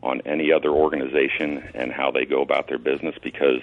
on 0.03 0.23
any 0.25 0.53
other 0.53 0.71
organization 0.71 1.69
and 1.75 1.93
how 1.93 2.11
they 2.11 2.25
go 2.25 2.43
about 2.43 2.69
their 2.69 2.79
business 2.79 3.15
because 3.23 3.61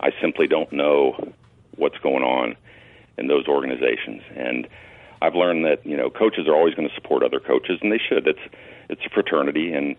I 0.00 0.12
simply 0.20 0.46
don't 0.46 0.72
know 0.72 1.32
what's 1.76 1.98
going 1.98 2.22
on 2.22 2.56
in 3.18 3.28
those 3.28 3.46
organizations. 3.46 4.22
And 4.34 4.68
I've 5.22 5.34
learned 5.34 5.64
that 5.64 5.86
you 5.86 5.96
know 5.96 6.10
coaches 6.10 6.46
are 6.46 6.54
always 6.54 6.74
going 6.74 6.88
to 6.88 6.94
support 6.94 7.22
other 7.22 7.40
coaches, 7.40 7.78
and 7.82 7.90
they 7.90 7.98
should. 7.98 8.26
It's 8.26 8.54
it's 8.88 9.04
a 9.04 9.08
fraternity, 9.10 9.72
and 9.72 9.96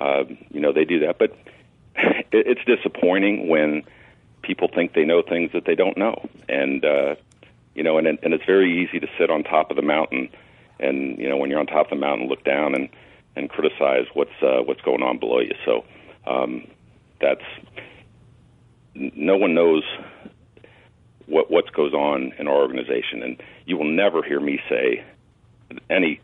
uh, 0.00 0.24
you 0.50 0.60
know 0.60 0.72
they 0.72 0.84
do 0.84 1.00
that. 1.00 1.18
But 1.18 1.36
it, 1.96 2.26
it's 2.32 2.64
disappointing 2.64 3.48
when 3.48 3.82
people 4.42 4.68
think 4.68 4.94
they 4.94 5.04
know 5.04 5.22
things 5.22 5.52
that 5.52 5.64
they 5.64 5.74
don't 5.74 5.96
know, 5.96 6.28
and 6.48 6.84
uh, 6.84 7.16
you 7.74 7.82
know, 7.82 7.98
and 7.98 8.06
and 8.06 8.32
it's 8.32 8.44
very 8.44 8.84
easy 8.84 9.00
to 9.00 9.08
sit 9.18 9.30
on 9.30 9.42
top 9.42 9.70
of 9.70 9.76
the 9.76 9.82
mountain, 9.82 10.28
and 10.80 11.18
you 11.18 11.28
know 11.28 11.36
when 11.36 11.50
you're 11.50 11.60
on 11.60 11.66
top 11.66 11.86
of 11.86 11.90
the 11.90 11.96
mountain, 11.96 12.28
look 12.28 12.44
down 12.44 12.74
and 12.74 12.88
and 13.36 13.48
criticize 13.48 14.06
what's 14.14 14.30
uh, 14.42 14.62
what's 14.64 14.80
going 14.82 15.02
on 15.02 15.18
below 15.18 15.40
you. 15.40 15.54
So 15.64 15.84
um, 16.26 16.66
that's 17.20 17.44
no 18.94 19.36
one 19.36 19.54
knows 19.54 19.82
what 21.26 21.50
what 21.50 21.72
goes 21.72 21.92
on 21.92 22.32
in 22.38 22.48
our 22.48 22.56
organization, 22.56 23.22
and 23.22 23.42
you 23.66 23.76
will 23.76 23.90
never 23.90 24.22
hear 24.22 24.40
me 24.40 24.58
say 24.68 25.04
any 25.88 26.20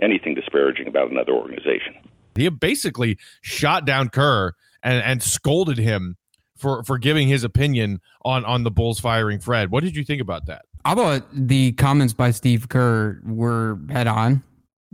anything 0.00 0.34
disparaging 0.34 0.86
about 0.86 1.10
another 1.10 1.32
organization. 1.32 1.94
He 2.34 2.48
basically 2.48 3.18
shot 3.42 3.84
down 3.84 4.08
Kerr 4.08 4.52
and, 4.82 5.02
and 5.02 5.22
scolded 5.22 5.78
him 5.78 6.16
for 6.56 6.82
for 6.84 6.98
giving 6.98 7.28
his 7.28 7.44
opinion 7.44 8.00
on 8.24 8.44
on 8.44 8.64
the 8.64 8.70
Bulls 8.70 9.00
firing 9.00 9.40
Fred. 9.40 9.70
What 9.70 9.82
did 9.82 9.96
you 9.96 10.04
think 10.04 10.20
about 10.20 10.46
that? 10.46 10.66
I 10.84 10.94
thought 10.94 11.26
the 11.32 11.72
comments 11.72 12.12
by 12.12 12.30
Steve 12.30 12.68
Kerr 12.68 13.20
were 13.24 13.78
head 13.90 14.06
on. 14.06 14.42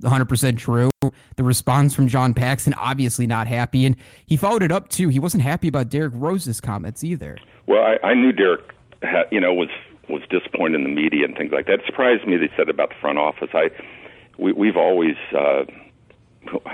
100% 0.02 0.58
true. 0.58 0.90
The 1.36 1.42
response 1.42 1.94
from 1.94 2.06
John 2.06 2.34
Paxson, 2.34 2.74
obviously 2.74 3.26
not 3.26 3.46
happy. 3.46 3.86
And 3.86 3.96
he 4.26 4.36
followed 4.36 4.62
it 4.62 4.70
up, 4.70 4.88
too. 4.88 5.08
He 5.08 5.18
wasn't 5.18 5.42
happy 5.42 5.68
about 5.68 5.88
Derrick 5.88 6.12
Rose's 6.14 6.60
comments 6.60 7.02
either. 7.02 7.38
Well, 7.66 7.82
I, 7.82 8.08
I 8.08 8.14
knew 8.14 8.32
Derrick, 8.32 8.74
you 9.30 9.40
know, 9.40 9.54
was 9.54 9.70
was 10.08 10.22
disappointed 10.30 10.76
in 10.76 10.84
the 10.84 10.88
media 10.88 11.24
and 11.24 11.36
things 11.36 11.50
like 11.52 11.66
that. 11.66 11.80
It 11.80 11.86
surprised 11.86 12.26
me 12.26 12.36
they 12.36 12.50
said 12.56 12.68
about 12.68 12.90
the 12.90 12.94
front 13.00 13.18
office. 13.18 13.48
I, 13.52 13.70
we, 14.38 14.52
we've 14.52 14.76
always, 14.76 15.16
uh, 15.36 15.64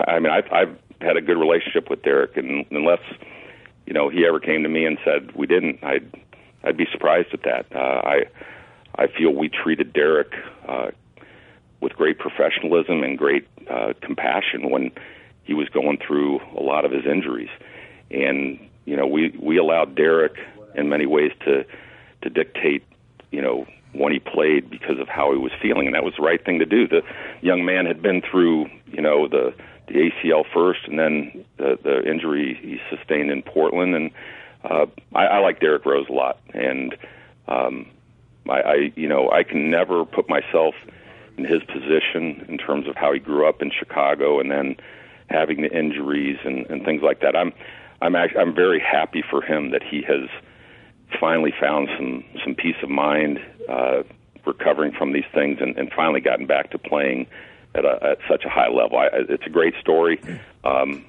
I 0.06 0.18
mean, 0.18 0.30
I've, 0.30 0.52
I've 0.52 0.78
had 1.00 1.16
a 1.16 1.22
good 1.22 1.38
relationship 1.38 1.88
with 1.88 2.02
Derrick, 2.02 2.36
and 2.36 2.66
unless, 2.70 3.00
you 3.86 3.94
know, 3.94 4.10
he 4.10 4.26
ever 4.26 4.38
came 4.38 4.62
to 4.64 4.68
me 4.68 4.84
and 4.84 4.98
said 5.04 5.34
we 5.34 5.46
didn't, 5.46 5.82
I'd, 5.82 6.14
I'd 6.64 6.76
be 6.76 6.86
surprised 6.92 7.28
at 7.32 7.42
that. 7.44 7.66
Uh, 7.74 8.02
I, 8.04 8.24
I 8.96 9.06
feel 9.06 9.30
we 9.30 9.48
treated 9.48 9.92
Derrick 9.92 10.32
uh, 10.68 10.90
with 11.80 11.92
great 11.94 12.18
professionalism 12.18 13.02
and 13.02 13.18
great 13.18 13.46
uh, 13.70 13.92
compassion 14.00 14.70
when 14.70 14.90
he 15.44 15.54
was 15.54 15.68
going 15.68 15.98
through 15.98 16.40
a 16.56 16.62
lot 16.62 16.84
of 16.84 16.92
his 16.92 17.04
injuries. 17.04 17.50
And 18.10 18.58
you 18.84 18.96
know, 18.96 19.06
we 19.06 19.30
we 19.40 19.58
allowed 19.58 19.94
Derrick 19.94 20.34
in 20.74 20.88
many 20.88 21.06
ways 21.06 21.32
to 21.44 21.64
to 22.22 22.30
dictate, 22.30 22.84
you 23.30 23.42
know, 23.42 23.66
when 23.92 24.12
he 24.12 24.18
played 24.18 24.70
because 24.70 24.98
of 24.98 25.08
how 25.08 25.32
he 25.32 25.38
was 25.38 25.52
feeling, 25.60 25.86
and 25.86 25.94
that 25.94 26.04
was 26.04 26.14
the 26.16 26.22
right 26.22 26.42
thing 26.44 26.58
to 26.58 26.66
do. 26.66 26.88
The 26.88 27.02
young 27.40 27.64
man 27.64 27.86
had 27.86 28.02
been 28.02 28.22
through, 28.22 28.66
you 28.86 29.02
know, 29.02 29.28
the 29.28 29.54
the 29.88 30.10
ACL 30.10 30.44
first, 30.52 30.80
and 30.86 30.98
then 30.98 31.44
the 31.58 31.78
the 31.82 32.08
injury 32.08 32.58
he 32.60 32.80
sustained 32.94 33.30
in 33.30 33.42
Portland, 33.42 33.94
and 33.94 34.10
uh, 34.64 34.86
I, 35.14 35.26
I 35.26 35.38
like 35.38 35.60
Derrick 35.60 35.84
Rose 35.84 36.06
a 36.08 36.12
lot, 36.12 36.38
and 36.54 36.96
um, 37.48 37.86
I, 38.48 38.92
you 38.96 39.08
know, 39.08 39.30
I 39.30 39.42
can 39.42 39.70
never 39.70 40.04
put 40.04 40.28
myself 40.28 40.74
in 41.36 41.44
his 41.44 41.62
position 41.62 42.44
in 42.48 42.58
terms 42.58 42.88
of 42.88 42.96
how 42.96 43.12
he 43.12 43.18
grew 43.18 43.48
up 43.48 43.62
in 43.62 43.70
Chicago 43.70 44.40
and 44.40 44.50
then 44.50 44.76
having 45.28 45.62
the 45.62 45.70
injuries 45.70 46.38
and, 46.44 46.66
and 46.66 46.84
things 46.84 47.02
like 47.02 47.20
that. 47.20 47.36
I'm, 47.36 47.52
I'm, 48.00 48.16
actually, 48.16 48.40
I'm 48.40 48.54
very 48.54 48.80
happy 48.80 49.22
for 49.28 49.42
him 49.42 49.70
that 49.70 49.82
he 49.82 50.02
has 50.02 50.28
finally 51.20 51.52
found 51.60 51.88
some 51.96 52.24
some 52.42 52.54
peace 52.54 52.76
of 52.82 52.88
mind, 52.88 53.38
uh, 53.68 54.02
recovering 54.44 54.92
from 54.92 55.12
these 55.12 55.24
things, 55.32 55.58
and, 55.60 55.76
and 55.76 55.92
finally 55.92 56.20
gotten 56.20 56.46
back 56.46 56.70
to 56.70 56.78
playing 56.78 57.26
at, 57.74 57.84
a, 57.84 57.98
at 58.02 58.18
such 58.28 58.44
a 58.44 58.48
high 58.48 58.68
level. 58.68 58.98
I, 58.98 59.08
it's 59.12 59.46
a 59.46 59.50
great 59.50 59.74
story. 59.80 60.20
Um, 60.64 61.04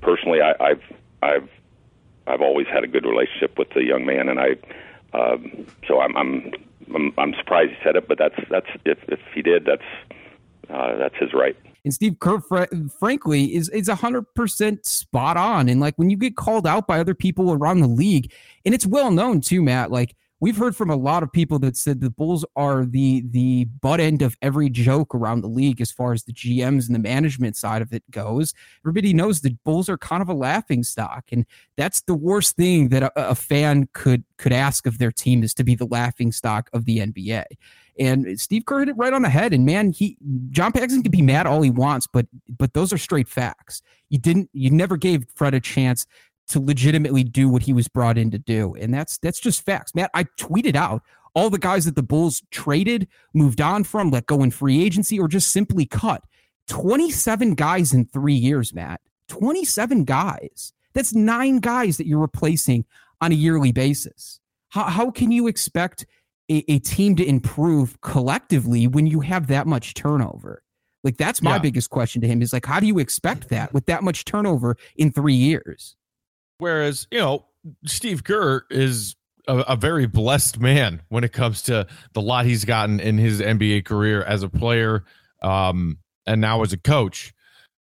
personally, 0.00 0.40
I, 0.40 0.54
I've 0.58 0.82
I've 1.22 1.48
I've 2.26 2.40
always 2.40 2.66
had 2.66 2.82
a 2.82 2.88
good 2.88 3.04
relationship 3.04 3.58
with 3.58 3.70
the 3.70 3.84
young 3.84 4.04
man, 4.04 4.28
and 4.28 4.40
I 4.40 4.56
um, 5.14 5.66
so 5.86 6.00
I'm, 6.00 6.16
I'm 6.16 6.52
I'm 6.94 7.12
I'm 7.18 7.34
surprised 7.34 7.70
he 7.70 7.76
said 7.84 7.96
it, 7.96 8.08
but 8.08 8.18
that's 8.18 8.36
that's 8.50 8.66
if 8.84 8.98
if 9.08 9.20
he 9.34 9.42
did, 9.42 9.64
that's 9.64 9.82
uh, 10.70 10.96
that's 10.96 11.16
his 11.16 11.32
right. 11.32 11.56
And 11.84 11.92
Steve 11.92 12.18
Kerr, 12.20 12.40
fr- 12.40 12.64
frankly, 12.98 13.54
is 13.54 13.68
is 13.70 13.88
hundred 13.88 14.32
percent 14.34 14.86
spot 14.86 15.36
on. 15.36 15.68
And 15.68 15.80
like 15.80 15.96
when 15.96 16.10
you 16.10 16.16
get 16.16 16.36
called 16.36 16.66
out 16.66 16.86
by 16.86 17.00
other 17.00 17.14
people 17.14 17.52
around 17.52 17.80
the 17.80 17.88
league, 17.88 18.32
and 18.64 18.74
it's 18.74 18.86
well 18.86 19.10
known 19.10 19.40
too, 19.40 19.62
Matt. 19.62 19.90
Like 19.90 20.14
we've 20.42 20.56
heard 20.56 20.74
from 20.74 20.90
a 20.90 20.96
lot 20.96 21.22
of 21.22 21.30
people 21.30 21.60
that 21.60 21.76
said 21.76 22.00
the 22.00 22.10
Bulls 22.10 22.44
are 22.56 22.84
the 22.84 23.22
the 23.30 23.64
butt 23.80 24.00
end 24.00 24.22
of 24.22 24.36
every 24.42 24.68
joke 24.68 25.14
around 25.14 25.40
the 25.40 25.48
league 25.48 25.80
as 25.80 25.92
far 25.92 26.12
as 26.12 26.24
the 26.24 26.32
GMs 26.32 26.86
and 26.86 26.94
the 26.94 26.98
management 26.98 27.56
side 27.56 27.80
of 27.80 27.92
it 27.92 28.02
goes. 28.10 28.52
Everybody 28.84 29.14
knows 29.14 29.40
the 29.40 29.56
Bulls 29.64 29.88
are 29.88 29.96
kind 29.96 30.20
of 30.20 30.28
a 30.28 30.34
laughing 30.34 30.82
stock, 30.82 31.26
and 31.30 31.46
that's 31.76 32.02
the 32.02 32.14
worst 32.14 32.56
thing 32.56 32.88
that 32.88 33.04
a, 33.04 33.30
a 33.30 33.34
fan 33.36 33.88
could 33.94 34.24
could 34.36 34.52
ask 34.52 34.84
of 34.84 34.98
their 34.98 35.12
team 35.12 35.44
is 35.44 35.54
to 35.54 35.64
be 35.64 35.76
the 35.76 35.86
laughing 35.86 36.32
stock 36.32 36.68
of 36.72 36.84
the 36.84 36.98
NBA. 36.98 37.44
And 37.98 38.40
Steve 38.40 38.64
Kerr 38.66 38.80
hit 38.80 38.88
it 38.88 38.96
right 38.96 39.12
on 39.12 39.22
the 39.22 39.28
head. 39.28 39.52
And 39.52 39.64
man, 39.64 39.92
he 39.92 40.16
John 40.50 40.72
Paxson 40.72 41.02
can 41.02 41.12
be 41.12 41.22
mad 41.22 41.46
all 41.46 41.62
he 41.62 41.70
wants, 41.70 42.08
but 42.12 42.26
but 42.58 42.74
those 42.74 42.92
are 42.92 42.98
straight 42.98 43.28
facts. 43.28 43.80
You 44.08 44.18
didn't 44.18 44.50
you 44.52 44.70
never 44.70 44.96
gave 44.96 45.24
Fred 45.36 45.54
a 45.54 45.60
chance 45.60 46.04
to 46.48 46.60
legitimately 46.60 47.24
do 47.24 47.48
what 47.48 47.62
he 47.62 47.72
was 47.72 47.88
brought 47.88 48.18
in 48.18 48.30
to 48.30 48.38
do. 48.38 48.74
And 48.74 48.92
that's 48.92 49.18
that's 49.18 49.40
just 49.40 49.64
facts. 49.64 49.94
Matt, 49.94 50.10
I 50.14 50.24
tweeted 50.24 50.76
out 50.76 51.02
all 51.34 51.50
the 51.50 51.58
guys 51.58 51.84
that 51.86 51.96
the 51.96 52.02
Bulls 52.02 52.42
traded, 52.50 53.08
moved 53.32 53.60
on 53.60 53.84
from, 53.84 54.10
let 54.10 54.26
go 54.26 54.42
in 54.42 54.50
free 54.50 54.84
agency, 54.84 55.18
or 55.18 55.28
just 55.28 55.50
simply 55.50 55.86
cut. 55.86 56.22
27 56.68 57.54
guys 57.54 57.92
in 57.92 58.04
three 58.06 58.34
years, 58.34 58.74
Matt. 58.74 59.00
27 59.28 60.04
guys. 60.04 60.72
That's 60.92 61.14
nine 61.14 61.58
guys 61.58 61.96
that 61.96 62.06
you're 62.06 62.20
replacing 62.20 62.84
on 63.20 63.32
a 63.32 63.34
yearly 63.34 63.72
basis. 63.72 64.40
How, 64.68 64.84
how 64.84 65.10
can 65.10 65.32
you 65.32 65.46
expect 65.46 66.06
a, 66.50 66.64
a 66.70 66.78
team 66.80 67.16
to 67.16 67.24
improve 67.24 68.00
collectively 68.02 68.86
when 68.86 69.06
you 69.06 69.20
have 69.20 69.46
that 69.46 69.66
much 69.66 69.94
turnover? 69.94 70.62
Like 71.04 71.16
that's 71.16 71.42
my 71.42 71.56
yeah. 71.56 71.58
biggest 71.58 71.90
question 71.90 72.20
to 72.22 72.28
him 72.28 72.42
is 72.42 72.52
like, 72.52 72.66
how 72.66 72.78
do 72.78 72.86
you 72.86 72.98
expect 72.98 73.48
that 73.48 73.72
with 73.72 73.86
that 73.86 74.02
much 74.02 74.24
turnover 74.24 74.76
in 74.96 75.10
three 75.10 75.34
years? 75.34 75.96
Whereas, 76.62 77.08
you 77.10 77.18
know, 77.18 77.46
Steve 77.86 78.22
Kerr 78.22 78.64
is 78.70 79.16
a, 79.48 79.58
a, 79.58 79.76
very 79.76 80.06
blessed 80.06 80.60
man 80.60 81.02
when 81.08 81.24
it 81.24 81.32
comes 81.32 81.62
to 81.62 81.88
the 82.12 82.22
lot 82.22 82.46
he's 82.46 82.64
gotten 82.64 83.00
in 83.00 83.18
his 83.18 83.40
NBA 83.40 83.84
career 83.84 84.22
as 84.22 84.44
a 84.44 84.48
player 84.48 85.02
um, 85.42 85.98
and 86.24 86.40
now 86.40 86.62
as 86.62 86.72
a 86.72 86.76
coach 86.76 87.34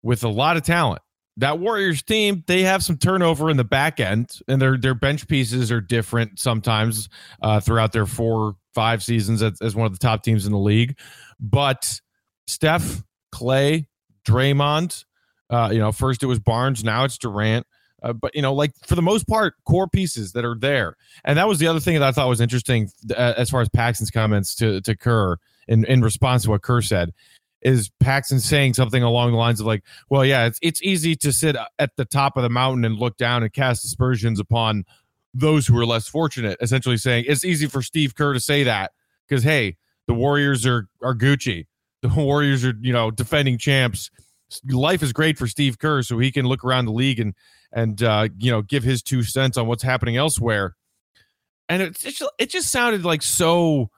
with 0.04 0.24
a 0.24 0.30
lot 0.30 0.58
of 0.58 0.64
talent 0.64 1.02
that 1.38 1.58
Warriors 1.58 2.04
team, 2.04 2.44
they 2.46 2.62
have 2.64 2.84
some 2.84 2.98
turnover 2.98 3.50
in 3.50 3.58
the 3.58 3.64
back 3.64 4.00
end, 4.00 4.30
and 4.48 4.62
their 4.62 4.78
their 4.78 4.94
bench 4.94 5.28
pieces 5.28 5.72
are 5.72 5.82
different 5.82 6.38
sometimes 6.38 7.10
uh, 7.42 7.60
throughout 7.60 7.94
their 7.94 8.06
four 8.06 8.58
five 8.76 9.02
seasons 9.02 9.42
as, 9.42 9.60
as 9.60 9.76
one 9.76 9.88
of 9.88 9.92
the 9.94 10.00
top 10.00 10.22
teams 10.22 10.46
in 10.46 10.52
the 10.52 10.60
league. 10.60 11.00
But 11.40 12.00
Steph, 12.46 13.04
Klay, 13.34 13.88
Draymond, 14.24 15.04
uh, 15.50 15.70
you 15.72 15.80
know, 15.80 15.92
first 15.92 16.22
it 16.22 16.28
was 16.28 16.40
Barnes, 16.40 16.84
now 16.84 17.06
it's 17.06 17.18
Durant. 17.18 17.66
Uh, 18.04 18.14
but 18.14 18.36
you 18.36 18.42
know, 18.42 18.54
like 18.54 18.74
for 18.86 18.96
the 18.96 19.02
most 19.02 19.28
part, 19.28 19.56
core 19.66 19.88
pieces 19.88 20.34
that 20.34 20.46
are 20.46 20.56
there, 20.56 20.96
and 21.26 21.38
that 21.38 21.48
was 21.48 21.60
the 21.60 21.68
other 21.68 21.80
thing 21.80 21.96
that 21.96 22.04
I 22.04 22.12
thought 22.12 22.30
was 22.30 22.42
interesting 22.42 22.92
uh, 23.12 23.34
as 23.38 23.50
far 23.50 23.62
as 23.62 23.70
Paxson's 23.70 24.12
comments 24.12 24.54
to 24.56 24.82
to 24.82 24.96
Kerr 24.96 25.38
in 25.68 25.84
in 25.86 26.02
response 26.02 26.44
to 26.44 26.52
what 26.52 26.62
Kerr 26.62 26.82
said 26.82 27.14
is 27.62 27.90
Paxson 28.00 28.40
saying 28.40 28.76
something 28.76 29.02
along 29.02 29.32
the 29.32 29.38
lines 29.38 29.60
of 29.60 29.66
like, 29.66 29.84
well, 30.10 30.24
yeah, 30.24 30.46
it's 30.46 30.60
it's 30.62 30.82
easy 30.84 31.16
to 31.18 31.34
sit 31.34 31.56
at 31.80 31.96
the 31.96 32.06
top 32.06 32.38
of 32.38 32.44
the 32.44 32.50
mountain 32.50 32.86
and 32.86 32.98
look 32.98 33.18
down 33.18 33.44
and 33.44 33.52
cast 33.52 33.84
aspersions 33.84 34.40
upon 34.40 34.86
those 35.34 35.68
who 35.68 35.78
are 35.78 35.86
less 35.86 36.08
fortunate. 36.08 36.58
Essentially 36.62 36.98
saying 36.98 37.26
it's 37.28 37.44
easy 37.44 37.68
for 37.68 37.82
Steve 37.82 38.16
Kerr 38.16 38.34
to 38.34 38.40
say 38.40 38.64
that 38.64 38.92
because 39.28 39.44
hey, 39.44 39.78
the 40.08 40.14
Warriors 40.14 40.66
are 40.66 40.88
are 41.02 41.16
Gucci. 41.16 41.66
The 42.02 42.10
Warriors 42.10 42.64
are 42.64 42.74
you 42.80 42.94
know 42.94 43.12
defending 43.12 43.58
champs. 43.58 44.12
Life 44.70 45.04
is 45.04 45.12
great 45.12 45.38
for 45.38 45.48
Steve 45.48 45.80
Kerr, 45.80 46.04
so 46.04 46.20
he 46.20 46.32
can 46.32 46.46
look 46.46 46.64
around 46.64 46.86
the 46.86 46.94
league 46.94 47.20
and 47.20 47.34
and 47.72 48.02
uh, 48.02 48.30
you 48.38 48.52
know 48.52 48.62
give 48.62 48.84
his 48.84 49.02
two 49.02 49.24
cents 49.24 49.58
on 49.58 49.68
what's 49.68 49.84
happening 49.84 50.18
elsewhere. 50.18 50.76
And 51.70 51.82
it 51.82 52.06
it 52.06 52.16
just, 52.16 52.32
it 52.40 52.50
just 52.50 52.72
sounded 52.72 53.04
like 53.06 53.22
so 53.22 53.90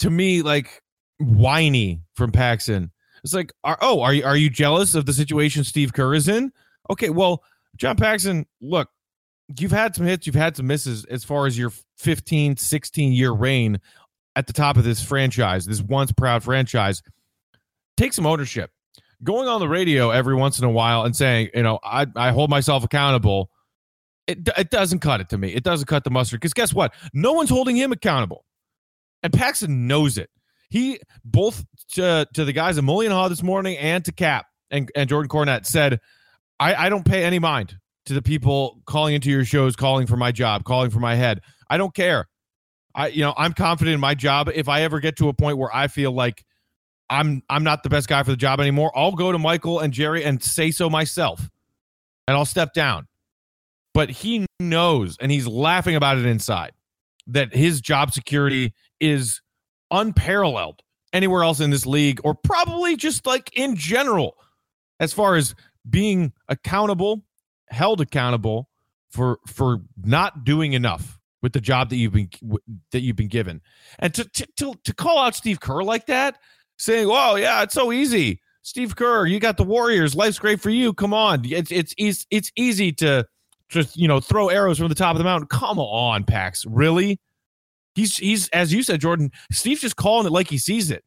to 0.00 0.10
me 0.10 0.42
like 0.42 0.82
whiny 1.18 2.02
from 2.14 2.32
Paxson. 2.32 2.90
It's 3.24 3.34
like, 3.34 3.52
are, 3.64 3.78
oh, 3.80 4.00
are 4.02 4.14
you 4.14 4.24
are 4.24 4.36
you 4.36 4.50
jealous 4.50 4.94
of 4.94 5.06
the 5.06 5.12
situation 5.12 5.64
Steve 5.64 5.92
Kerr 5.92 6.14
is 6.14 6.28
in? 6.28 6.52
Okay, 6.90 7.10
well, 7.10 7.42
John 7.76 7.96
Paxson, 7.96 8.46
look, 8.60 8.88
you've 9.58 9.72
had 9.72 9.94
some 9.94 10.06
hits, 10.06 10.26
you've 10.26 10.36
had 10.36 10.56
some 10.56 10.66
misses 10.66 11.04
as 11.06 11.24
far 11.24 11.46
as 11.46 11.58
your 11.58 11.72
15, 11.98 12.56
16 12.56 13.12
year 13.12 13.32
reign 13.32 13.80
at 14.36 14.46
the 14.46 14.52
top 14.52 14.76
of 14.76 14.84
this 14.84 15.02
franchise, 15.02 15.66
this 15.66 15.82
once 15.82 16.12
proud 16.12 16.42
franchise. 16.42 17.02
Take 17.96 18.12
some 18.12 18.26
ownership. 18.26 18.70
Going 19.24 19.48
on 19.48 19.60
the 19.60 19.68
radio 19.68 20.10
every 20.10 20.34
once 20.34 20.58
in 20.58 20.64
a 20.64 20.70
while 20.70 21.04
and 21.04 21.16
saying, 21.16 21.50
you 21.54 21.62
know, 21.62 21.78
I, 21.82 22.06
I 22.16 22.32
hold 22.32 22.50
myself 22.50 22.84
accountable. 22.84 23.50
It, 24.26 24.48
it 24.58 24.70
doesn't 24.70 24.98
cut 24.98 25.20
it 25.20 25.28
to 25.30 25.38
me. 25.38 25.54
It 25.54 25.62
doesn't 25.62 25.86
cut 25.86 26.04
the 26.04 26.10
mustard 26.10 26.40
because 26.40 26.52
guess 26.52 26.74
what? 26.74 26.92
No 27.14 27.32
one's 27.32 27.50
holding 27.50 27.76
him 27.76 27.92
accountable. 27.92 28.44
And 29.22 29.32
Paxson 29.32 29.86
knows 29.86 30.18
it. 30.18 30.30
He 30.68 31.00
both 31.24 31.64
to, 31.94 32.26
to 32.34 32.44
the 32.44 32.52
guys 32.52 32.76
at 32.76 32.84
Mullion 32.84 33.12
this 33.28 33.42
morning 33.42 33.78
and 33.78 34.04
to 34.04 34.12
Kap 34.12 34.46
and, 34.70 34.90
and 34.94 35.08
Jordan 35.08 35.28
Cornette, 35.28 35.64
said, 35.64 36.00
I, 36.58 36.74
I 36.74 36.88
don't 36.88 37.04
pay 37.04 37.24
any 37.24 37.38
mind 37.38 37.78
to 38.06 38.14
the 38.14 38.22
people 38.22 38.80
calling 38.86 39.14
into 39.14 39.30
your 39.30 39.44
shows, 39.44 39.76
calling 39.76 40.06
for 40.06 40.16
my 40.16 40.32
job, 40.32 40.64
calling 40.64 40.90
for 40.90 41.00
my 41.00 41.14
head. 41.14 41.40
I 41.68 41.76
don't 41.76 41.94
care. 41.94 42.26
I 42.94 43.08
you 43.08 43.22
know, 43.22 43.34
I'm 43.36 43.52
confident 43.52 43.94
in 43.94 44.00
my 44.00 44.14
job. 44.14 44.50
If 44.52 44.68
I 44.68 44.82
ever 44.82 45.00
get 45.00 45.16
to 45.18 45.28
a 45.28 45.34
point 45.34 45.58
where 45.58 45.74
I 45.74 45.88
feel 45.88 46.12
like 46.12 46.44
I'm 47.08 47.42
I'm 47.48 47.64
not 47.64 47.82
the 47.82 47.88
best 47.88 48.08
guy 48.08 48.22
for 48.22 48.30
the 48.30 48.36
job 48.36 48.60
anymore, 48.60 48.90
I'll 48.94 49.12
go 49.12 49.32
to 49.32 49.38
Michael 49.38 49.80
and 49.80 49.92
Jerry 49.92 50.24
and 50.24 50.42
say 50.42 50.70
so 50.70 50.90
myself. 50.90 51.48
And 52.28 52.36
I'll 52.36 52.44
step 52.44 52.72
down. 52.72 53.06
But 53.94 54.10
he 54.10 54.46
knows 54.60 55.16
and 55.20 55.30
he's 55.30 55.46
laughing 55.46 55.96
about 55.96 56.18
it 56.18 56.26
inside 56.26 56.72
that 57.28 57.54
his 57.54 57.80
job 57.80 58.12
security 58.12 58.74
is 59.00 59.40
unparalleled 59.90 60.82
anywhere 61.12 61.42
else 61.42 61.60
in 61.60 61.70
this 61.70 61.86
league, 61.86 62.20
or 62.24 62.34
probably 62.34 62.96
just 62.96 63.26
like 63.26 63.50
in 63.56 63.76
general, 63.76 64.36
as 65.00 65.12
far 65.12 65.36
as 65.36 65.54
being 65.88 66.32
accountable, 66.48 67.22
held 67.68 68.00
accountable 68.00 68.68
for 69.10 69.38
for 69.46 69.78
not 70.04 70.44
doing 70.44 70.72
enough 70.72 71.18
with 71.42 71.52
the 71.52 71.60
job 71.60 71.90
that 71.90 71.96
you've 71.96 72.12
been 72.12 72.28
that 72.92 73.00
you've 73.00 73.16
been 73.16 73.28
given, 73.28 73.60
and 73.98 74.14
to 74.14 74.24
to 74.24 74.46
to, 74.56 74.74
to 74.84 74.94
call 74.94 75.18
out 75.18 75.34
Steve 75.34 75.60
Kerr 75.60 75.82
like 75.82 76.06
that, 76.06 76.38
saying, 76.76 77.08
"Oh 77.10 77.36
yeah, 77.36 77.62
it's 77.62 77.74
so 77.74 77.92
easy." 77.92 78.40
Steve 78.62 78.96
Kerr, 78.96 79.26
you 79.26 79.38
got 79.38 79.56
the 79.56 79.64
Warriors. 79.64 80.16
Life's 80.16 80.40
great 80.40 80.60
for 80.60 80.70
you. 80.70 80.92
Come 80.92 81.14
on, 81.14 81.42
it's 81.44 81.70
it's 81.70 81.94
it's, 81.98 82.26
it's 82.30 82.50
easy 82.56 82.92
to 82.94 83.26
just 83.68 83.96
you 83.96 84.08
know 84.08 84.20
throw 84.20 84.48
arrows 84.48 84.78
from 84.78 84.88
the 84.88 84.94
top 84.94 85.12
of 85.12 85.18
the 85.18 85.24
mountain. 85.24 85.48
Come 85.48 85.78
on, 85.78 86.24
Pax, 86.24 86.64
really? 86.66 87.20
He's 87.94 88.16
he's 88.16 88.48
as 88.48 88.72
you 88.72 88.82
said, 88.82 89.00
Jordan. 89.00 89.30
Steve's 89.52 89.80
just 89.80 89.96
calling 89.96 90.26
it 90.26 90.32
like 90.32 90.48
he 90.48 90.58
sees 90.58 90.90
it. 90.90 91.04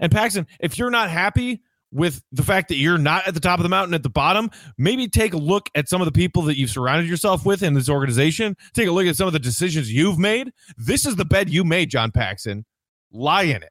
And 0.00 0.10
Paxson, 0.10 0.46
if 0.58 0.78
you're 0.78 0.90
not 0.90 1.10
happy 1.10 1.62
with 1.92 2.22
the 2.32 2.42
fact 2.42 2.68
that 2.68 2.76
you're 2.76 2.98
not 2.98 3.28
at 3.28 3.34
the 3.34 3.40
top 3.40 3.58
of 3.58 3.62
the 3.62 3.68
mountain 3.68 3.94
at 3.94 4.02
the 4.02 4.10
bottom, 4.10 4.50
maybe 4.78 5.06
take 5.06 5.34
a 5.34 5.38
look 5.38 5.68
at 5.74 5.88
some 5.88 6.00
of 6.00 6.06
the 6.06 6.12
people 6.12 6.42
that 6.42 6.56
you've 6.56 6.70
surrounded 6.70 7.08
yourself 7.08 7.44
with 7.44 7.62
in 7.62 7.74
this 7.74 7.88
organization. 7.88 8.56
Take 8.72 8.88
a 8.88 8.92
look 8.92 9.06
at 9.06 9.16
some 9.16 9.26
of 9.26 9.34
the 9.34 9.38
decisions 9.38 9.92
you've 9.92 10.18
made. 10.18 10.50
This 10.78 11.04
is 11.04 11.16
the 11.16 11.24
bed 11.24 11.50
you 11.50 11.62
made, 11.62 11.90
John 11.90 12.10
Paxson. 12.10 12.64
Lie 13.12 13.42
in 13.42 13.62
it. 13.62 13.70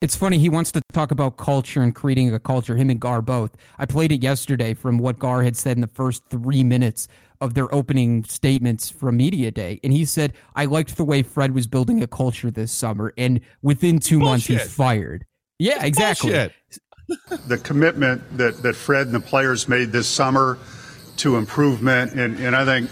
It's 0.00 0.16
funny. 0.16 0.38
He 0.38 0.48
wants 0.48 0.72
to 0.72 0.80
talk 0.92 1.10
about 1.10 1.36
culture 1.36 1.82
and 1.82 1.94
creating 1.94 2.32
a 2.32 2.38
culture, 2.38 2.74
him 2.74 2.88
and 2.88 2.98
Gar 2.98 3.20
both. 3.20 3.54
I 3.78 3.84
played 3.84 4.12
it 4.12 4.22
yesterday 4.22 4.72
from 4.72 4.98
what 4.98 5.18
Gar 5.18 5.42
had 5.42 5.56
said 5.56 5.76
in 5.76 5.82
the 5.82 5.86
first 5.88 6.22
three 6.30 6.64
minutes 6.64 7.06
of 7.40 7.54
their 7.54 7.72
opening 7.74 8.24
statements 8.24 8.90
from 8.90 9.16
media 9.16 9.50
day 9.50 9.80
and 9.82 9.92
he 9.92 10.04
said 10.04 10.34
i 10.56 10.66
liked 10.66 10.96
the 10.96 11.04
way 11.04 11.22
fred 11.22 11.54
was 11.54 11.66
building 11.66 12.02
a 12.02 12.06
culture 12.06 12.50
this 12.50 12.70
summer 12.70 13.14
and 13.16 13.40
within 13.62 13.98
two 13.98 14.18
Bullshit. 14.18 14.30
months 14.30 14.46
he's 14.46 14.74
fired 14.74 15.24
yeah 15.58 15.76
it's 15.76 15.84
exactly 15.84 16.50
the 17.46 17.58
commitment 17.58 18.22
that 18.36 18.62
that 18.62 18.76
fred 18.76 19.06
and 19.06 19.16
the 19.16 19.20
players 19.20 19.68
made 19.68 19.90
this 19.90 20.06
summer 20.06 20.58
to 21.16 21.36
improvement 21.36 22.12
and 22.12 22.38
and 22.40 22.54
i 22.54 22.64
think 22.64 22.90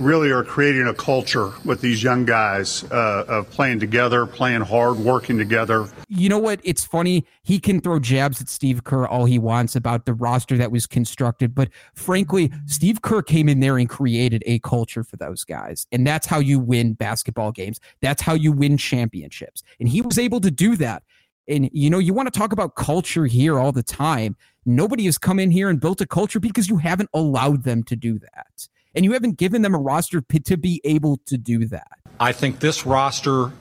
really 0.00 0.30
are 0.30 0.44
creating 0.44 0.86
a 0.86 0.94
culture 0.94 1.52
with 1.64 1.80
these 1.80 2.02
young 2.02 2.24
guys 2.24 2.84
uh, 2.84 3.24
of 3.28 3.50
playing 3.50 3.80
together, 3.80 4.26
playing 4.26 4.62
hard, 4.62 4.98
working 4.98 5.38
together. 5.38 5.88
You 6.08 6.28
know 6.28 6.38
what? 6.38 6.60
It's 6.62 6.84
funny. 6.84 7.24
He 7.42 7.58
can 7.58 7.80
throw 7.80 7.98
jabs 7.98 8.40
at 8.40 8.48
Steve 8.48 8.84
Kerr 8.84 9.06
all 9.06 9.24
he 9.24 9.38
wants 9.38 9.76
about 9.76 10.06
the 10.06 10.14
roster 10.14 10.56
that 10.56 10.70
was 10.70 10.86
constructed. 10.86 11.54
But 11.54 11.70
frankly, 11.94 12.52
Steve 12.66 13.02
Kerr 13.02 13.22
came 13.22 13.48
in 13.48 13.60
there 13.60 13.78
and 13.78 13.88
created 13.88 14.42
a 14.46 14.58
culture 14.60 15.02
for 15.02 15.16
those 15.16 15.44
guys. 15.44 15.86
And 15.92 16.06
that's 16.06 16.26
how 16.26 16.38
you 16.38 16.58
win 16.58 16.94
basketball 16.94 17.52
games. 17.52 17.80
That's 18.00 18.22
how 18.22 18.34
you 18.34 18.52
win 18.52 18.76
championships. 18.76 19.62
And 19.80 19.88
he 19.88 20.02
was 20.02 20.18
able 20.18 20.40
to 20.40 20.50
do 20.50 20.76
that. 20.76 21.02
And, 21.48 21.70
you 21.72 21.90
know, 21.90 21.98
you 21.98 22.12
want 22.12 22.32
to 22.32 22.36
talk 22.36 22.52
about 22.52 22.74
culture 22.74 23.26
here 23.26 23.58
all 23.58 23.70
the 23.70 23.82
time. 23.82 24.36
Nobody 24.64 25.04
has 25.04 25.16
come 25.16 25.38
in 25.38 25.52
here 25.52 25.68
and 25.68 25.80
built 25.80 26.00
a 26.00 26.06
culture 26.06 26.40
because 26.40 26.68
you 26.68 26.78
haven't 26.78 27.08
allowed 27.14 27.62
them 27.62 27.84
to 27.84 27.94
do 27.94 28.18
that 28.18 28.68
and 28.96 29.04
you 29.04 29.12
haven't 29.12 29.36
given 29.36 29.62
them 29.62 29.74
a 29.74 29.78
roster 29.78 30.22
to 30.22 30.56
be 30.56 30.80
able 30.82 31.18
to 31.26 31.36
do 31.36 31.66
that. 31.66 31.86
I 32.18 32.32
think 32.32 32.60
this 32.60 32.86
roster 32.86 33.52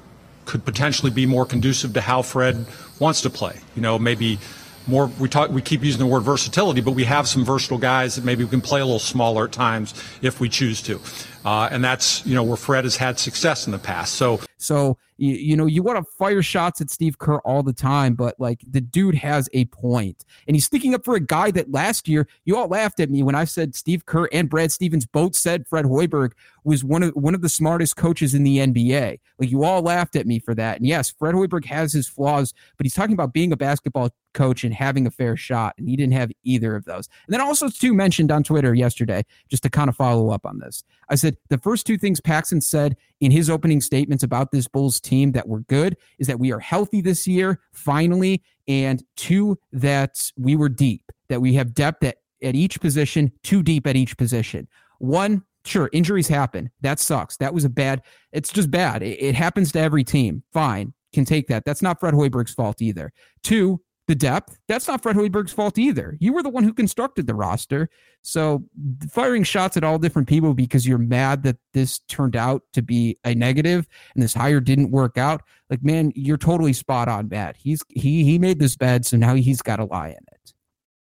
could 0.46 0.64
potentially 0.64 1.12
be 1.12 1.26
more 1.26 1.46
conducive 1.46 1.94
to 1.94 2.02
how 2.02 2.22
Fred 2.22 2.66
wants 3.00 3.22
to 3.22 3.30
play. 3.30 3.60
You 3.76 3.82
know, 3.82 4.00
maybe 4.00 4.40
more 4.88 5.08
we 5.20 5.28
talk 5.28 5.50
we 5.50 5.62
keep 5.62 5.84
using 5.84 6.00
the 6.00 6.06
word 6.06 6.22
versatility, 6.22 6.80
but 6.80 6.92
we 6.92 7.04
have 7.04 7.28
some 7.28 7.44
versatile 7.44 7.80
guys 7.80 8.16
that 8.16 8.24
maybe 8.24 8.44
we 8.44 8.50
can 8.50 8.62
play 8.62 8.80
a 8.80 8.86
little 8.86 9.00
smaller 9.00 9.46
at 9.46 9.52
times 9.52 9.94
if 10.22 10.40
we 10.40 10.48
choose 10.48 10.82
to. 10.84 11.02
Uh, 11.46 11.70
and 11.72 11.84
that's 11.84 12.26
you 12.26 12.34
know 12.34 12.44
where 12.44 12.58
Fred 12.58 12.86
has 12.86 12.98
had 12.98 13.20
success 13.20 13.68
in 13.68 13.72
the 13.72 13.78
past. 13.78 14.16
So 14.16 14.42
so 14.58 14.98
you, 15.18 15.34
you 15.34 15.56
know 15.56 15.68
you 15.68 15.84
want 15.84 16.00
to 16.00 16.12
fire 16.18 16.42
shots 16.42 16.82
at 16.82 16.90
Steve 16.90 17.20
Kerr 17.20 17.38
all 17.40 17.62
the 17.62 17.72
time, 17.72 18.16
but 18.16 18.40
like 18.40 18.62
the 18.68 18.82
dude 18.82 19.14
has 19.14 19.48
a 19.54 19.66
point, 19.66 20.26
and 20.48 20.56
he's 20.56 20.66
sticking 20.66 20.96
up 20.96 21.06
for 21.06 21.16
a 21.16 21.20
guy 21.20 21.52
that 21.52 21.72
last 21.72 22.08
year 22.08 22.28
you 22.46 22.58
all 22.58 22.68
laughed 22.68 23.00
at 23.00 23.12
me 23.12 23.22
when 23.22 23.36
I 23.36 23.46
said 23.46 23.76
Steve 23.76 24.08
Kerr 24.08 24.28
and 24.34 24.50
Brad 24.50 24.72
Stevens 24.72 25.06
both 25.06 25.36
said 25.36 25.68
Fred 25.68 25.86
Hoiberg 25.86 26.32
was 26.64 26.84
one 26.84 27.04
of 27.04 27.12
one 27.12 27.36
of 27.36 27.44
the 27.44 27.50
smartest 27.50 27.96
coaches 27.96 28.34
in 28.34 28.44
the 28.44 28.58
NBA. 28.58 29.20
Like 29.38 29.52
you 29.52 29.64
all 29.64 29.84
laughed 29.84 30.16
at 30.16 30.26
me 30.26 30.40
for 30.40 30.56
that, 30.56 30.78
and 30.78 30.88
yes, 30.88 31.12
Fred 31.12 31.36
Hoiberg 31.36 31.66
has 31.66 31.94
his 31.94 32.10
flaws, 32.10 32.56
but 32.78 32.86
he's 32.86 32.96
talking 32.96 33.14
about 33.14 33.34
being 33.34 33.52
a 33.52 33.58
basketball 33.58 34.10
coach 34.34 34.64
and 34.64 34.74
having 34.74 35.06
a 35.06 35.12
fair 35.12 35.38
shot, 35.38 35.76
and 35.78 35.88
he 35.88 35.96
didn't 35.96 36.14
have 36.14 36.32
either 36.44 36.76
of 36.76 36.86
those. 36.86 37.08
And 37.28 37.34
then 37.34 37.42
also 37.42 37.70
too 37.70 37.94
mentioned 37.94 38.32
on 38.32 38.44
Twitter 38.44 38.74
yesterday, 38.74 39.24
just 39.48 39.64
to 39.64 39.70
kind 39.70 39.90
of 39.90 39.96
follow 39.96 40.32
up 40.32 40.46
on 40.46 40.60
this. 40.60 40.84
I 41.10 41.16
said 41.16 41.35
the 41.50 41.58
first 41.58 41.86
two 41.86 41.98
things 41.98 42.22
Paxson 42.22 42.62
said 42.62 42.96
in 43.22 43.32
his 43.32 43.50
opening 43.50 43.82
statements 43.82 44.24
about 44.24 44.52
this 44.52 44.68
Bulls 44.68 45.00
team 45.00 45.32
that 45.34 45.48
were 45.48 45.62
good 45.62 45.98
is 46.20 46.28
that 46.28 46.40
we 46.40 46.52
are 46.52 46.60
healthy 46.60 47.02
this 47.02 47.28
year, 47.28 47.60
finally, 47.74 48.44
and 48.68 49.04
two, 49.16 49.58
that 49.72 50.32
we 50.38 50.56
were 50.56 50.70
deep, 50.70 51.12
that 51.30 51.42
we 51.42 51.54
have 51.54 51.74
depth 51.74 52.04
at, 52.04 52.18
at 52.42 52.56
each 52.56 52.80
position, 52.82 53.32
too 53.44 53.64
deep 53.64 53.88
at 53.88 53.96
each 53.96 54.18
position. 54.18 54.68
One, 55.00 55.44
sure, 55.66 55.90
injuries 55.94 56.28
happen. 56.28 56.72
That 56.82 57.00
sucks. 57.00 57.38
That 57.38 57.54
was 57.54 57.66
a 57.66 57.70
bad, 57.70 58.02
it's 58.32 58.52
just 58.52 58.72
bad. 58.72 59.04
It, 59.04 59.22
it 59.22 59.36
happens 59.36 59.72
to 59.74 59.80
every 59.80 60.04
team. 60.04 60.44
Fine, 60.54 60.94
can 61.14 61.26
take 61.26 61.48
that. 61.48 61.66
That's 61.66 61.82
not 61.82 62.00
Fred 62.00 62.14
Hoiberg's 62.14 62.54
fault 62.54 62.82
either. 62.82 63.12
Two, 63.44 63.82
the 64.08 64.16
depth. 64.16 64.60
That's 64.68 64.88
not 64.88 65.02
Fred 65.02 65.16
Hoiberg's 65.16 65.52
fault 65.52 65.78
either. 65.78 66.18
You 66.20 66.34
were 66.34 66.44
the 66.44 66.50
one 66.50 66.64
who 66.64 66.74
constructed 66.74 67.28
the 67.28 67.34
roster. 67.34 67.90
So 68.22 68.64
firing 69.10 69.44
shots 69.44 69.78
at 69.78 69.84
all 69.84 69.98
different 69.98 70.28
people 70.28 70.54
because 70.54 70.88
you're 70.88 70.98
mad 70.98 71.44
that 71.44 71.58
this 71.74 72.00
turned 72.08 72.36
out 72.36 72.64
to 72.74 72.82
be 72.82 73.18
a 73.24 73.34
negative 73.34 73.88
and 74.14 74.24
this 74.24 74.34
hire 74.34 74.60
didn't 74.60 74.92
work 74.92 75.18
out. 75.18 75.42
Like, 75.70 75.84
man, 75.84 76.12
you're 76.16 76.38
totally 76.38 76.74
spot 76.74 77.08
on, 77.08 77.30
Matt. 77.30 77.56
He's 77.58 77.82
he 77.90 78.24
he 78.24 78.38
made 78.38 78.60
this 78.60 78.76
bed, 78.76 79.06
so 79.06 79.18
now 79.18 79.34
he's 79.34 79.62
got 79.62 79.80
a 79.80 79.86
lie 79.86 80.10
in 80.10 80.14
it. 80.32 80.54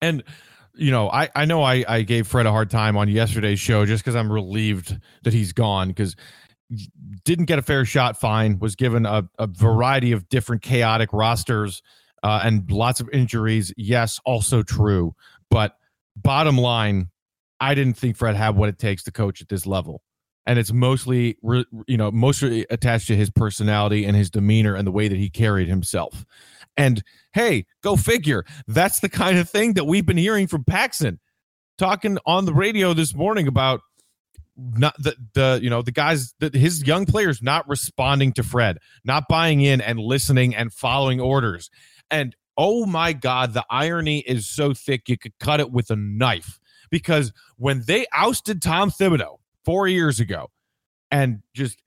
And 0.01 0.23
you 0.75 0.91
know, 0.91 1.11
I, 1.11 1.29
I 1.35 1.45
know 1.45 1.63
I, 1.63 1.85
I 1.87 2.03
gave 2.03 2.27
Fred 2.27 2.47
a 2.47 2.51
hard 2.51 2.71
time 2.71 2.97
on 2.97 3.09
yesterday's 3.09 3.61
show 3.61 3.85
just 3.85 4.03
because 4.03 4.17
I'm 4.17 4.33
relieved 4.33 4.99
that 5.23 5.35
he's 5.35 5.53
gone 5.53 5.89
because 5.89 6.17
didn't 7.25 7.45
get 7.45 7.59
a 7.59 7.63
fair 7.63 7.85
shot 7.85 8.19
fine 8.19 8.59
was 8.59 8.77
given 8.77 9.05
a, 9.05 9.29
a 9.39 9.47
variety 9.47 10.13
of 10.13 10.29
different 10.31 10.63
chaotic 10.63 11.13
rosters 11.13 11.83
uh, 12.23 12.41
and 12.45 12.71
lots 12.71 13.01
of 13.01 13.09
injuries. 13.13 13.73
Yes, 13.77 14.21
also 14.25 14.63
true. 14.63 15.15
But 15.51 15.77
bottom 16.17 16.57
line, 16.59 17.09
I 17.61 17.75
didn't 17.75 17.97
think 17.97 18.17
Fred 18.17 18.37
had 18.37 18.57
what 18.57 18.69
it 18.69 18.79
takes 18.79 19.03
to 19.05 19.13
coach 19.13 19.41
at 19.41 19.49
this 19.49 19.67
level. 19.67 20.03
And 20.45 20.59
it's 20.59 20.73
mostly, 20.73 21.39
you 21.87 21.97
know, 21.97 22.11
mostly 22.11 22.67
attached 22.69 23.07
to 23.07 23.17
his 23.17 23.31
personality 23.31 24.05
and 24.05 24.17
his 24.17 24.29
demeanor 24.29 24.75
and 24.75 24.85
the 24.85 24.91
way 24.91 25.07
that 25.07 25.19
he 25.19 25.31
carried 25.31 25.69
himself. 25.69 26.25
And 26.77 27.05
hey, 27.33 27.67
go 27.83 27.97
figure. 27.97 28.45
That's 28.67 28.99
the 29.01 29.09
kind 29.09 29.39
of 29.39 29.49
thing 29.49 29.75
that 29.75 29.85
we've 29.85 30.07
been 30.07 30.17
hearing 30.17 30.49
from 30.49 30.65
Paxson 30.65 31.21
talking 31.79 32.19
on 32.27 32.45
the 32.45 32.55
radio 32.55 32.93
this 32.93 33.15
morning 33.15 33.47
about 33.47 33.81
not 34.57 34.95
the 34.99 35.17
the 35.35 35.61
you 35.63 35.71
know 35.71 35.83
the 35.83 35.93
guys 35.93 36.35
that 36.41 36.55
his 36.55 36.87
young 36.87 37.07
players 37.07 37.43
not 37.43 37.69
responding 37.69 38.33
to 38.35 38.43
Fred, 38.43 38.79
not 39.05 39.25
buying 39.29 39.61
in 39.61 39.81
and 39.81 39.99
listening 39.99 40.55
and 40.55 40.73
following 40.73 41.21
orders. 41.21 41.71
And 42.13 42.37
oh 42.57 42.87
my 42.87 43.13
God, 43.13 43.55
the 43.55 43.65
irony 43.71 44.21
is 44.21 44.47
so 44.47 44.75
thick 44.75 45.09
you 45.09 45.19
could 45.19 45.37
cut 45.41 45.59
it 45.59 45.73
with 45.73 45.91
a 45.91 45.97
knife. 45.97 46.61
Because 46.91 47.33
when 47.57 47.83
they 47.87 48.07
ousted 48.13 48.61
Tom 48.61 48.91
Thibodeau 48.91 49.39
four 49.65 49.89
years 49.89 50.21
ago 50.21 50.51
and 51.11 51.43
just 51.55 51.83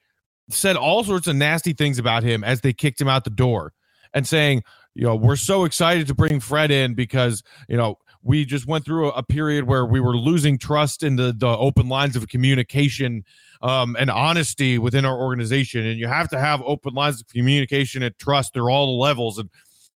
said 0.49 0.75
all 0.75 1.03
sorts 1.03 1.27
of 1.27 1.35
nasty 1.35 1.73
things 1.73 1.99
about 1.99 2.23
him 2.23 2.43
as 2.43 2.61
they 2.61 2.73
kicked 2.73 2.99
him 2.99 3.07
out 3.07 3.23
the 3.23 3.29
door 3.29 3.73
and 4.13 4.27
saying, 4.27 4.63
you 4.95 5.03
know, 5.03 5.15
we're 5.15 5.35
so 5.35 5.65
excited 5.65 6.07
to 6.07 6.15
bring 6.15 6.39
Fred 6.39 6.71
in 6.71 6.95
because, 6.95 7.43
you 7.67 7.77
know, 7.77 7.99
we 8.23 8.43
just 8.43 8.65
went 8.65 8.83
through 8.83 9.11
a, 9.11 9.21
period 9.21 9.65
where 9.65 9.85
we 9.85 9.99
were 9.99 10.17
losing 10.17 10.57
trust 10.57 11.03
in 11.03 11.15
the, 11.15 11.31
the 11.37 11.47
open 11.47 11.87
lines 11.87 12.15
of 12.15 12.27
communication 12.27 13.23
um, 13.61 13.95
and 13.99 14.09
honesty 14.09 14.79
within 14.79 15.05
our 15.05 15.15
organization. 15.15 15.85
And 15.85 15.99
you 15.99 16.07
have 16.07 16.29
to 16.29 16.39
have 16.39 16.61
open 16.63 16.95
lines 16.95 17.21
of 17.21 17.27
communication 17.27 18.01
and 18.01 18.17
trust 18.17 18.53
through 18.53 18.69
all 18.69 18.87
the 18.87 18.99
levels. 18.99 19.37
And 19.37 19.49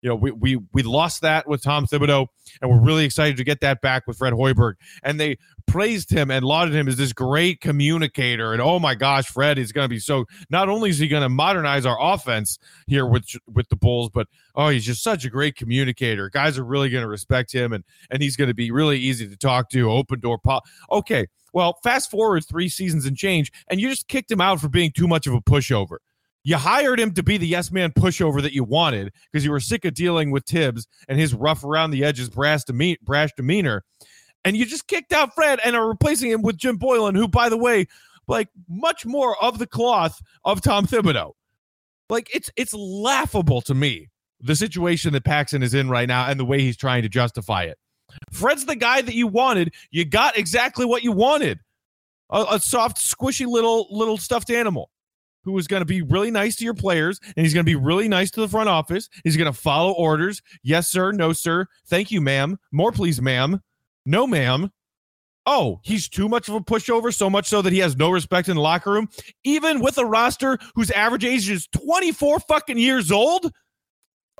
you 0.01 0.09
know, 0.09 0.15
we 0.15 0.31
we 0.31 0.59
we 0.73 0.83
lost 0.83 1.21
that 1.21 1.47
with 1.47 1.63
Tom 1.63 1.87
Thibodeau, 1.87 2.27
and 2.61 2.69
we're 2.69 2.79
really 2.79 3.03
excited 3.03 3.37
to 3.37 3.43
get 3.43 3.61
that 3.61 3.81
back 3.81 4.05
with 4.05 4.17
Fred 4.17 4.33
Hoiberg. 4.33 4.73
And 5.01 5.19
they 5.19 5.37
praised 5.65 6.11
him 6.11 6.29
and 6.29 6.45
lauded 6.45 6.75
him 6.75 6.87
as 6.87 6.97
this 6.97 7.13
great 7.13 7.61
communicator. 7.61 8.53
And 8.53 8.61
oh 8.61 8.79
my 8.79 8.93
gosh, 8.95 9.25
Fred 9.25 9.57
is 9.57 9.71
going 9.71 9.85
to 9.85 9.89
be 9.89 9.99
so. 9.99 10.25
Not 10.49 10.69
only 10.69 10.91
is 10.91 10.99
he 10.99 11.07
going 11.07 11.23
to 11.23 11.29
modernize 11.29 11.85
our 11.85 11.97
offense 11.99 12.59
here 12.85 13.07
with 13.07 13.25
with 13.51 13.69
the 13.69 13.75
Bulls, 13.75 14.09
but 14.13 14.27
oh, 14.55 14.69
he's 14.69 14.85
just 14.85 15.01
such 15.01 15.25
a 15.25 15.29
great 15.29 15.55
communicator. 15.55 16.29
Guys 16.29 16.57
are 16.57 16.65
really 16.65 16.89
going 16.89 17.03
to 17.03 17.09
respect 17.09 17.51
him, 17.51 17.73
and 17.73 17.83
and 18.11 18.21
he's 18.21 18.35
going 18.35 18.49
to 18.49 18.55
be 18.55 18.69
really 18.69 18.99
easy 18.99 19.27
to 19.27 19.37
talk 19.37 19.69
to. 19.71 19.89
Open 19.89 20.19
door 20.19 20.37
pop. 20.37 20.63
Okay, 20.91 21.25
well, 21.53 21.79
fast 21.83 22.11
forward 22.11 22.45
three 22.47 22.69
seasons 22.69 23.07
and 23.07 23.17
change, 23.17 23.51
and 23.67 23.79
you 23.79 23.89
just 23.89 24.07
kicked 24.07 24.29
him 24.29 24.41
out 24.41 24.61
for 24.61 24.69
being 24.69 24.91
too 24.91 25.07
much 25.07 25.25
of 25.25 25.33
a 25.33 25.41
pushover. 25.41 25.97
You 26.47 26.55
hired 26.55 26.97
him 26.97 27.13
to 27.15 27.23
be 27.23 27.35
the 27.35 27.45
yes 27.45 27.73
man 27.73 27.91
pushover 27.91 28.41
that 28.41 28.53
you 28.53 28.63
wanted 28.63 29.11
because 29.29 29.43
you 29.43 29.51
were 29.51 29.59
sick 29.59 29.83
of 29.83 29.93
dealing 29.93 30.31
with 30.31 30.45
Thibs 30.45 30.87
and 31.09 31.19
his 31.19 31.33
rough 31.33 31.65
around 31.65 31.91
the 31.91 32.05
edges 32.05 32.29
brash, 32.29 32.63
deme- 32.63 32.95
brash 33.01 33.31
demeanor. 33.35 33.83
And 34.45 34.55
you 34.55 34.65
just 34.65 34.87
kicked 34.87 35.11
out 35.11 35.35
Fred 35.35 35.59
and 35.65 35.75
are 35.75 35.85
replacing 35.85 36.31
him 36.31 36.43
with 36.43 36.55
Jim 36.55 36.79
Boylen, 36.79 37.17
who, 37.17 37.27
by 37.27 37.49
the 37.49 37.57
way, 37.57 37.87
like 38.29 38.47
much 38.69 39.05
more 39.05 39.35
of 39.43 39.59
the 39.59 39.67
cloth 39.67 40.21
of 40.45 40.61
Tom 40.61 40.87
Thibodeau. 40.87 41.33
Like 42.09 42.33
it's 42.33 42.49
it's 42.55 42.73
laughable 42.73 43.59
to 43.63 43.73
me 43.73 44.07
the 44.39 44.55
situation 44.55 45.11
that 45.11 45.25
Paxson 45.25 45.61
is 45.61 45.73
in 45.73 45.89
right 45.89 46.07
now 46.07 46.29
and 46.29 46.39
the 46.39 46.45
way 46.45 46.61
he's 46.61 46.77
trying 46.77 47.01
to 47.01 47.09
justify 47.09 47.63
it. 47.63 47.77
Fred's 48.31 48.63
the 48.63 48.77
guy 48.77 49.01
that 49.01 49.15
you 49.15 49.27
wanted. 49.27 49.73
You 49.91 50.05
got 50.05 50.37
exactly 50.37 50.85
what 50.85 51.03
you 51.03 51.11
wanted. 51.11 51.59
A, 52.29 52.45
a 52.51 52.59
soft, 52.61 52.99
squishy 52.99 53.45
little 53.45 53.87
little 53.91 54.17
stuffed 54.17 54.49
animal 54.49 54.91
who 55.51 55.57
is 55.57 55.67
going 55.67 55.81
to 55.81 55.85
be 55.85 56.01
really 56.01 56.31
nice 56.31 56.55
to 56.57 56.65
your 56.65 56.73
players 56.73 57.19
and 57.23 57.45
he's 57.45 57.53
going 57.53 57.65
to 57.65 57.69
be 57.69 57.75
really 57.75 58.07
nice 58.07 58.31
to 58.31 58.41
the 58.41 58.47
front 58.47 58.69
office. 58.69 59.09
He's 59.23 59.37
going 59.37 59.51
to 59.51 59.57
follow 59.57 59.93
orders. 59.93 60.41
Yes, 60.63 60.87
sir. 60.87 61.11
No, 61.11 61.33
sir. 61.33 61.67
Thank 61.87 62.11
you, 62.11 62.21
ma'am. 62.21 62.57
More, 62.71 62.91
please, 62.91 63.21
ma'am. 63.21 63.61
No, 64.05 64.27
ma'am. 64.27 64.71
Oh, 65.45 65.79
he's 65.83 66.09
too 66.09 66.27
much 66.27 66.49
of 66.49 66.55
a 66.55 66.59
pushover, 66.59 67.13
so 67.13 67.29
much 67.29 67.47
so 67.47 67.61
that 67.61 67.71
he 67.71 67.79
has 67.79 67.95
no 67.95 68.09
respect 68.09 68.49
in 68.49 68.55
the 68.55 68.61
locker 68.61 68.91
room, 68.91 69.07
even 69.45 69.79
with 69.79 69.97
a 69.97 70.05
roster 70.05 70.57
whose 70.75 70.91
average 70.91 71.23
age 71.23 71.49
is 71.49 71.67
24 71.67 72.41
fucking 72.41 72.77
years 72.77 73.11
old. 73.11 73.49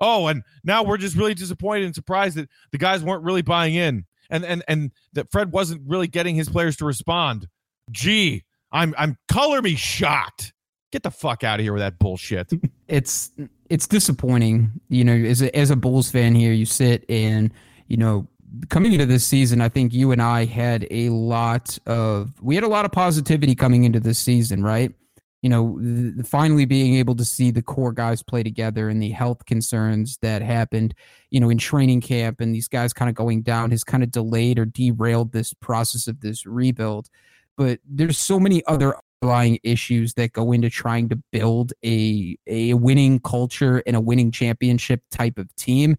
Oh, 0.02 0.28
and 0.28 0.44
now 0.66 0.84
we're 0.84 0.98
just 0.98 1.16
really 1.16 1.34
disappointed 1.34 1.86
and 1.86 1.96
surprised 1.96 2.36
that 2.36 2.50
the 2.74 2.78
guys 2.78 3.04
weren't 3.04 3.24
really 3.24 3.42
buying 3.42 3.76
in 3.76 4.06
and 4.30 4.46
and 4.46 4.64
and 4.68 4.92
that 5.14 5.32
Fred 5.32 5.52
wasn't 5.52 5.82
really 5.88 6.08
getting 6.08 6.36
his 6.36 6.50
players 6.50 6.76
to 6.78 6.86
respond. 6.86 7.48
Gee, 7.92 8.44
I'm 8.72 8.94
I'm 8.98 9.18
color 9.28 9.62
me 9.62 9.76
shocked. 9.76 10.54
Get 10.92 11.04
the 11.04 11.12
fuck 11.12 11.44
out 11.44 11.60
of 11.60 11.64
here 11.64 11.74
with 11.74 11.82
that 11.82 12.00
bullshit. 12.00 12.52
it's 12.88 13.32
it's 13.70 13.88
disappointing. 13.88 14.72
You 14.90 15.04
know, 15.04 15.14
as 15.14 15.42
a, 15.42 15.56
as 15.56 15.70
a 15.70 15.76
Bulls 15.76 16.10
fan 16.10 16.34
here, 16.36 16.54
you 16.54 16.66
sit 16.66 17.04
and 17.10 17.52
you 17.88 17.98
know 17.98 18.28
coming 18.70 18.94
into 18.94 19.06
this 19.06 19.26
season, 19.26 19.62
I 19.62 19.70
think 19.70 19.94
you 19.94 20.12
and 20.12 20.22
I 20.22 20.46
had 20.46 20.88
a 20.92 21.10
lot 21.10 21.78
of 21.86 22.34
we 22.42 22.56
had 22.56 22.64
a 22.64 22.70
lot 22.70 22.86
of 22.86 22.92
positivity 22.92 23.56
coming 23.56 23.84
into 23.84 24.00
this 24.00 24.20
season, 24.20 24.64
right? 24.64 24.94
You 25.42 25.50
know, 25.50 25.80
the, 25.80 26.24
finally 26.24 26.66
being 26.66 26.96
able 26.96 27.16
to 27.16 27.26
see 27.26 27.52
the 27.52 27.62
core 27.62 27.94
guys 27.94 28.24
play 28.24 28.44
together 28.44 28.90
and 28.90 29.02
the 29.02 29.12
health 29.12 29.46
concerns 29.46 30.18
that 30.22 30.42
happened, 30.42 30.96
you 31.30 31.40
know, 31.40 31.50
in 31.50 31.58
training 31.58 32.02
camp 32.02 32.42
and 32.42 32.54
these 32.54 32.68
guys 32.68 32.92
kind 32.92 33.08
of 33.08 33.16
going 33.16 33.44
down 33.44 33.72
has 33.72 33.84
kind 33.84 34.04
of 34.04 34.12
delayed 34.12 34.58
or 34.58 34.66
derailed 34.66 35.32
this 35.32 35.54
process 35.54 36.08
of 36.08 36.22
this 36.22 36.46
rebuild. 36.46 37.10
but 37.56 37.80
there's 37.86 38.18
so 38.18 38.40
many 38.40 38.64
other 38.66 38.96
underlying 39.22 39.60
issues 39.64 40.14
that 40.16 40.34
go 40.34 40.52
into 40.52 40.70
trying 40.70 41.10
to 41.10 41.16
build 41.32 41.74
a 41.84 42.38
a 42.48 42.74
winning 42.76 43.20
culture 43.20 43.82
and 43.86 43.96
a 43.96 44.02
winning 44.02 44.32
championship 44.32 45.02
type 45.12 45.38
of 45.38 45.54
team 45.56 45.96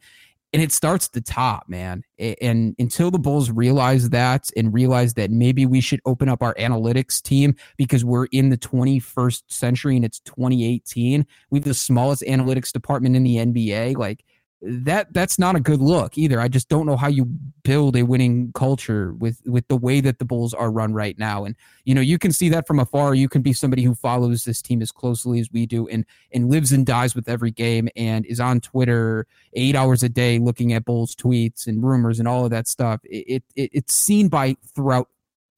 and 0.53 0.63
it 0.63 0.73
starts 0.73 1.07
at 1.07 1.13
the 1.13 1.21
top, 1.21 1.69
man. 1.69 2.03
And 2.19 2.75
until 2.79 3.11
the 3.11 3.19
Bulls 3.19 3.51
realize 3.51 4.09
that 4.11 4.49
and 4.57 4.73
realize 4.73 5.13
that 5.15 5.31
maybe 5.31 5.67
we 5.67 5.83
should 5.83 6.01
open 6.07 6.29
up 6.29 6.43
our 6.43 6.55
analytics 6.55 7.21
team 7.21 7.55
because 7.77 8.03
we're 8.03 8.27
in 8.33 8.49
the 8.49 8.57
21st 8.57 9.43
century 9.49 9.97
and 9.97 10.07
it's 10.07 10.21
2018, 10.21 11.27
we 11.51 11.59
have 11.59 11.65
the 11.65 11.75
smallest 11.75 12.23
analytics 12.23 12.73
department 12.73 13.15
in 13.15 13.25
the 13.25 13.37
NBA. 13.37 13.99
Like, 13.99 14.25
that 14.61 15.13
that's 15.13 15.39
not 15.39 15.55
a 15.55 15.61
good 15.61 15.81
look 15.81 16.19
either. 16.19 16.41
I 16.41 16.49
just 16.49 16.69
don't 16.69 16.85
know 16.85 16.97
how 16.97 17.09
you 17.09 17.27
build 17.63 17.97
a 17.97 18.03
winning 18.03 18.51
culture 18.55 19.13
with 19.13 19.41
with 19.47 19.67
the 19.69 19.77
way 19.77 20.01
that 20.01 20.19
the 20.19 20.25
Bulls 20.25 20.53
are 20.53 20.71
run 20.71 20.93
right 20.93 21.17
now. 21.17 21.45
And 21.45 21.55
you 21.85 21.95
know, 21.95 22.01
you 22.01 22.19
can 22.19 22.33
see 22.33 22.49
that 22.49 22.67
from 22.67 22.81
afar. 22.81 23.15
You 23.15 23.29
can 23.29 23.41
be 23.41 23.53
somebody 23.53 23.83
who 23.83 23.95
follows 23.95 24.45
this 24.45 24.61
team 24.61 24.83
as 24.83 24.91
closely 24.91 25.39
as 25.39 25.51
we 25.53 25.67
do 25.67 25.87
and 25.89 26.05
and 26.33 26.51
lives 26.51 26.73
and 26.73 26.85
dies 26.85 27.15
with 27.15 27.29
every 27.29 27.53
game 27.53 27.89
and 27.95 28.27
is 28.27 28.41
on 28.41 28.61
Twitter 28.61 29.27
8 29.53 29.77
hours 29.77 30.03
a 30.03 30.09
day 30.09 30.39
looking 30.39 30.73
at 30.73 30.85
Bulls 30.85 31.15
tweets 31.15 31.67
and 31.69 31.83
rumors 31.83 32.19
and 32.19 32.27
all 32.27 32.45
of 32.45 32.51
that 32.51 32.67
stuff. 32.67 33.01
It, 33.05 33.45
it 33.55 33.71
it's 33.73 33.95
seen 33.95 34.29
by 34.29 34.57
throughout 34.75 35.09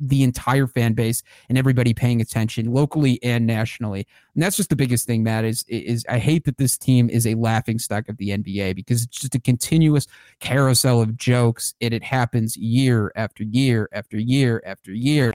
the 0.00 0.22
entire 0.22 0.66
fan 0.66 0.94
base 0.94 1.22
and 1.48 1.58
everybody 1.58 1.92
paying 1.92 2.20
attention 2.20 2.72
locally 2.72 3.22
and 3.22 3.46
nationally. 3.46 4.06
And 4.34 4.42
that's 4.42 4.56
just 4.56 4.70
the 4.70 4.76
biggest 4.76 5.06
thing, 5.06 5.22
Matt, 5.22 5.44
is 5.44 5.64
is 5.68 6.04
I 6.08 6.18
hate 6.18 6.44
that 6.44 6.56
this 6.56 6.78
team 6.78 7.10
is 7.10 7.26
a 7.26 7.34
laughing 7.34 7.78
stock 7.78 8.08
of 8.08 8.16
the 8.16 8.30
NBA 8.30 8.74
because 8.74 9.04
it's 9.04 9.18
just 9.18 9.34
a 9.34 9.40
continuous 9.40 10.06
carousel 10.40 11.00
of 11.00 11.16
jokes 11.16 11.74
and 11.80 11.92
it 11.92 12.02
happens 12.02 12.56
year 12.56 13.12
after 13.14 13.44
year 13.44 13.88
after 13.92 14.18
year 14.18 14.62
after 14.64 14.92
year. 14.92 15.32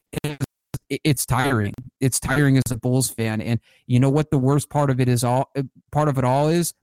It's 0.89 1.25
tiring. 1.25 1.73
It's 1.99 2.19
tiring 2.19 2.57
as 2.57 2.71
a 2.71 2.77
Bulls 2.77 3.09
fan. 3.09 3.41
And 3.41 3.59
you 3.87 3.99
know 3.99 4.09
what 4.09 4.29
the 4.31 4.37
worst 4.37 4.69
part 4.69 4.89
of 4.89 4.99
it 4.99 5.07
is 5.07 5.23
all 5.23 5.51
part 5.91 6.09
of 6.09 6.17
it 6.17 6.23
all 6.23 6.49
is? 6.49 6.73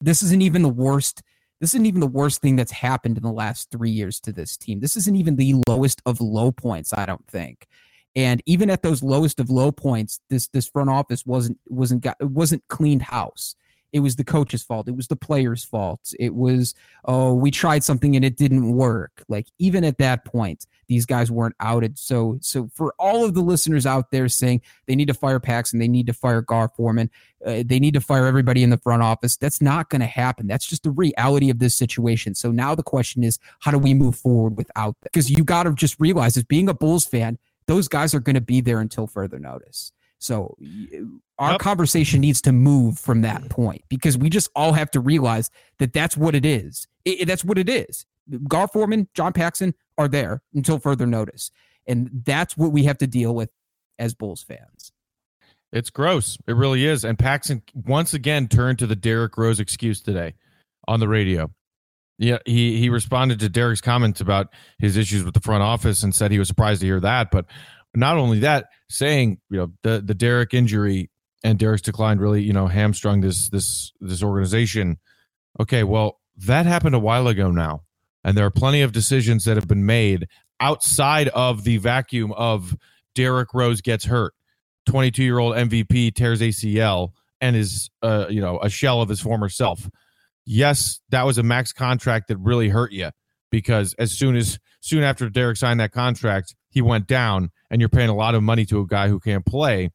This 0.00 0.22
isn't 0.22 0.42
even 0.42 0.62
the 0.62 0.68
worst 0.68 1.22
this 1.62 1.74
isn't 1.74 1.86
even 1.86 2.00
the 2.00 2.08
worst 2.08 2.42
thing 2.42 2.56
that's 2.56 2.72
happened 2.72 3.16
in 3.16 3.22
the 3.22 3.30
last 3.30 3.70
three 3.70 3.92
years 3.92 4.18
to 4.18 4.32
this 4.32 4.56
team. 4.56 4.80
This 4.80 4.96
isn't 4.96 5.14
even 5.14 5.36
the 5.36 5.54
lowest 5.68 6.02
of 6.04 6.20
low 6.20 6.50
points, 6.50 6.92
I 6.92 7.06
don't 7.06 7.24
think. 7.28 7.68
And 8.16 8.42
even 8.46 8.68
at 8.68 8.82
those 8.82 9.00
lowest 9.00 9.38
of 9.38 9.48
low 9.48 9.70
points, 9.70 10.18
this 10.28 10.48
this 10.48 10.68
front 10.68 10.90
office 10.90 11.24
wasn't 11.24 11.60
wasn't 11.68 12.00
got 12.00 12.16
it 12.20 12.30
wasn't 12.30 12.64
cleaned 12.68 13.02
house. 13.02 13.54
It 13.92 14.00
was 14.00 14.16
the 14.16 14.24
coach's 14.24 14.62
fault. 14.62 14.88
It 14.88 14.96
was 14.96 15.08
the 15.08 15.16
players' 15.16 15.64
fault. 15.64 16.14
It 16.18 16.34
was, 16.34 16.74
oh, 17.04 17.34
we 17.34 17.50
tried 17.50 17.84
something 17.84 18.16
and 18.16 18.24
it 18.24 18.36
didn't 18.36 18.72
work. 18.72 19.22
Like 19.28 19.48
even 19.58 19.84
at 19.84 19.98
that 19.98 20.24
point, 20.24 20.66
these 20.88 21.06
guys 21.06 21.30
weren't 21.30 21.54
outed. 21.60 21.98
So, 21.98 22.38
so 22.40 22.68
for 22.74 22.94
all 22.98 23.24
of 23.24 23.34
the 23.34 23.40
listeners 23.40 23.86
out 23.86 24.10
there 24.10 24.28
saying 24.28 24.62
they 24.86 24.94
need 24.94 25.08
to 25.08 25.14
fire 25.14 25.40
Pax 25.40 25.72
and 25.72 25.80
they 25.80 25.88
need 25.88 26.06
to 26.06 26.12
fire 26.12 26.42
Gar 26.42 26.68
Forman, 26.68 27.10
uh, 27.44 27.62
they 27.64 27.78
need 27.78 27.94
to 27.94 28.00
fire 28.00 28.26
everybody 28.26 28.62
in 28.62 28.70
the 28.70 28.78
front 28.78 29.02
office. 29.02 29.36
That's 29.36 29.60
not 29.60 29.90
going 29.90 30.00
to 30.00 30.06
happen. 30.06 30.46
That's 30.46 30.66
just 30.66 30.82
the 30.82 30.90
reality 30.90 31.50
of 31.50 31.58
this 31.58 31.74
situation. 31.74 32.34
So 32.34 32.50
now 32.50 32.74
the 32.74 32.82
question 32.82 33.22
is, 33.24 33.38
how 33.60 33.70
do 33.70 33.78
we 33.78 33.94
move 33.94 34.16
forward 34.16 34.56
without 34.56 34.96
that? 35.02 35.12
Because 35.12 35.30
you 35.30 35.44
got 35.44 35.64
to 35.64 35.72
just 35.72 35.98
realize, 35.98 36.36
as 36.36 36.44
being 36.44 36.68
a 36.68 36.74
Bulls 36.74 37.06
fan, 37.06 37.38
those 37.66 37.88
guys 37.88 38.14
are 38.14 38.20
going 38.20 38.34
to 38.34 38.40
be 38.40 38.60
there 38.60 38.80
until 38.80 39.06
further 39.06 39.38
notice. 39.38 39.92
So 40.22 40.56
our 41.38 41.52
yep. 41.52 41.60
conversation 41.60 42.20
needs 42.20 42.40
to 42.42 42.52
move 42.52 42.98
from 42.98 43.22
that 43.22 43.42
mm. 43.42 43.50
point 43.50 43.82
because 43.88 44.16
we 44.16 44.30
just 44.30 44.48
all 44.54 44.72
have 44.72 44.90
to 44.92 45.00
realize 45.00 45.50
that 45.78 45.92
that's 45.92 46.16
what 46.16 46.34
it 46.34 46.46
is. 46.46 46.86
It, 47.04 47.22
it, 47.22 47.24
that's 47.26 47.44
what 47.44 47.58
it 47.58 47.68
is. 47.68 48.06
Gar 48.48 48.68
Forman, 48.68 49.08
John 49.14 49.32
Paxson 49.32 49.74
are 49.98 50.08
there 50.08 50.42
until 50.54 50.78
further 50.78 51.06
notice. 51.06 51.50
And 51.86 52.22
that's 52.24 52.56
what 52.56 52.70
we 52.70 52.84
have 52.84 52.98
to 52.98 53.06
deal 53.06 53.34
with 53.34 53.50
as 53.98 54.14
Bulls 54.14 54.42
fans. 54.42 54.92
It's 55.72 55.90
gross. 55.90 56.38
It 56.46 56.54
really 56.54 56.86
is. 56.86 57.04
And 57.04 57.18
Paxson 57.18 57.62
once 57.74 58.14
again 58.14 58.46
turned 58.46 58.78
to 58.78 58.86
the 58.86 58.94
Derrick 58.94 59.36
Rose 59.36 59.58
excuse 59.58 60.00
today 60.00 60.34
on 60.86 61.00
the 61.00 61.08
radio. 61.08 61.50
Yeah, 62.18 62.38
he 62.46 62.78
he 62.78 62.88
responded 62.90 63.40
to 63.40 63.48
Derrick's 63.48 63.80
comments 63.80 64.20
about 64.20 64.54
his 64.78 64.96
issues 64.96 65.24
with 65.24 65.34
the 65.34 65.40
front 65.40 65.62
office 65.62 66.04
and 66.04 66.14
said 66.14 66.30
he 66.30 66.38
was 66.38 66.46
surprised 66.46 66.82
to 66.82 66.86
hear 66.86 67.00
that. 67.00 67.32
But 67.32 67.46
not 67.94 68.16
only 68.16 68.40
that, 68.40 68.66
saying 68.88 69.38
you 69.50 69.58
know 69.58 69.72
the 69.82 70.02
the 70.04 70.14
Derrick 70.14 70.54
injury 70.54 71.10
and 71.44 71.58
Derrick's 71.58 71.82
decline 71.82 72.18
really 72.18 72.42
you 72.42 72.52
know 72.52 72.66
hamstrung 72.66 73.20
this 73.20 73.48
this 73.50 73.92
this 74.00 74.22
organization. 74.22 74.98
Okay, 75.60 75.84
well 75.84 76.20
that 76.36 76.66
happened 76.66 76.94
a 76.94 77.00
while 77.00 77.28
ago 77.28 77.50
now, 77.50 77.82
and 78.24 78.36
there 78.36 78.46
are 78.46 78.50
plenty 78.50 78.82
of 78.82 78.92
decisions 78.92 79.44
that 79.44 79.56
have 79.56 79.68
been 79.68 79.86
made 79.86 80.28
outside 80.60 81.28
of 81.28 81.64
the 81.64 81.76
vacuum 81.78 82.32
of 82.32 82.76
Derrick 83.14 83.52
Rose 83.52 83.80
gets 83.80 84.04
hurt, 84.04 84.32
22 84.86 85.22
year 85.22 85.38
old 85.38 85.54
MVP 85.54 86.14
tears 86.14 86.40
ACL 86.40 87.10
and 87.40 87.56
is 87.56 87.90
uh 88.02 88.26
you 88.30 88.40
know 88.40 88.58
a 88.60 88.70
shell 88.70 89.02
of 89.02 89.08
his 89.08 89.20
former 89.20 89.48
self. 89.48 89.88
Yes, 90.44 91.00
that 91.10 91.24
was 91.24 91.38
a 91.38 91.42
max 91.42 91.72
contract 91.72 92.28
that 92.28 92.38
really 92.38 92.68
hurt 92.68 92.92
you 92.92 93.10
because 93.50 93.94
as 93.98 94.12
soon 94.12 94.36
as 94.36 94.58
soon 94.80 95.02
after 95.02 95.28
Derrick 95.28 95.56
signed 95.56 95.80
that 95.80 95.92
contract, 95.92 96.54
he 96.72 96.80
went 96.80 97.06
down, 97.06 97.50
and 97.70 97.80
you're 97.80 97.90
paying 97.90 98.08
a 98.08 98.16
lot 98.16 98.34
of 98.34 98.42
money 98.42 98.64
to 98.66 98.80
a 98.80 98.86
guy 98.86 99.08
who 99.08 99.20
can't 99.20 99.44
play. 99.44 99.90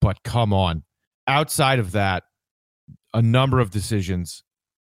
But 0.00 0.22
come 0.22 0.52
on, 0.52 0.84
outside 1.26 1.80
of 1.80 1.92
that, 1.92 2.22
a 3.12 3.20
number 3.20 3.58
of 3.58 3.70
decisions, 3.70 4.44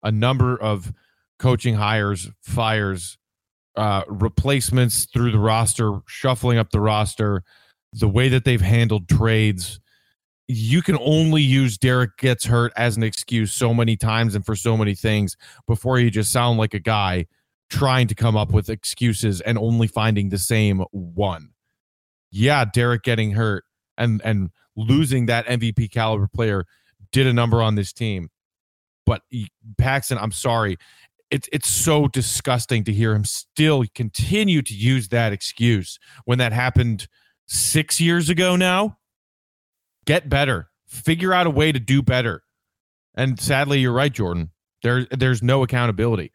a 0.03 0.11
number 0.11 0.61
of 0.61 0.93
coaching 1.39 1.74
hires, 1.74 2.28
fires, 2.43 3.16
uh, 3.76 4.03
replacements 4.09 5.07
through 5.07 5.30
the 5.30 5.39
roster, 5.39 6.01
shuffling 6.07 6.59
up 6.59 6.70
the 6.70 6.80
roster, 6.80 7.45
the 7.93 8.09
way 8.09 8.28
that 8.28 8.45
they've 8.45 8.61
handled 8.61 9.09
trades. 9.09 9.78
You 10.49 10.82
can 10.82 10.99
only 11.01 11.43
use 11.43 11.78
Derrick 11.78 12.16
gets 12.18 12.45
hurt 12.47 12.72
as 12.76 12.97
an 12.97 13.05
excuse 13.05 13.53
so 13.53 13.72
many 13.72 13.97
times 13.97 14.34
and 14.34 14.45
for 14.45 14.57
so 14.57 14.76
many 14.76 14.97
things 14.97 15.36
before 15.68 16.01
you 16.01 16.11
just 16.11 16.32
sound 16.32 16.59
like 16.59 16.74
a 16.74 16.80
guy 16.80 17.26
trying 17.71 18.09
to 18.09 18.14
come 18.14 18.37
up 18.37 18.53
with 18.53 18.69
excuses 18.69 19.41
and 19.41 19.59
only 19.59 19.87
finding 19.87 20.29
the 20.29 20.39
same 20.39 20.85
one. 20.91 21.51
Yeah, 22.31 22.64
Derrick 22.64 23.03
getting 23.03 23.33
hurt 23.33 23.64
and 23.97 24.21
and 24.25 24.51
losing 24.77 25.27
that 25.27 25.47
MVP 25.47 25.91
caliber 25.91 26.29
player 26.29 26.64
did 27.12 27.27
a 27.27 27.33
number 27.33 27.62
on 27.62 27.75
this 27.75 27.93
team. 27.93 28.31
But 29.07 29.23
Paxson, 29.79 30.19
I'm 30.19 30.33
sorry. 30.33 30.77
It's 31.31 31.49
it's 31.53 31.69
so 31.69 32.09
disgusting 32.09 32.85
to 32.85 32.93
hear 32.93 33.14
him 33.14 33.25
still 33.25 33.85
continue 33.95 34.62
to 34.62 34.75
use 34.75 35.09
that 35.09 35.33
excuse 35.33 35.99
when 36.25 36.39
that 36.39 36.53
happened 36.53 37.07
6 37.47 38.01
years 38.01 38.29
ago 38.29 38.57
now. 38.57 38.99
Get 40.07 40.29
better. 40.29 40.71
Figure 40.87 41.35
out 41.35 41.47
a 41.47 41.51
way 41.51 41.71
to 41.71 41.79
do 41.79 42.03
better. 42.03 42.43
And 43.14 43.39
sadly, 43.39 43.81
you're 43.81 43.93
right, 43.93 44.12
Jordan. 44.12 44.53
There, 44.83 45.07
there's 45.11 45.43
no 45.43 45.62
accountability. 45.62 46.33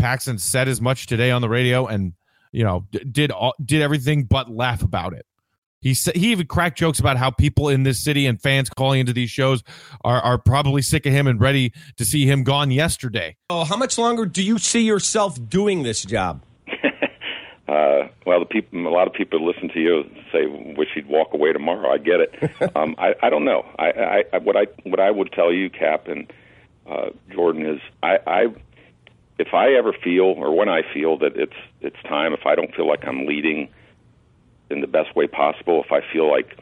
Paxson 0.00 0.38
said 0.38 0.68
as 0.68 0.80
much 0.80 1.06
today 1.06 1.30
on 1.30 1.42
the 1.42 1.48
radio, 1.48 1.86
and 1.86 2.14
you 2.52 2.64
know 2.64 2.86
did 2.90 3.30
all, 3.30 3.54
did 3.64 3.82
everything 3.82 4.24
but 4.24 4.50
laugh 4.50 4.82
about 4.82 5.12
it. 5.12 5.26
He 5.80 5.94
said 5.94 6.16
he 6.16 6.32
even 6.32 6.46
cracked 6.46 6.78
jokes 6.78 7.00
about 7.00 7.16
how 7.16 7.30
people 7.30 7.68
in 7.68 7.84
this 7.84 8.02
city 8.02 8.26
and 8.26 8.40
fans 8.40 8.68
calling 8.68 9.00
into 9.00 9.12
these 9.12 9.30
shows 9.30 9.62
are 10.04 10.20
are 10.20 10.38
probably 10.38 10.82
sick 10.82 11.06
of 11.06 11.12
him 11.12 11.26
and 11.26 11.40
ready 11.40 11.72
to 11.96 12.04
see 12.04 12.26
him 12.26 12.44
gone 12.44 12.70
yesterday. 12.70 13.36
Oh, 13.48 13.64
how 13.64 13.76
much 13.76 13.96
longer 13.98 14.26
do 14.26 14.42
you 14.42 14.58
see 14.58 14.82
yourself 14.82 15.38
doing 15.48 15.82
this 15.82 16.02
job? 16.02 16.42
uh, 17.68 18.08
well, 18.26 18.40
the 18.40 18.46
people, 18.48 18.86
a 18.86 18.90
lot 18.90 19.06
of 19.06 19.14
people 19.14 19.44
listen 19.46 19.68
to 19.70 19.80
you 19.80 20.04
say 20.32 20.46
wish 20.76 20.88
he'd 20.94 21.06
walk 21.06 21.32
away 21.32 21.52
tomorrow. 21.52 21.90
I 21.90 21.98
get 21.98 22.20
it. 22.20 22.72
um, 22.76 22.94
I, 22.98 23.14
I 23.22 23.30
don't 23.30 23.44
know. 23.44 23.64
I, 23.78 24.24
I, 24.32 24.38
what 24.38 24.56
I 24.56 24.66
what 24.84 25.00
I 25.00 25.10
would 25.10 25.32
tell 25.32 25.52
you, 25.52 25.70
Kap 25.70 26.08
and 26.08 26.30
uh, 26.86 27.10
Jordan, 27.32 27.66
is 27.66 27.80
I, 28.02 28.18
I 28.26 28.46
if 29.40 29.54
I 29.54 29.72
ever 29.72 29.94
feel 29.94 30.34
or 30.36 30.54
when 30.54 30.68
I 30.68 30.82
feel 30.92 31.16
that 31.18 31.34
it's 31.34 31.56
it's 31.80 31.96
time, 32.02 32.34
if 32.34 32.44
I 32.44 32.54
don't 32.54 32.74
feel 32.74 32.86
like 32.86 33.04
I'm 33.06 33.24
leading 33.24 33.68
in 34.70 34.82
the 34.82 34.86
best 34.86 35.16
way 35.16 35.26
possible, 35.26 35.82
if 35.82 35.90
I 35.90 36.00
feel 36.12 36.30
like 36.30 36.58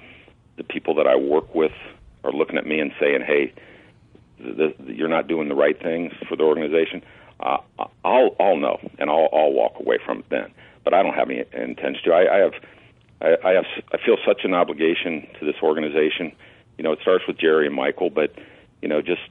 the 0.57 0.63
people 0.63 0.95
that 0.95 1.07
I 1.07 1.17
work 1.17 1.55
with 1.55 1.73
are 2.23 2.33
looking 2.33 2.57
at 2.57 2.67
me 2.67 2.79
and 2.79 2.93
saying, 3.01 3.23
"Hey, 3.27 3.53
the, 4.39 4.73
the, 4.79 4.95
you're 4.95 5.09
not 5.09 5.27
doing 5.27 5.49
the 5.49 5.57
right 5.57 5.81
things 5.83 6.13
for 6.29 6.37
the 6.37 6.45
organization," 6.45 7.03
uh, 7.41 7.59
I'll 8.05 8.37
I'll 8.39 8.57
know 8.57 8.79
and 8.99 9.11
I'll 9.11 9.29
I'll 9.33 9.53
walk 9.53 9.81
away 9.81 9.99
from 10.05 10.21
it 10.21 10.27
then. 10.31 10.53
But 10.85 10.95
I 10.95 11.03
don't 11.03 11.15
have 11.15 11.29
any 11.29 11.45
intention 11.53 12.01
to. 12.05 12.13
I, 12.13 12.37
I 12.37 12.39
have 12.39 12.55
I, 13.21 13.49
I 13.49 13.53
have 13.55 13.67
I 13.93 13.99
feel 13.99 14.19
such 14.25 14.45
an 14.45 14.55
obligation 14.55 15.27
to 15.41 15.45
this 15.45 15.57
organization. 15.65 16.31
You 16.77 16.85
know, 16.85 16.93
it 16.93 17.01
starts 17.03 17.25
with 17.27 17.39
Jerry 17.39 17.67
and 17.67 17.75
Michael, 17.75 18.09
but 18.09 18.33
you 18.83 18.89
know, 18.89 19.03
just 19.03 19.23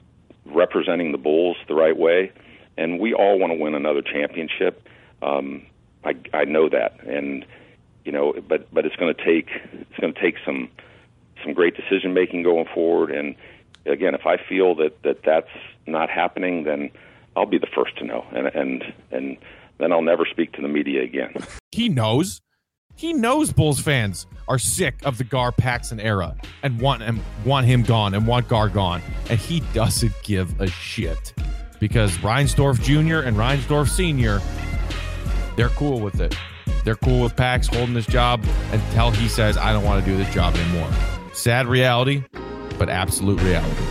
representing 0.46 1.14
the 1.14 1.18
Bulls 1.18 1.56
the 1.70 1.76
right 1.76 1.96
way 1.96 2.34
and 2.78 3.00
we 3.00 3.14
all 3.14 3.40
want 3.40 3.52
to 3.52 3.58
win 3.58 3.74
another 3.74 4.02
championship. 4.02 4.88
Um, 5.22 5.66
I, 6.04 6.16
I 6.34 6.46
know 6.46 6.70
that, 6.70 7.04
and 7.06 7.46
you 8.06 8.12
know, 8.12 8.34
but 8.48 8.74
but 8.74 8.86
it's 8.86 8.96
going 8.96 9.14
to 9.14 9.26
take 9.26 9.50
it's 9.74 10.00
going 10.00 10.14
to 10.14 10.22
take 10.22 10.36
some 10.46 10.70
some 11.44 11.54
great 11.54 11.76
decision 11.76 12.14
making 12.14 12.44
going 12.44 12.66
forward. 12.74 13.12
And 13.12 13.36
again, 13.86 14.16
if 14.16 14.26
I 14.26 14.38
feel 14.38 14.76
that 14.76 15.02
that 15.04 15.24
that's 15.24 15.50
not 15.86 16.10
happening, 16.10 16.64
then 16.64 16.92
I'll 17.36 17.46
be 17.46 17.58
the 17.58 17.68
first 17.68 17.98
to 17.98 18.06
know, 18.06 18.26
and 18.32 18.48
and 18.48 18.94
and 19.12 19.38
then 19.80 19.92
I'll 19.92 20.02
never 20.02 20.26
speak 20.26 20.54
to 20.54 20.62
the 20.62 20.68
media 20.68 21.04
again. 21.04 21.34
He 21.72 21.90
knows. 21.90 22.42
He 22.96 23.14
knows 23.14 23.54
Bulls 23.54 23.80
fans 23.80 24.26
are 24.48 24.58
sick 24.58 24.96
of 25.06 25.20
the 25.20 25.24
Gar 25.24 25.52
Paxson 25.52 26.00
era 26.00 26.36
and 26.64 26.82
want 26.82 27.04
him 27.04 27.22
want 27.46 27.68
him 27.68 27.84
gone 27.84 28.16
and 28.16 28.26
want 28.26 28.48
Gar 28.48 28.70
gone, 28.70 29.02
and 29.30 29.40
he 29.40 29.60
doesn't 29.74 30.14
give 30.24 30.60
a 30.60 30.68
shit 30.68 31.34
because 31.80 32.18
Reinsdorf 32.18 32.82
Jr. 32.82 33.28
and 33.28 33.38
Reinsdorf 33.38 33.90
Sr. 33.90 34.42
They're 35.56 35.70
cool 35.70 36.00
with 36.00 36.22
it. 36.22 36.36
They're 36.84 36.96
cool 36.96 37.24
with 37.24 37.36
Pax 37.36 37.68
holding 37.68 37.94
this 37.94 38.06
job 38.06 38.46
until 38.72 39.12
he 39.12 39.28
says, 39.28 39.58
"I 39.58 39.74
don't 39.74 39.84
want 39.84 40.04
to 40.04 40.10
do 40.10 40.18
this 40.18 40.34
job 40.34 40.56
anymore." 40.56 40.90
Sad 41.34 41.68
reality, 41.68 42.24
but 42.78 42.90
absolute 42.90 43.42
reality. 43.42 43.84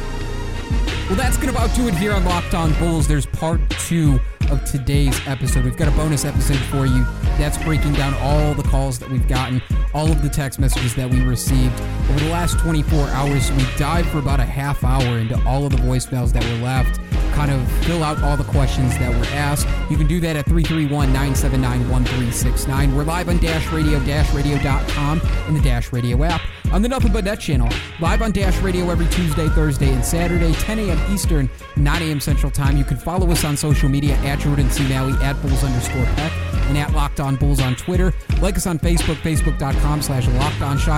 Well, 1.08 1.16
that's 1.16 1.36
going 1.36 1.52
to 1.52 1.58
about 1.58 1.74
do 1.76 1.86
it 1.86 1.94
here 1.94 2.12
on 2.12 2.24
Locked 2.24 2.54
On 2.54 2.72
Bulls. 2.80 3.06
There's 3.06 3.26
part 3.26 3.60
two 3.70 4.18
of 4.50 4.64
today's 4.64 5.20
episode. 5.26 5.64
We've 5.64 5.76
got 5.76 5.88
a 5.88 5.92
bonus 5.92 6.24
episode 6.24 6.56
for 6.56 6.84
you 6.86 7.04
that's 7.38 7.58
breaking 7.58 7.92
down 7.92 8.14
all 8.14 8.54
the 8.54 8.62
calls 8.64 8.98
that 8.98 9.10
we've 9.10 9.28
gotten, 9.28 9.62
all 9.94 10.10
of 10.10 10.22
the 10.22 10.28
text 10.28 10.58
messages 10.58 10.94
that 10.96 11.08
we 11.08 11.20
received 11.20 11.80
over 12.10 12.20
the 12.20 12.30
last 12.30 12.58
24 12.58 13.08
hours. 13.08 13.52
We 13.52 13.64
dive 13.76 14.06
for 14.08 14.18
about 14.18 14.40
a 14.40 14.44
half 14.44 14.82
hour 14.82 15.18
into 15.18 15.40
all 15.46 15.64
of 15.64 15.72
the 15.72 15.78
voicemails 15.78 16.32
that 16.32 16.44
were 16.44 16.64
left, 16.64 16.98
kind 17.36 17.52
of 17.52 17.70
fill 17.84 18.02
out 18.02 18.22
all 18.22 18.36
the 18.36 18.44
questions 18.44 18.96
that 18.98 19.10
were 19.10 19.26
asked. 19.36 19.68
You 19.90 19.98
can 19.98 20.06
do 20.06 20.20
that 20.20 20.36
at 20.36 20.46
331 20.46 21.12
979 21.12 21.88
1369. 21.90 22.96
We're 22.96 23.04
live 23.04 23.28
on 23.28 23.36
Dash 23.38 23.70
Radio, 23.70 24.00
dashradio.com, 24.00 25.20
and 25.46 25.54
the 25.54 25.60
Dash 25.60 25.92
Radio 25.92 26.24
app 26.24 26.40
on 26.72 26.82
the 26.82 26.88
Nothing 26.88 27.12
But 27.12 27.24
Net 27.24 27.38
channel. 27.38 27.68
Live 28.00 28.22
on 28.22 28.32
Dash 28.32 28.58
Radio 28.60 28.90
every 28.90 29.06
Tuesday, 29.08 29.48
Thursday, 29.50 29.92
and 29.92 30.04
Saturday, 30.04 30.52
10 30.54 30.78
a.m. 30.78 31.12
Eastern, 31.12 31.50
9 31.76 32.02
a.m. 32.02 32.20
Central 32.20 32.50
Time. 32.50 32.76
You 32.76 32.84
can 32.84 32.96
follow 32.96 33.30
us 33.30 33.44
on 33.44 33.56
social 33.56 33.88
media 33.88 34.14
at 34.16 34.38
Jordan 34.40 34.70
C. 34.70 34.88
Malley, 34.88 35.12
at 35.22 35.40
Bulls 35.42 35.62
underscore 35.62 36.04
Peck, 36.16 36.32
and 36.68 36.78
at 36.78 36.92
Locked 36.92 37.20
On 37.20 37.36
Bulls 37.36 37.60
on 37.60 37.76
Twitter. 37.76 38.12
Like 38.40 38.56
us 38.56 38.66
on 38.66 38.78
Facebook, 38.78 39.16
facebook.com 39.16 40.02
slash 40.02 40.26
Locked 40.28 40.62
On 40.62 40.78
Shy. 40.78 40.96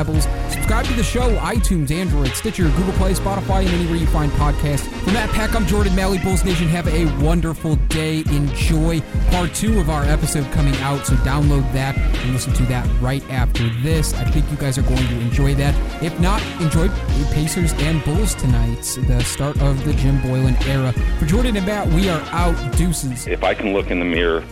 Subscribe 0.51 0.87
to 0.87 0.93
the 0.95 1.03
show, 1.03 1.37
iTunes, 1.39 1.91
Android, 1.91 2.29
Stitcher, 2.29 2.71
Google 2.77 2.93
Play, 2.93 3.15
Spotify, 3.15 3.65
and 3.65 3.71
anywhere 3.71 3.97
you 3.97 4.07
find 4.07 4.31
podcasts. 4.33 4.89
For 5.03 5.11
Matt 5.11 5.31
Peck, 5.31 5.55
I'm 5.55 5.67
Jordan 5.67 5.95
Malley, 5.97 6.19
Nation. 6.29 6.69
Have 6.69 6.87
a 6.89 7.07
wonderful 7.25 7.77
day. 7.89 8.19
Enjoy 8.31 9.01
part 9.31 9.55
two 9.55 9.81
of 9.81 9.89
our 9.89 10.05
episode 10.05 10.45
coming 10.53 10.75
out, 10.77 11.07
so 11.07 11.15
download 11.17 11.73
that 11.73 11.97
and 11.97 12.33
listen 12.33 12.53
to 12.53 12.63
that 12.65 12.87
right 13.01 13.23
after 13.31 13.69
this. 13.81 14.13
I 14.13 14.25
think 14.25 14.49
you 14.51 14.57
guys 14.59 14.77
are 14.77 14.83
going 14.83 15.07
to 15.09 15.21
enjoy 15.21 15.55
that. 15.55 15.75
If 16.03 16.19
not, 16.21 16.43
enjoy 16.61 16.89
Pacers 17.33 17.73
and 17.79 18.05
Bulls 18.05 18.35
tonight, 18.35 18.83
the 19.07 19.23
start 19.25 19.59
of 19.63 19.83
the 19.87 19.95
Jim 19.95 20.19
Boylen 20.19 20.61
era. 20.67 20.93
For 21.19 21.25
Jordan 21.25 21.57
and 21.57 21.67
Matt, 21.67 21.89
we 21.89 22.11
are 22.11 22.21
out. 22.31 22.57
Deuces. 22.77 23.27
If 23.27 23.43
I 23.43 23.55
can 23.55 23.73
look 23.73 23.91
in 23.91 23.99
the 23.99 24.05
mirror 24.05 24.45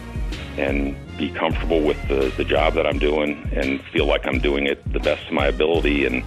and 0.56 0.96
be 1.18 1.30
comfortable 1.30 1.82
with 1.82 1.98
the, 2.08 2.32
the 2.38 2.44
job 2.44 2.72
that 2.74 2.86
I'm 2.86 2.98
doing 2.98 3.48
and 3.52 3.82
feel 3.92 4.06
like 4.06 4.26
I'm 4.26 4.38
doing 4.38 4.66
it 4.66 4.82
the 4.92 5.00
best 5.00 5.26
of 5.26 5.32
my 5.32 5.46
ability 5.46 6.06
and 6.06 6.24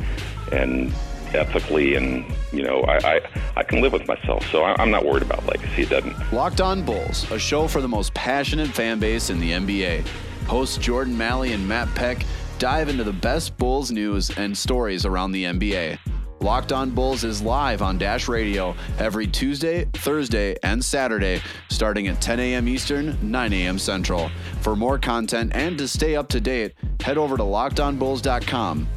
and 0.51 0.93
ethically 1.35 1.95
and 1.95 2.25
you 2.51 2.63
know 2.63 2.81
I, 2.81 2.97
I, 2.97 3.21
I 3.57 3.63
can 3.63 3.81
live 3.81 3.93
with 3.93 4.07
myself 4.07 4.45
so 4.51 4.63
I, 4.63 4.75
I'm 4.81 4.91
not 4.91 5.05
worried 5.05 5.23
about 5.23 5.45
legacy 5.45 5.83
it 5.83 5.89
doesn't 5.89 6.15
Locked 6.31 6.61
On 6.61 6.83
Bulls, 6.83 7.29
a 7.31 7.39
show 7.39 7.67
for 7.67 7.81
the 7.81 7.87
most 7.87 8.13
passionate 8.13 8.69
fan 8.69 8.99
base 8.99 9.29
in 9.29 9.39
the 9.39 9.51
NBA. 9.51 10.05
Hosts 10.47 10.77
Jordan 10.77 11.17
Malley 11.17 11.53
and 11.53 11.67
Matt 11.67 11.93
Peck 11.95 12.25
dive 12.59 12.87
into 12.89 13.03
the 13.03 13.13
best 13.13 13.57
Bulls 13.57 13.91
news 13.91 14.29
and 14.37 14.57
stories 14.57 15.05
around 15.05 15.31
the 15.31 15.45
NBA. 15.45 15.97
Locked 16.41 16.71
On 16.71 16.91
Bulls 16.91 17.23
is 17.23 17.41
live 17.41 17.81
on 17.81 17.97
Dash 17.97 18.27
Radio 18.27 18.75
every 18.99 19.27
Tuesday, 19.27 19.85
Thursday, 19.93 20.55
and 20.63 20.83
Saturday, 20.83 21.41
starting 21.69 22.07
at 22.07 22.21
10 22.21 22.39
a.m. 22.39 22.67
Eastern, 22.67 23.17
9 23.21 23.53
a.m. 23.53 23.77
Central. 23.77 24.29
For 24.61 24.75
more 24.75 24.97
content 24.97 25.51
and 25.53 25.77
to 25.77 25.87
stay 25.87 26.15
up 26.15 26.29
to 26.29 26.39
date, 26.39 26.75
head 27.01 27.17
over 27.17 27.35
to 27.35 27.43
lockedonbulls.com 27.43 28.87